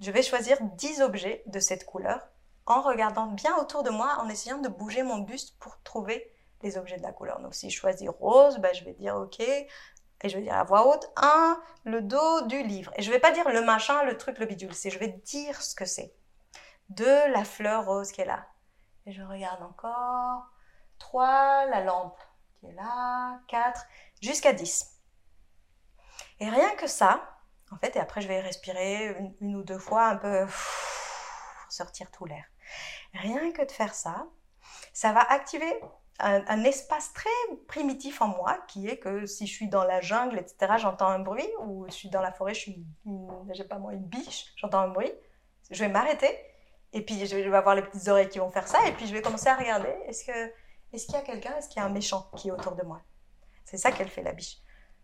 je 0.00 0.10
vais 0.10 0.22
choisir 0.22 0.58
10 0.60 1.00
objets 1.00 1.42
de 1.46 1.60
cette 1.60 1.86
couleur 1.86 2.28
en 2.66 2.82
regardant 2.82 3.26
bien 3.26 3.56
autour 3.58 3.82
de 3.82 3.90
moi, 3.90 4.16
en 4.20 4.28
essayant 4.28 4.58
de 4.58 4.68
bouger 4.68 5.02
mon 5.02 5.18
buste 5.18 5.56
pour 5.58 5.82
trouver 5.82 6.30
les 6.62 6.78
objets 6.78 6.96
de 6.96 7.02
la 7.02 7.12
couleur. 7.12 7.40
Donc 7.40 7.54
si 7.54 7.70
je 7.70 7.78
choisis 7.78 8.08
rose, 8.08 8.58
ben, 8.58 8.74
je 8.74 8.84
vais 8.84 8.94
dire 8.94 9.16
OK, 9.16 9.40
et 9.40 10.28
je 10.28 10.36
vais 10.36 10.42
dire 10.42 10.54
à 10.54 10.64
voix 10.64 10.88
haute, 10.88 11.10
un, 11.16 11.60
le 11.84 12.00
dos 12.00 12.46
du 12.46 12.62
livre. 12.62 12.90
Et 12.96 13.02
je 13.02 13.10
vais 13.10 13.18
pas 13.18 13.32
dire 13.32 13.48
le 13.50 13.62
machin, 13.62 14.02
le 14.04 14.16
truc, 14.16 14.38
le 14.38 14.46
bidule, 14.46 14.74
c'est 14.74 14.90
je 14.90 14.98
vais 14.98 15.08
dire 15.08 15.60
ce 15.60 15.74
que 15.74 15.84
c'est. 15.84 16.14
De 16.88 17.32
la 17.32 17.44
fleur 17.44 17.84
rose 17.84 18.10
qui 18.10 18.22
est 18.22 18.26
là. 18.26 18.46
Et 19.06 19.12
je 19.12 19.22
regarde 19.22 19.62
encore, 19.62 20.46
3, 21.04 21.66
la 21.66 21.84
lampe 21.84 22.18
qui 22.58 22.66
est 22.66 22.72
là, 22.72 23.38
4, 23.48 23.86
jusqu'à 24.22 24.54
10. 24.54 24.90
Et 26.40 26.48
rien 26.48 26.74
que 26.76 26.86
ça, 26.86 27.38
en 27.70 27.76
fait, 27.76 27.94
et 27.96 28.00
après 28.00 28.22
je 28.22 28.28
vais 28.28 28.40
respirer 28.40 29.14
une, 29.40 29.56
ou 29.56 29.62
deux 29.62 29.78
fois 29.78 30.06
un 30.06 30.16
peu 30.16 30.46
sortir 31.68 32.10
tout 32.10 32.24
l'air. 32.24 32.44
Rien 33.12 33.52
que 33.52 33.62
de 33.62 33.70
faire 33.70 33.94
ça, 33.94 34.26
ça 34.92 35.12
va 35.12 35.20
activer 35.20 35.72
un, 36.20 36.64
espace 36.64 37.12
très 37.12 37.28
primitif 37.68 38.22
en 38.22 38.28
moi 38.28 38.58
qui 38.68 38.88
est 38.88 38.98
que 38.98 39.26
si 39.26 39.46
je 39.46 39.52
suis 39.52 39.68
dans 39.68 39.84
la 39.84 40.00
jungle, 40.00 40.38
etc., 40.38 40.74
j'entends 40.78 41.08
un 41.08 41.18
bruit, 41.18 41.48
ou 41.60 41.86
je 41.88 41.92
suis 41.92 42.08
dans 42.08 42.22
la 42.22 42.32
forêt, 42.32 42.54
je 42.54 42.60
suis, 42.60 42.86
j'ai 43.52 43.64
pas 43.64 43.78
moi, 43.78 43.92
une 43.92 44.06
biche, 44.06 44.54
j'entends 44.56 44.80
un 44.80 44.88
bruit, 44.88 45.12
je 45.70 45.84
vais 45.84 45.90
m'arrêter, 45.90 46.30
et 46.92 47.04
puis 47.04 47.26
je 47.26 47.36
vais 47.36 47.56
avoir 47.56 47.74
les 47.74 47.82
petites 47.82 48.08
oreilles 48.08 48.28
qui 48.28 48.38
vont 48.38 48.50
faire 48.50 48.68
ça, 48.68 48.86
et 48.86 48.92
puis 48.92 49.06
je 49.06 49.12
vais 49.12 49.22
commencer 49.22 49.48
à 49.48 49.56
regarder, 49.56 49.92
est-ce 50.06 50.24
que 50.24 50.63
est-ce 50.94 51.06
qu'il 51.06 51.14
y 51.14 51.18
a 51.18 51.22
quelqu'un 51.22 51.56
Est-ce 51.56 51.68
qu'il 51.68 51.80
y 51.80 51.82
a 51.82 51.86
un 51.86 51.92
méchant 51.92 52.30
qui 52.36 52.48
est 52.48 52.52
autour 52.52 52.74
de 52.76 52.82
moi? 52.82 53.02
C'est 53.64 53.78
ça 53.78 53.92
qu'elle 53.92 54.08
fait 54.08 54.22
la 54.22 54.32
biche. 54.32 54.58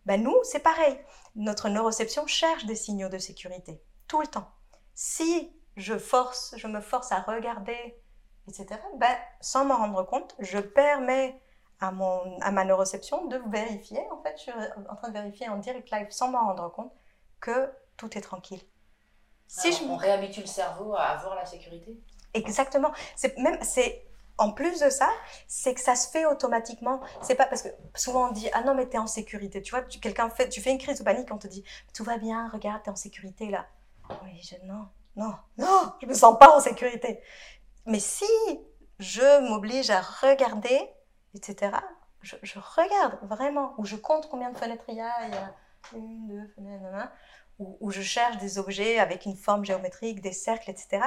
Ben 0.07 0.22
nous, 0.22 0.36
c'est 0.45 0.61
pareil. 0.61 0.99
Notre 1.34 1.68
neuroception 1.68 2.26
cherche 2.26 2.64
des 2.64 2.76
signaux 2.76 3.09
de 3.09 3.18
sécurité 3.18 3.82
tout 4.09 4.20
le 4.20 4.26
temps. 4.26 4.51
Si 4.95 5.53
je 5.76 5.97
force, 5.97 6.55
je 6.57 6.66
me 6.66 6.80
force 6.80 7.12
à 7.12 7.20
regarder, 7.20 7.97
etc. 8.49 8.80
Ben, 8.97 9.16
sans 9.41 9.64
m'en 9.64 9.76
rendre 9.76 10.03
compte, 10.05 10.34
je 10.41 10.59
permets 10.59 11.41
à, 11.80 11.93
mon, 11.93 12.38
à 12.41 12.51
ma 12.51 12.64
neuroception 12.64 13.26
de 13.26 13.41
vérifier. 13.47 14.01
En 14.11 14.22
fait, 14.22 14.36
je 14.36 14.43
suis 14.43 14.53
en 14.88 14.97
train 14.97 15.09
de 15.09 15.14
vérifier 15.14 15.49
en 15.49 15.59
direct 15.59 15.91
live 15.91 16.09
sans 16.11 16.28
m'en 16.28 16.47
rendre 16.47 16.70
compte 16.72 16.93
que 17.41 17.72
tout 17.97 18.16
est 18.18 18.20
tranquille. 18.20 18.62
Si 19.47 19.72
je... 19.72 19.84
On 19.84 19.97
réhabitue 19.97 20.41
le 20.41 20.47
cerveau 20.47 20.95
à 20.95 21.03
avoir 21.03 21.34
la 21.34 21.47
sécurité? 21.47 22.01
Exactement. 22.34 22.93
C'est 23.16 23.36
même 23.38 23.59
c'est 23.62 24.09
en 24.41 24.53
plus 24.53 24.80
de 24.80 24.88
ça, 24.88 25.11
c'est 25.47 25.74
que 25.74 25.80
ça 25.80 25.95
se 25.95 26.09
fait 26.09 26.24
automatiquement. 26.24 27.01
C'est 27.20 27.34
pas 27.34 27.47
parce 27.47 27.62
que 27.62 27.68
souvent 27.95 28.30
on 28.30 28.32
dit 28.32 28.49
ah 28.55 28.62
non 28.62 28.74
mais 28.74 28.86
t'es 28.86 28.99
en 28.99 29.07
sécurité. 29.07 29.61
Tu 29.61 29.70
vois, 29.70 29.82
quelqu'un 29.82 30.30
fait, 30.30 30.49
tu 30.49 30.61
fais 30.62 30.70
une 30.70 30.78
crise 30.78 30.99
de 30.99 31.05
panique, 31.05 31.28
on 31.30 31.38
te 31.38 31.47
dit 31.47 31.62
tout 31.95 32.05
va 32.05 32.16
bien, 32.16 32.49
regarde 32.49 32.82
t'es 32.82 32.91
en 32.91 32.97
sécurité 32.97 33.51
là. 33.51 33.66
Oui, 34.24 34.41
je, 34.43 34.57
non, 34.66 34.88
non, 35.14 35.34
non, 35.59 35.93
je 36.01 36.07
me 36.07 36.14
sens 36.14 36.38
pas 36.38 36.57
en 36.57 36.61
sécurité. 36.61 37.20
Mais 37.84 38.01
si 38.01 38.24
je 38.99 39.49
m'oblige 39.49 39.91
à 39.91 40.01
regarder, 40.01 40.91
etc. 41.34 41.76
Je, 42.22 42.36
regarde 42.59 43.18
vraiment, 43.22 43.74
ou 43.78 43.84
je 43.84 43.97
compte 43.97 44.28
combien 44.30 44.51
de 44.51 44.57
fenêtres 44.57 44.84
il 44.88 44.97
y 44.97 45.01
a. 45.01 45.26
Il 45.26 45.34
y 45.34 45.36
a 45.36 45.55
une, 45.97 46.28
deux 46.28 46.49
fenêtres, 46.55 47.11
où, 47.61 47.90
je 47.90 48.00
cherche 48.00 48.38
des 48.38 48.58
objets 48.58 48.98
avec 48.98 49.26
une 49.26 49.36
forme 49.36 49.64
géométrique, 49.64 50.20
des 50.20 50.32
cercles, 50.32 50.70
etc., 50.70 51.02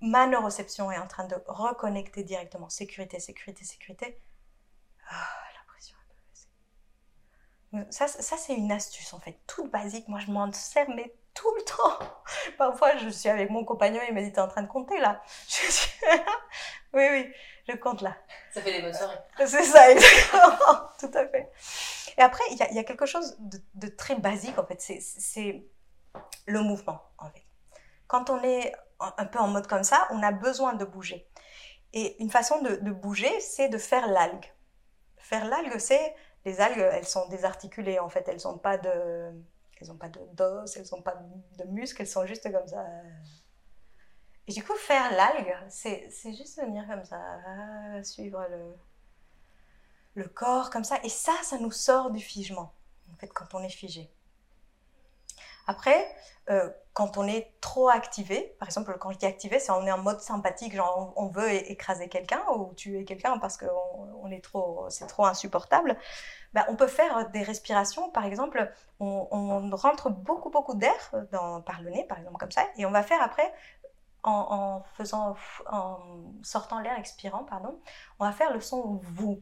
ma 0.00 0.26
neuroception 0.26 0.90
est 0.90 0.98
en 0.98 1.06
train 1.06 1.24
de 1.24 1.36
reconnecter 1.46 2.24
directement. 2.24 2.68
Sécurité, 2.68 3.20
sécurité, 3.20 3.64
sécurité. 3.64 4.20
Ah, 5.08 5.28
la 5.54 5.72
pression 5.72 5.96
est 7.74 7.92
Ça, 7.92 8.08
ça 8.08 8.36
c'est 8.36 8.54
une 8.54 8.72
astuce 8.72 9.12
en 9.12 9.20
fait, 9.20 9.38
toute 9.46 9.70
basique. 9.70 10.08
Moi, 10.08 10.18
je 10.18 10.30
m'en 10.30 10.52
sers, 10.52 10.88
mais 10.90 11.14
tout 11.34 11.54
le 11.56 11.62
temps. 11.62 11.98
Parfois, 12.58 12.96
je 12.96 13.08
suis 13.08 13.28
avec 13.28 13.50
mon 13.50 13.64
compagnon, 13.64 14.00
il 14.08 14.14
me 14.14 14.22
dit 14.22 14.32
T'es 14.32 14.40
en 14.40 14.48
train 14.48 14.62
de 14.62 14.68
compter 14.68 14.98
là 14.98 15.22
Oui, 16.92 17.06
oui, 17.10 17.32
je 17.68 17.76
compte 17.76 18.00
là. 18.00 18.16
Ça 18.52 18.62
fait 18.62 18.72
des 18.72 18.82
bonnes 18.82 18.94
soirées. 18.94 19.18
C'est 19.38 19.64
ça, 19.64 19.90
exactement. 19.90 20.88
tout 20.98 21.10
à 21.14 21.26
fait. 21.26 21.50
Et 22.16 22.22
après, 22.22 22.42
il 22.50 22.56
y, 22.56 22.78
a 22.78 22.84
quelque 22.84 23.06
chose 23.06 23.36
de, 23.74 23.88
très 23.88 24.16
basique, 24.16 24.58
en 24.58 24.66
fait, 24.66 24.80
c'est 24.80 25.64
le 26.46 26.60
mouvement, 26.62 27.00
en 27.18 27.30
fait. 27.30 27.44
Quand 28.08 28.30
on 28.30 28.42
est 28.42 28.72
un 28.98 29.26
peu 29.26 29.38
en 29.38 29.48
mode 29.48 29.66
comme 29.66 29.84
ça, 29.84 30.08
on 30.10 30.22
a 30.22 30.32
besoin 30.32 30.74
de 30.74 30.84
bouger. 30.84 31.28
Et 31.92 32.20
une 32.20 32.30
façon 32.30 32.60
de, 32.60 32.90
bouger, 32.90 33.40
c'est 33.40 33.68
de 33.68 33.78
faire 33.78 34.08
l'algue. 34.08 34.46
Faire 35.18 35.44
l'algue, 35.46 35.78
c'est... 35.78 36.14
Les 36.44 36.60
algues, 36.60 36.78
elles 36.78 37.06
sont 37.06 37.28
désarticulées, 37.28 37.98
en 37.98 38.08
fait. 38.08 38.26
Elles 38.28 38.40
n'ont 38.44 38.58
pas 38.58 38.78
de... 38.78 39.32
Elles 39.80 39.88
n'ont 39.88 39.96
pas 39.96 40.08
d'os, 40.08 40.76
elles 40.76 40.86
n'ont 40.90 41.02
pas 41.02 41.14
de 41.58 41.64
muscles, 41.64 42.02
elles 42.02 42.08
sont 42.08 42.26
juste 42.26 42.50
comme 42.50 42.66
ça. 42.66 42.84
Et 44.48 44.52
du 44.52 44.64
coup, 44.64 44.74
faire 44.74 45.12
l'algue, 45.14 45.54
c'est 45.68 46.10
juste 46.24 46.58
venir 46.58 46.86
comme 46.88 47.04
ça, 47.04 47.38
suivre 48.02 48.44
le, 48.50 48.74
le 50.14 50.26
corps 50.26 50.70
comme 50.70 50.84
ça. 50.84 50.98
Et 51.04 51.10
ça, 51.10 51.32
ça 51.42 51.58
nous 51.58 51.70
sort 51.70 52.10
du 52.10 52.20
figement, 52.20 52.72
en 53.12 53.16
fait, 53.18 53.28
quand 53.28 53.54
on 53.54 53.62
est 53.62 53.68
figé. 53.68 54.10
Après, 55.66 56.10
euh, 56.48 56.70
quand 56.94 57.18
on 57.18 57.28
est 57.28 57.52
trop 57.60 57.90
activé, 57.90 58.56
par 58.58 58.66
exemple, 58.66 58.96
quand 58.98 59.10
je 59.12 59.18
dis 59.18 59.26
activé, 59.26 59.58
c'est 59.58 59.70
on 59.70 59.86
est 59.86 59.92
en 59.92 59.98
mode 59.98 60.20
sympathique, 60.20 60.74
genre 60.74 61.12
on, 61.14 61.28
veut 61.28 61.52
écraser 61.52 62.08
quelqu'un 62.08 62.42
ou 62.56 62.72
tuer 62.72 63.04
quelqu'un 63.04 63.38
parce 63.38 63.58
que 63.58 63.66
on, 64.22 64.30
est 64.30 64.42
trop, 64.42 64.86
c'est 64.88 65.06
trop 65.06 65.26
insupportable. 65.26 65.98
Ben, 66.54 66.64
on 66.68 66.76
peut 66.76 66.86
faire 66.86 67.28
des 67.30 67.42
respirations, 67.42 68.08
par 68.10 68.24
exemple, 68.24 68.72
on, 68.98 69.68
rentre 69.76 70.08
beaucoup 70.08 70.48
beaucoup 70.48 70.74
d'air 70.74 71.12
par 71.66 71.82
le 71.82 71.90
nez, 71.90 72.04
par 72.04 72.18
exemple 72.18 72.38
comme 72.38 72.50
ça, 72.50 72.64
et 72.78 72.86
on 72.86 72.90
va 72.90 73.02
faire 73.02 73.22
après 73.22 73.52
en, 74.22 74.82
faisant, 74.96 75.36
en 75.70 75.98
sortant 76.42 76.80
l'air, 76.80 76.98
expirant, 76.98 77.44
pardon, 77.44 77.80
on 78.18 78.24
va 78.24 78.32
faire 78.32 78.52
le 78.52 78.60
son 78.60 79.00
vous. 79.02 79.40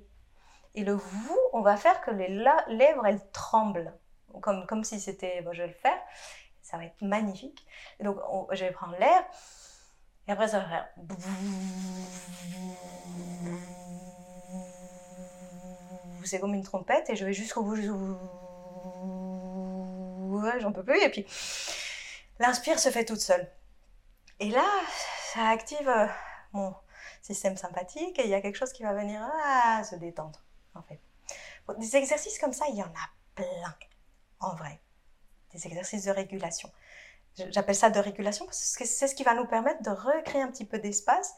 Et 0.75 0.85
le 0.85 0.93
vous, 0.93 1.39
on 1.53 1.63
va 1.63 1.77
faire 1.77 2.01
que 2.03 2.11
les 2.11 2.29
lèvres, 2.29 3.07
elles 3.07 3.31
tremblent, 3.33 3.95
comme, 4.43 4.67
comme 4.67 4.85
si 4.85 5.01
c'était, 5.01 5.43
je 5.53 5.63
vais 5.63 5.69
le 5.69 5.73
faire, 5.73 5.99
ça 6.63 6.77
va 6.77 6.85
être 6.85 7.01
magnifique. 7.01 7.67
Et 7.99 8.05
donc, 8.05 8.19
je 8.53 8.65
vais 8.65 8.73
prendre 8.73 8.97
l'air, 8.99 9.25
et 10.29 10.33
après, 10.33 10.49
ça 10.49 10.61
va 10.61 10.69
faire. 10.69 10.89
C'est 16.25 16.41
comme 16.41 16.55
une 16.55 16.65
trompette, 16.65 17.09
et 17.09 17.17
je 17.17 17.25
vais 17.25 17.33
jusqu'au 17.33 17.63
bout, 17.63 17.77
j'en 20.59 20.73
peux 20.73 20.83
plus, 20.83 21.01
et 21.01 21.09
puis. 21.09 21.25
L'inspire 22.39 22.79
se 22.79 22.91
fait 22.91 23.07
toute 23.07 23.21
seule. 23.21 23.51
Et 24.39 24.51
là, 24.51 24.67
ça 25.33 25.49
active 25.49 25.89
euh, 25.89 26.07
mon 26.53 26.75
système 27.23 27.57
sympathique 27.57 28.19
et 28.19 28.25
il 28.25 28.31
y 28.31 28.35
a 28.35 28.41
quelque 28.41 28.57
chose 28.57 28.73
qui 28.73 28.83
va 28.83 28.93
venir 28.93 29.27
ah, 29.45 29.83
se 29.83 29.97
détendre, 29.97 30.43
en 30.75 30.83
fait. 30.83 31.01
Des 31.79 31.97
exercices 31.97 32.39
comme 32.39 32.53
ça, 32.53 32.67
il 32.69 32.77
y 32.77 32.83
en 32.83 32.87
a 32.87 33.11
plein, 33.35 33.75
en 34.41 34.55
vrai. 34.55 34.81
Des 35.53 35.67
exercices 35.67 36.05
de 36.05 36.11
régulation. 36.11 36.71
J'appelle 37.51 37.75
ça 37.75 37.91
de 37.91 37.99
régulation 37.99 38.47
parce 38.47 38.77
que 38.77 38.87
c'est 38.87 39.09
ce 39.09 39.15
qui 39.15 39.23
va 39.23 39.35
nous 39.35 39.47
permettre 39.47 39.83
de 39.83 39.91
recréer 39.91 40.43
un 40.43 40.51
petit 40.51 40.65
peu 40.65 40.79
d'espace 40.79 41.35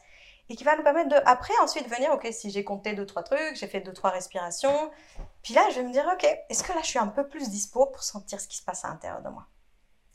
et 0.49 0.55
qui 0.55 0.63
va 0.63 0.75
nous 0.75 0.83
permettre 0.83 1.09
de, 1.09 1.21
après, 1.25 1.53
ensuite 1.61 1.87
venir, 1.87 2.11
ok, 2.11 2.27
si 2.31 2.49
j'ai 2.49 2.63
compté 2.63 2.93
deux, 2.93 3.05
trois 3.05 3.23
trucs, 3.23 3.55
j'ai 3.55 3.67
fait 3.67 3.81
deux, 3.81 3.93
trois 3.93 4.09
respirations, 4.09 4.91
puis 5.43 5.53
là, 5.53 5.61
je 5.69 5.75
vais 5.75 5.83
me 5.83 5.91
dire, 5.91 6.09
ok, 6.11 6.25
est-ce 6.49 6.63
que 6.63 6.73
là, 6.73 6.79
je 6.81 6.87
suis 6.87 6.99
un 6.99 7.07
peu 7.07 7.27
plus 7.27 7.49
dispo 7.49 7.85
pour 7.85 8.03
sentir 8.03 8.41
ce 8.41 8.47
qui 8.47 8.57
se 8.57 8.63
passe 8.63 8.83
à 8.83 8.89
l'intérieur 8.89 9.21
de 9.21 9.29
moi? 9.29 9.45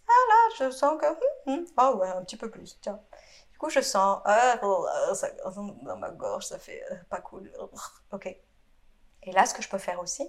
Ah 0.09 0.29
là, 0.29 0.55
je 0.59 0.71
sens 0.71 1.01
que, 1.01 1.07
hum, 1.07 1.59
hum, 1.59 1.67
ah 1.77 1.95
ouais, 1.95 2.09
un 2.09 2.23
petit 2.25 2.37
peu 2.37 2.51
plus, 2.51 2.79
tiens. 2.81 3.01
Du 3.53 3.59
coup, 3.59 3.71
je 3.71 3.81
sens, 3.81 4.21
ah, 4.25 4.59
oh, 4.63 4.87
ça, 5.15 5.31
dans 5.31 5.97
ma 5.97 6.11
gorge, 6.11 6.47
ça 6.47 6.59
fait 6.59 6.85
euh, 6.91 6.97
pas 7.09 7.21
cool, 7.21 7.51
ok. 8.13 8.27
Et 9.23 9.33
là, 9.33 9.47
ce 9.47 9.55
que 9.55 9.63
je 9.63 9.69
peux 9.69 9.79
faire 9.79 10.01
aussi, 10.01 10.29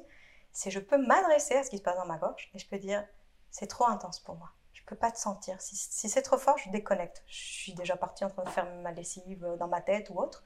c'est 0.52 0.72
je 0.72 0.80
peux 0.80 0.98
m'adresser 0.98 1.56
à 1.56 1.64
ce 1.64 1.70
qui 1.70 1.78
se 1.78 1.84
passe 1.84 1.98
dans 1.98 2.06
ma 2.06 2.18
gorge 2.18 2.50
et 2.54 2.60
je 2.60 2.68
peux 2.68 2.78
dire, 2.78 3.06
c'est 3.52 3.68
trop 3.68 3.88
intense 3.88 4.20
pour 4.20 4.36
moi 4.36 4.52
je 4.86 4.90
peux 4.90 4.96
pas 4.96 5.12
te 5.12 5.18
sentir. 5.18 5.60
Si, 5.62 6.10
c'est 6.10 6.22
trop 6.22 6.38
fort, 6.38 6.58
je 6.60 6.70
déconnecte. 6.70 7.24
Je 7.28 7.38
suis 7.38 7.74
déjà 7.74 7.98
partie 7.98 8.24
en 8.24 8.30
train 8.30 8.44
de 8.44 8.50
faire 8.50 8.66
ma 8.82 8.92
lessive 8.92 9.44
euh, 9.44 9.58
dans 9.58 9.68
ma 9.68 9.82
tête 9.82 10.12
ou 10.12 10.20
autre. 10.20 10.44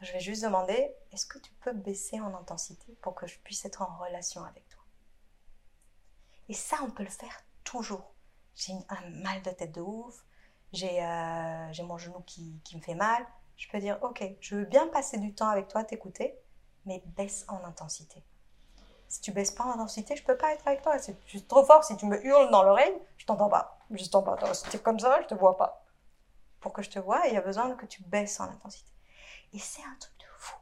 Je 0.00 0.12
vais 0.12 0.20
juste 0.20 0.42
demander, 0.42 0.94
est-ce 1.12 1.26
que 1.26 1.38
tu 1.38 1.52
peux 1.60 1.72
baisser 1.72 2.18
en 2.20 2.34
intensité 2.34 2.96
pour 3.02 3.14
que 3.14 3.26
je 3.26 3.38
puisse 3.40 3.64
être 3.66 3.82
en 3.82 3.98
relation 3.98 4.44
avec 4.44 4.66
toi? 4.68 4.82
Et 6.48 6.54
ça, 6.54 6.78
on 6.84 6.90
peut 6.90 7.02
le 7.02 7.10
faire 7.10 7.42
toujours. 7.64 8.14
J'ai 8.56 8.72
un 8.88 9.10
mal 9.22 9.42
de 9.42 9.50
tête 9.50 9.72
de 9.72 9.82
ouf, 9.82 10.24
j'ai 10.72 11.02
euh, 11.02 11.84
mon 11.84 11.98
genou 11.98 12.20
qui, 12.26 12.60
me 12.74 12.80
fait 12.80 12.94
mal. 12.94 13.24
Je 13.56 13.68
peux 13.68 13.78
dire, 13.78 13.98
ok, 14.02 14.24
je 14.40 14.56
veux 14.56 14.64
bien 14.64 14.88
passer 14.88 15.18
du 15.18 15.34
temps 15.34 15.48
avec 15.48 15.68
toi, 15.68 15.84
t'écouter, 15.84 16.34
mais 16.84 17.02
baisse 17.16 17.44
en 17.48 17.62
intensité. 17.64 18.22
Si 19.08 19.20
tu 19.20 19.30
baisses 19.30 19.50
pas 19.50 19.64
en 19.64 19.72
intensité, 19.72 20.16
je 20.16 20.24
peux 20.24 20.36
pas 20.36 20.52
être 20.52 20.66
avec 20.66 20.82
toi. 20.82 20.98
C'est 20.98 21.16
juste 21.26 21.48
trop 21.48 21.64
fort. 21.64 21.84
Si 21.84 21.96
tu 21.96 22.06
me 22.06 22.22
hurles 22.26 22.50
dans 22.50 22.62
l'oreille, 22.62 22.94
je 23.18 23.26
t'entends 23.26 23.48
pas. 23.48 23.78
Je 23.90 24.04
t'entends 24.08 24.36
pas. 24.36 24.54
Si 24.54 24.78
comme 24.80 24.98
ça, 24.98 25.22
je 25.22 25.26
te 25.28 25.34
vois 25.34 25.56
pas. 25.56 25.84
Pour 26.60 26.72
que 26.72 26.82
je 26.82 26.90
te 26.90 26.98
vois, 26.98 27.26
il 27.28 27.34
y 27.34 27.36
a 27.36 27.40
besoin 27.40 27.74
que 27.76 27.86
tu 27.86 28.02
baisses 28.02 28.40
en 28.40 28.44
intensité. 28.44 28.90
Et 29.52 29.58
c'est 29.58 29.82
un 29.82 29.96
truc 30.00 30.18
de 30.18 30.24
fou. 30.38 30.56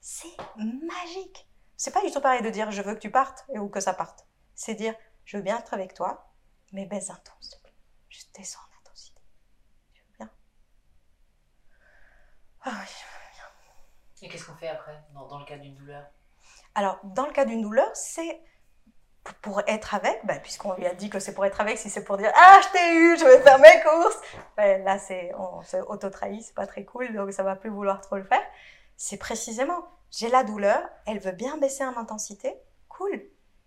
C'est 0.00 0.36
magique. 0.56 1.48
C'est 1.76 1.92
pas 1.92 2.04
du 2.04 2.10
tout 2.10 2.20
pareil 2.20 2.42
de 2.42 2.50
dire 2.50 2.70
je 2.70 2.82
veux 2.82 2.94
que 2.94 3.00
tu 3.00 3.10
partes 3.10 3.44
ou 3.48 3.68
que 3.68 3.80
ça 3.80 3.94
parte. 3.94 4.26
C'est 4.54 4.74
dire 4.74 4.94
je 5.24 5.36
veux 5.36 5.42
bien 5.42 5.58
être 5.58 5.72
avec 5.72 5.94
toi, 5.94 6.31
mais 6.72 6.86
baisse 6.86 7.10
un 7.10 7.14
ton, 7.16 7.32
s'il 7.40 7.56
te 7.56 7.62
plaît. 7.62 7.74
Je 8.08 8.22
descends 8.34 8.60
en 8.60 8.80
intensité. 8.80 9.20
Je 9.92 10.00
veux 10.00 10.16
bien? 10.18 10.30
Ah 12.64 12.70
oui, 12.80 12.86
je 12.86 13.04
veux 13.04 13.32
bien. 13.34 13.44
Et 14.22 14.28
qu'est-ce 14.28 14.46
qu'on 14.46 14.56
fait 14.56 14.68
après, 14.68 15.02
dans 15.14 15.38
le 15.38 15.44
cas 15.44 15.58
d'une 15.58 15.74
douleur? 15.74 16.04
Alors, 16.74 16.98
dans 17.04 17.26
le 17.26 17.32
cas 17.32 17.44
d'une 17.44 17.62
douleur, 17.62 17.90
c'est 17.94 18.42
pour 19.40 19.62
être 19.66 19.94
avec, 19.94 20.24
ben, 20.26 20.40
puisqu'on 20.40 20.74
lui 20.74 20.86
a 20.86 20.94
dit 20.94 21.08
que 21.10 21.20
c'est 21.20 21.34
pour 21.34 21.44
être 21.44 21.60
avec, 21.60 21.78
si 21.78 21.90
c'est 21.90 22.04
pour 22.04 22.16
dire 22.16 22.32
Ah, 22.34 22.60
je 22.62 22.68
t'ai 22.72 22.94
eu, 22.94 23.18
je 23.18 23.24
vais 23.24 23.40
faire 23.40 23.58
mes 23.58 23.82
courses, 23.82 24.20
ben, 24.56 24.82
là, 24.84 24.98
c'est, 24.98 25.32
on 25.36 25.62
se 25.62 25.76
auto-trahit, 25.76 26.42
c'est 26.42 26.54
pas 26.54 26.66
très 26.66 26.84
cool, 26.84 27.12
donc 27.14 27.32
ça 27.32 27.42
va 27.42 27.54
plus 27.56 27.70
vouloir 27.70 28.00
trop 28.00 28.16
le 28.16 28.24
faire. 28.24 28.42
C'est 28.96 29.18
précisément, 29.18 29.86
j'ai 30.10 30.28
la 30.28 30.44
douleur, 30.44 30.82
elle 31.06 31.18
veut 31.18 31.32
bien 31.32 31.56
baisser 31.58 31.84
en 31.84 31.96
intensité, 31.96 32.54
cool, 32.88 33.22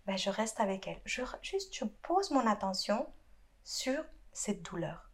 ben, 0.06 0.18
je 0.18 0.30
reste 0.30 0.60
avec 0.60 0.88
elle. 0.88 1.02
Je, 1.06 1.24
juste, 1.42 1.74
je 1.76 1.86
pose 1.86 2.32
mon 2.32 2.46
attention 2.48 3.12
sur 3.64 4.04
cette 4.32 4.62
douleur. 4.62 5.12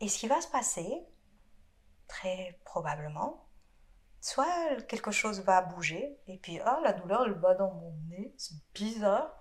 Et 0.00 0.08
ce 0.08 0.18
qui 0.18 0.28
va 0.28 0.40
se 0.40 0.48
passer, 0.48 1.06
très 2.06 2.60
probablement, 2.64 3.46
soit 4.20 4.80
quelque 4.82 5.10
chose 5.10 5.40
va 5.40 5.62
bouger, 5.62 6.18
et 6.26 6.38
puis 6.38 6.60
ah, 6.60 6.80
la 6.82 6.92
douleur 6.92 7.24
elle 7.26 7.38
va 7.38 7.54
dans 7.54 7.72
mon 7.72 7.92
nez, 8.08 8.34
c'est 8.36 8.56
bizarre. 8.74 9.38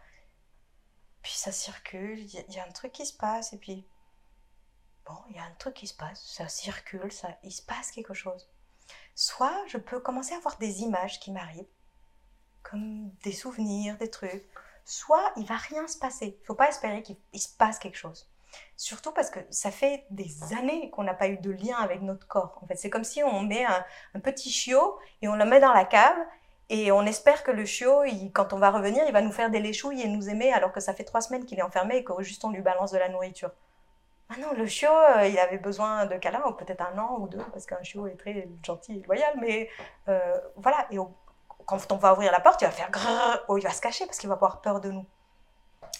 Puis 1.21 1.33
ça 1.33 1.51
circule, 1.51 2.19
il 2.19 2.53
y, 2.53 2.59
a 2.59 2.65
un 2.65 2.71
truc 2.71 2.93
qui 2.93 3.05
se 3.05 3.15
passe, 3.15 3.51
et 3.51 3.57
puis 3.57 3.85
bon, 5.05 5.17
il 5.29 5.35
y 5.35 5.39
a 5.39 5.43
un 5.43 5.53
truc 5.55 5.73
qui 5.73 5.87
se 5.87 5.93
passe, 5.93 6.25
ça 6.25 6.47
circule, 6.47 7.11
ça, 7.11 7.37
il 7.43 7.51
se 7.51 7.61
passe 7.61 7.91
quelque 7.91 8.13
chose. 8.13 8.49
Soit 9.15 9.65
je 9.67 9.77
peux 9.77 9.99
commencer 9.99 10.33
à 10.33 10.39
voir 10.39 10.57
des 10.57 10.81
images 10.81 11.19
qui 11.19 11.31
m'arrivent, 11.31 11.67
comme 12.69 13.09
des 13.23 13.31
souvenirs, 13.31 13.97
des 13.97 14.09
trucs. 14.09 14.47
Soit 14.85 15.31
il 15.37 15.45
va 15.45 15.55
rien 15.55 15.87
se 15.87 15.97
passer. 15.97 16.37
Il 16.41 16.45
faut 16.45 16.55
pas 16.55 16.69
espérer 16.69 17.03
qu'il 17.03 17.41
se 17.41 17.55
passe 17.57 17.79
quelque 17.79 17.97
chose. 17.97 18.29
Surtout 18.75 19.11
parce 19.11 19.29
que 19.29 19.39
ça 19.49 19.71
fait 19.71 20.05
des 20.09 20.31
années 20.57 20.89
qu'on 20.89 21.03
n'a 21.03 21.13
pas 21.13 21.27
eu 21.27 21.37
de 21.37 21.51
lien 21.51 21.77
avec 21.77 22.01
notre 22.01 22.27
corps. 22.27 22.59
En 22.63 22.67
fait, 22.67 22.75
c'est 22.75 22.89
comme 22.89 23.03
si 23.03 23.23
on 23.23 23.41
met 23.41 23.65
un, 23.65 24.19
petit 24.19 24.49
chiot 24.49 24.97
et 25.21 25.27
on 25.27 25.35
le 25.35 25.45
met 25.45 25.59
dans 25.59 25.73
la 25.73 25.85
cave 25.85 26.17
et 26.69 26.91
on 26.91 27.05
espère 27.05 27.43
que 27.43 27.51
le 27.51 27.65
chiot, 27.65 28.03
quand 28.33 28.53
on 28.53 28.57
va 28.57 28.71
revenir, 28.71 29.03
il 29.05 29.13
va 29.13 29.21
nous 29.21 29.31
faire 29.31 29.51
des 29.51 29.59
léchouilles 29.59 30.01
et 30.01 30.07
nous 30.07 30.29
aimer 30.29 30.51
alors 30.53 30.71
que 30.71 30.79
ça 30.79 30.93
fait 30.93 31.03
trois 31.03 31.21
semaines 31.21 31.45
qu'il 31.45 31.59
est 31.59 31.63
enfermé 31.63 31.97
et 31.97 32.03
que 32.03 32.13
juste 32.21 32.43
on 32.45 32.51
lui 32.51 32.61
balance 32.61 32.91
de 32.91 32.97
la 32.97 33.09
nourriture. 33.09 33.51
Ah 34.31 34.35
non, 34.39 34.53
le 34.53 34.67
chiot, 34.67 34.91
euh, 34.91 35.25
il 35.25 35.39
avait 35.39 35.57
besoin 35.57 36.05
de 36.05 36.15
câlins, 36.15 36.43
ou 36.47 36.53
peut-être 36.53 36.81
un 36.81 36.99
an 36.99 37.17
ou 37.19 37.27
deux, 37.27 37.43
parce 37.51 37.65
qu'un 37.65 37.81
chiot 37.81 38.05
est 38.05 38.15
très 38.15 38.47
gentil 38.63 38.99
et 38.99 39.01
loyal, 39.07 39.33
mais 39.41 39.69
euh, 40.07 40.37
voilà. 40.55 40.85
Et 40.91 40.99
quand 41.69 41.91
on 41.91 41.97
va 41.97 42.13
ouvrir 42.13 42.31
la 42.31 42.39
porte, 42.39 42.61
il 42.63 42.65
va 42.65 42.71
faire 42.71 42.89
grrr, 42.89 43.45
ou 43.47 43.57
il 43.59 43.63
va 43.63 43.69
se 43.69 43.79
cacher 43.79 44.05
parce 44.07 44.17
qu'il 44.17 44.27
va 44.27 44.35
avoir 44.35 44.59
peur 44.61 44.81
de 44.81 44.89
nous. 44.89 45.05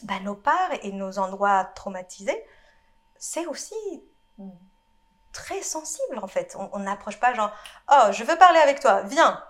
Bah, 0.04 0.20
nos 0.22 0.34
parts 0.34 0.72
et 0.82 0.92
nos 0.92 1.20
endroits 1.20 1.64
traumatisés, 1.64 2.44
c'est 3.18 3.46
aussi 3.46 3.76
très 5.32 5.62
sensible 5.62 6.18
en 6.24 6.28
fait. 6.28 6.58
On 6.74 6.80
n'approche 6.80 7.20
pas 7.20 7.36
genre 7.36 7.52
Oh, 7.92 8.12
je 8.12 8.24
veux 8.24 8.38
parler 8.38 8.60
avec 8.60 8.80
toi, 8.80 9.02
viens 9.04 9.44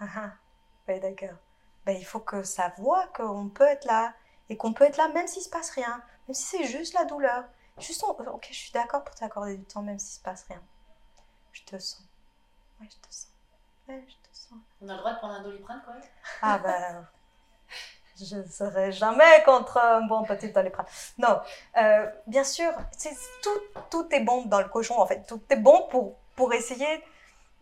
ah, 0.00 0.06
ah. 0.16 0.98
d'accord. 0.98 1.38
Ben, 1.86 1.96
il 1.96 2.04
faut 2.04 2.20
que 2.20 2.42
ça 2.42 2.72
voit 2.78 3.06
qu'on 3.08 3.48
peut 3.48 3.66
être 3.66 3.84
là 3.84 4.14
et 4.48 4.56
qu'on 4.56 4.72
peut 4.72 4.84
être 4.84 4.96
là 4.96 5.08
même 5.08 5.28
s'il 5.28 5.42
se 5.42 5.48
passe 5.48 5.70
rien, 5.70 6.02
même 6.26 6.34
si 6.34 6.42
c'est 6.42 6.64
juste 6.64 6.94
la 6.94 7.04
douleur. 7.04 7.44
Juste, 7.78 8.04
ok, 8.04 8.48
je 8.50 8.56
suis 8.56 8.72
d'accord 8.72 9.04
pour 9.04 9.14
t'accorder 9.14 9.56
du 9.56 9.64
temps 9.64 9.82
même 9.82 9.98
s'il 9.98 10.18
se 10.18 10.22
passe 10.22 10.44
rien. 10.48 10.62
Je 11.52 11.62
te 11.62 11.78
sens. 11.78 12.02
Ouais, 12.80 12.88
je 12.90 12.96
te 12.96 13.14
sens. 13.14 13.28
Ouais, 13.88 14.04
je 14.08 14.14
te 14.14 14.18
sens. 14.18 14.21
On 14.82 14.88
a 14.88 14.94
le 14.94 14.98
droit 14.98 15.12
de 15.12 15.18
prendre 15.18 15.34
un 15.34 15.42
doliprane 15.42 15.80
quand 15.86 15.92
même 15.92 16.02
Ah 16.42 16.58
ben. 16.58 17.06
je 18.20 18.36
ne 18.36 18.46
serai 18.46 18.90
jamais 18.92 19.42
contre 19.44 19.78
un 19.78 20.06
bon 20.06 20.24
petit 20.24 20.50
doliprane. 20.50 20.86
Non, 21.18 21.40
euh, 21.76 22.10
bien 22.26 22.44
sûr, 22.44 22.72
tout, 23.42 23.80
tout 23.90 24.08
est 24.12 24.20
bon 24.20 24.46
dans 24.46 24.60
le 24.60 24.68
cochon, 24.68 24.98
en 24.98 25.06
fait. 25.06 25.24
Tout 25.26 25.40
est 25.50 25.56
bon 25.56 25.86
pour, 25.88 26.16
pour 26.34 26.52
essayer 26.52 27.02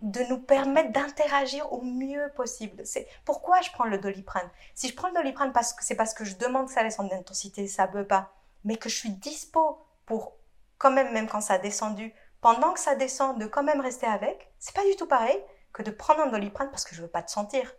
de 0.01 0.23
nous 0.31 0.39
permettre 0.39 0.93
d'interagir 0.93 1.71
au 1.73 1.83
mieux 1.83 2.33
possible. 2.35 2.87
C'est 2.87 3.07
pourquoi 3.27 3.61
je 3.61 3.71
prends 3.71 3.85
le 3.85 3.99
doliprane. 3.99 4.49
Si 4.75 4.89
je 4.89 4.95
prends 4.95 5.09
le 5.09 5.15
doliprane 5.15 5.53
parce 5.53 5.77
c'est 5.81 5.95
parce 5.95 6.15
que 6.15 6.25
je 6.25 6.37
demande 6.37 6.69
que 6.69 6.73
ça 6.73 6.83
laisse 6.83 6.99
en 6.99 7.11
intensité, 7.11 7.67
ça 7.67 7.87
ne 7.87 7.93
veut 7.93 8.07
pas, 8.07 8.33
mais 8.65 8.77
que 8.77 8.89
je 8.89 8.97
suis 8.97 9.11
dispo 9.11 9.79
pour 10.07 10.33
quand 10.79 10.91
même, 10.91 11.13
même 11.13 11.29
quand 11.29 11.43
ça 11.43 11.55
a 11.55 11.59
descendu, 11.59 12.15
pendant 12.41 12.73
que 12.73 12.81
ça 12.81 12.95
descend, 12.95 13.39
de 13.39 13.45
quand 13.45 13.63
même 13.63 13.83
rester 13.83 14.07
avec, 14.07 14.51
c'est 14.59 14.75
pas 14.75 14.85
du 14.85 14.97
tout 14.97 15.07
pareil 15.07 15.39
que 15.73 15.83
de 15.83 15.91
prendre 15.91 16.21
un 16.21 16.27
doliprane 16.27 16.71
parce 16.71 16.85
que 16.85 16.95
je 16.95 17.03
veux 17.03 17.09
pas 17.09 17.23
te 17.23 17.31
sentir. 17.31 17.73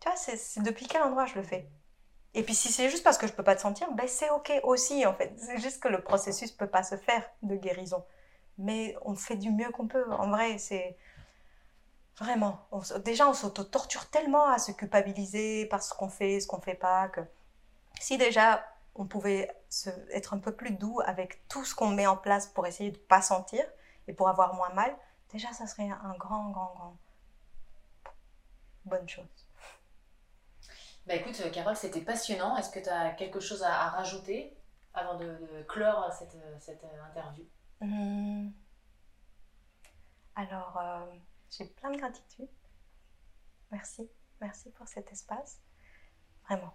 Tu 0.00 0.08
vois, 0.08 0.16
c'est 0.16 0.62
depuis 0.62 0.86
quel 0.86 1.02
endroit 1.02 1.26
je 1.26 1.34
le 1.34 1.42
fais? 1.42 1.68
Et 2.34 2.42
puis 2.42 2.54
si 2.54 2.72
c'est 2.72 2.88
juste 2.90 3.02
parce 3.02 3.18
que 3.18 3.26
je 3.26 3.32
peux 3.32 3.42
pas 3.42 3.56
te 3.56 3.60
sentir, 3.60 3.90
ben 3.92 4.06
c'est 4.06 4.30
ok 4.30 4.52
aussi 4.62 5.04
en 5.04 5.14
fait. 5.14 5.34
C'est 5.36 5.58
juste 5.58 5.82
que 5.82 5.88
le 5.88 6.02
processus 6.02 6.52
peut 6.52 6.68
pas 6.68 6.82
se 6.82 6.96
faire 6.96 7.28
de 7.42 7.56
guérison. 7.56 8.04
Mais 8.58 8.96
on 9.02 9.14
fait 9.14 9.36
du 9.36 9.50
mieux 9.50 9.70
qu'on 9.70 9.88
peut. 9.88 10.10
En 10.12 10.28
vrai, 10.28 10.58
c'est 10.58 10.96
vraiment. 12.18 12.68
déjà, 13.04 13.28
on 13.28 13.34
s'auto-torture 13.34 14.10
tellement 14.10 14.46
à 14.46 14.58
se 14.58 14.72
culpabiliser 14.72 15.66
par 15.66 15.82
ce 15.82 15.94
qu'on 15.94 16.08
fait, 16.08 16.40
ce 16.40 16.46
qu'on 16.46 16.60
fait 16.60 16.74
pas, 16.74 17.08
que 17.08 17.20
si 18.00 18.18
déjà 18.18 18.64
on 18.94 19.06
pouvait 19.06 19.50
être 20.12 20.34
un 20.34 20.38
peu 20.38 20.54
plus 20.54 20.72
doux 20.72 21.00
avec 21.04 21.46
tout 21.48 21.64
ce 21.64 21.74
qu'on 21.74 21.88
met 21.88 22.06
en 22.06 22.16
place 22.16 22.46
pour 22.46 22.66
essayer 22.66 22.90
de 22.90 22.98
pas 22.98 23.22
sentir 23.22 23.64
et 24.08 24.12
pour 24.12 24.28
avoir 24.28 24.54
moins 24.54 24.72
mal, 24.74 24.94
déjà 25.32 25.52
ça 25.52 25.66
serait 25.66 25.88
un 25.88 26.14
grand, 26.18 26.50
grand, 26.50 26.72
grand 26.74 26.96
bonne 28.84 29.08
chose. 29.08 29.46
Bah 31.06 31.14
écoute, 31.14 31.40
euh, 31.40 31.50
Carole, 31.50 31.76
c'était 31.76 32.02
passionnant. 32.02 32.56
Est-ce 32.56 32.70
que 32.70 32.78
tu 32.78 32.88
as 32.88 33.10
quelque 33.12 33.40
chose 33.40 33.62
à, 33.62 33.88
rajouter 33.88 34.56
avant 34.94 35.16
de, 35.16 35.36
clore 35.68 36.12
cette, 36.12 36.36
cette 36.60 36.84
euh, 36.84 37.04
interview? 37.04 37.44
Hum. 37.80 38.52
Alors, 40.34 40.78
euh, 40.78 41.06
j'ai 41.50 41.64
plein 41.64 41.90
de 41.90 41.96
gratitude. 41.96 42.48
Merci, 43.70 44.08
merci 44.40 44.70
pour 44.70 44.86
cet 44.88 45.10
espace. 45.10 45.60
Vraiment. 46.44 46.74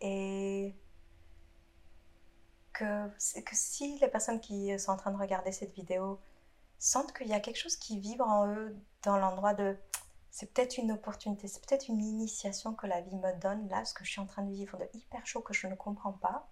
Et 0.00 0.74
que, 2.72 3.08
que 3.08 3.54
si 3.54 3.98
les 3.98 4.08
personnes 4.08 4.40
qui 4.40 4.78
sont 4.78 4.92
en 4.92 4.96
train 4.96 5.10
de 5.10 5.18
regarder 5.18 5.52
cette 5.52 5.74
vidéo 5.74 6.20
sentent 6.80 7.12
qu'il 7.12 7.28
y 7.28 7.34
a 7.34 7.40
quelque 7.40 7.58
chose 7.58 7.76
qui 7.76 8.00
vibre 8.00 8.26
en 8.26 8.48
eux 8.48 8.76
dans 9.02 9.16
l'endroit 9.18 9.54
de 9.54 9.78
c'est 10.32 10.52
peut-être 10.52 10.78
une 10.78 10.92
opportunité, 10.92 11.46
c'est 11.48 11.64
peut-être 11.66 11.88
une 11.88 12.00
initiation 12.02 12.74
que 12.74 12.86
la 12.86 13.00
vie 13.00 13.16
me 13.16 13.32
donne 13.40 13.68
là, 13.68 13.84
ce 13.84 13.94
que 13.94 14.04
je 14.04 14.10
suis 14.10 14.20
en 14.20 14.26
train 14.26 14.42
de 14.42 14.52
vivre 14.52 14.78
de 14.78 14.88
hyper 14.94 15.26
chaud 15.26 15.40
que 15.42 15.52
je 15.54 15.66
ne 15.66 15.74
comprends 15.74 16.12
pas. 16.12 16.48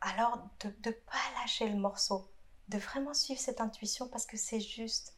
alors 0.00 0.38
de 0.60 0.68
ne 0.68 0.92
pas 0.92 1.40
lâcher 1.40 1.68
le 1.68 1.76
morceau, 1.76 2.30
de 2.68 2.78
vraiment 2.78 3.14
suivre 3.14 3.40
cette 3.40 3.60
intuition 3.60 4.08
parce 4.08 4.26
que 4.26 4.36
c'est 4.36 4.60
juste 4.60 5.16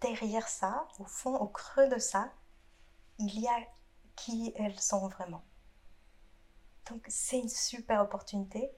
derrière 0.00 0.48
ça, 0.48 0.88
au 0.98 1.04
fond, 1.04 1.36
au 1.36 1.46
creux 1.48 1.88
de 1.88 1.98
ça, 1.98 2.32
il 3.18 3.38
y 3.40 3.46
a 3.48 3.56
qui 4.16 4.52
elles 4.56 4.80
sont 4.80 5.08
vraiment. 5.08 5.44
Donc 6.90 7.04
c'est 7.08 7.38
une 7.38 7.48
super 7.48 8.00
opportunité, 8.02 8.70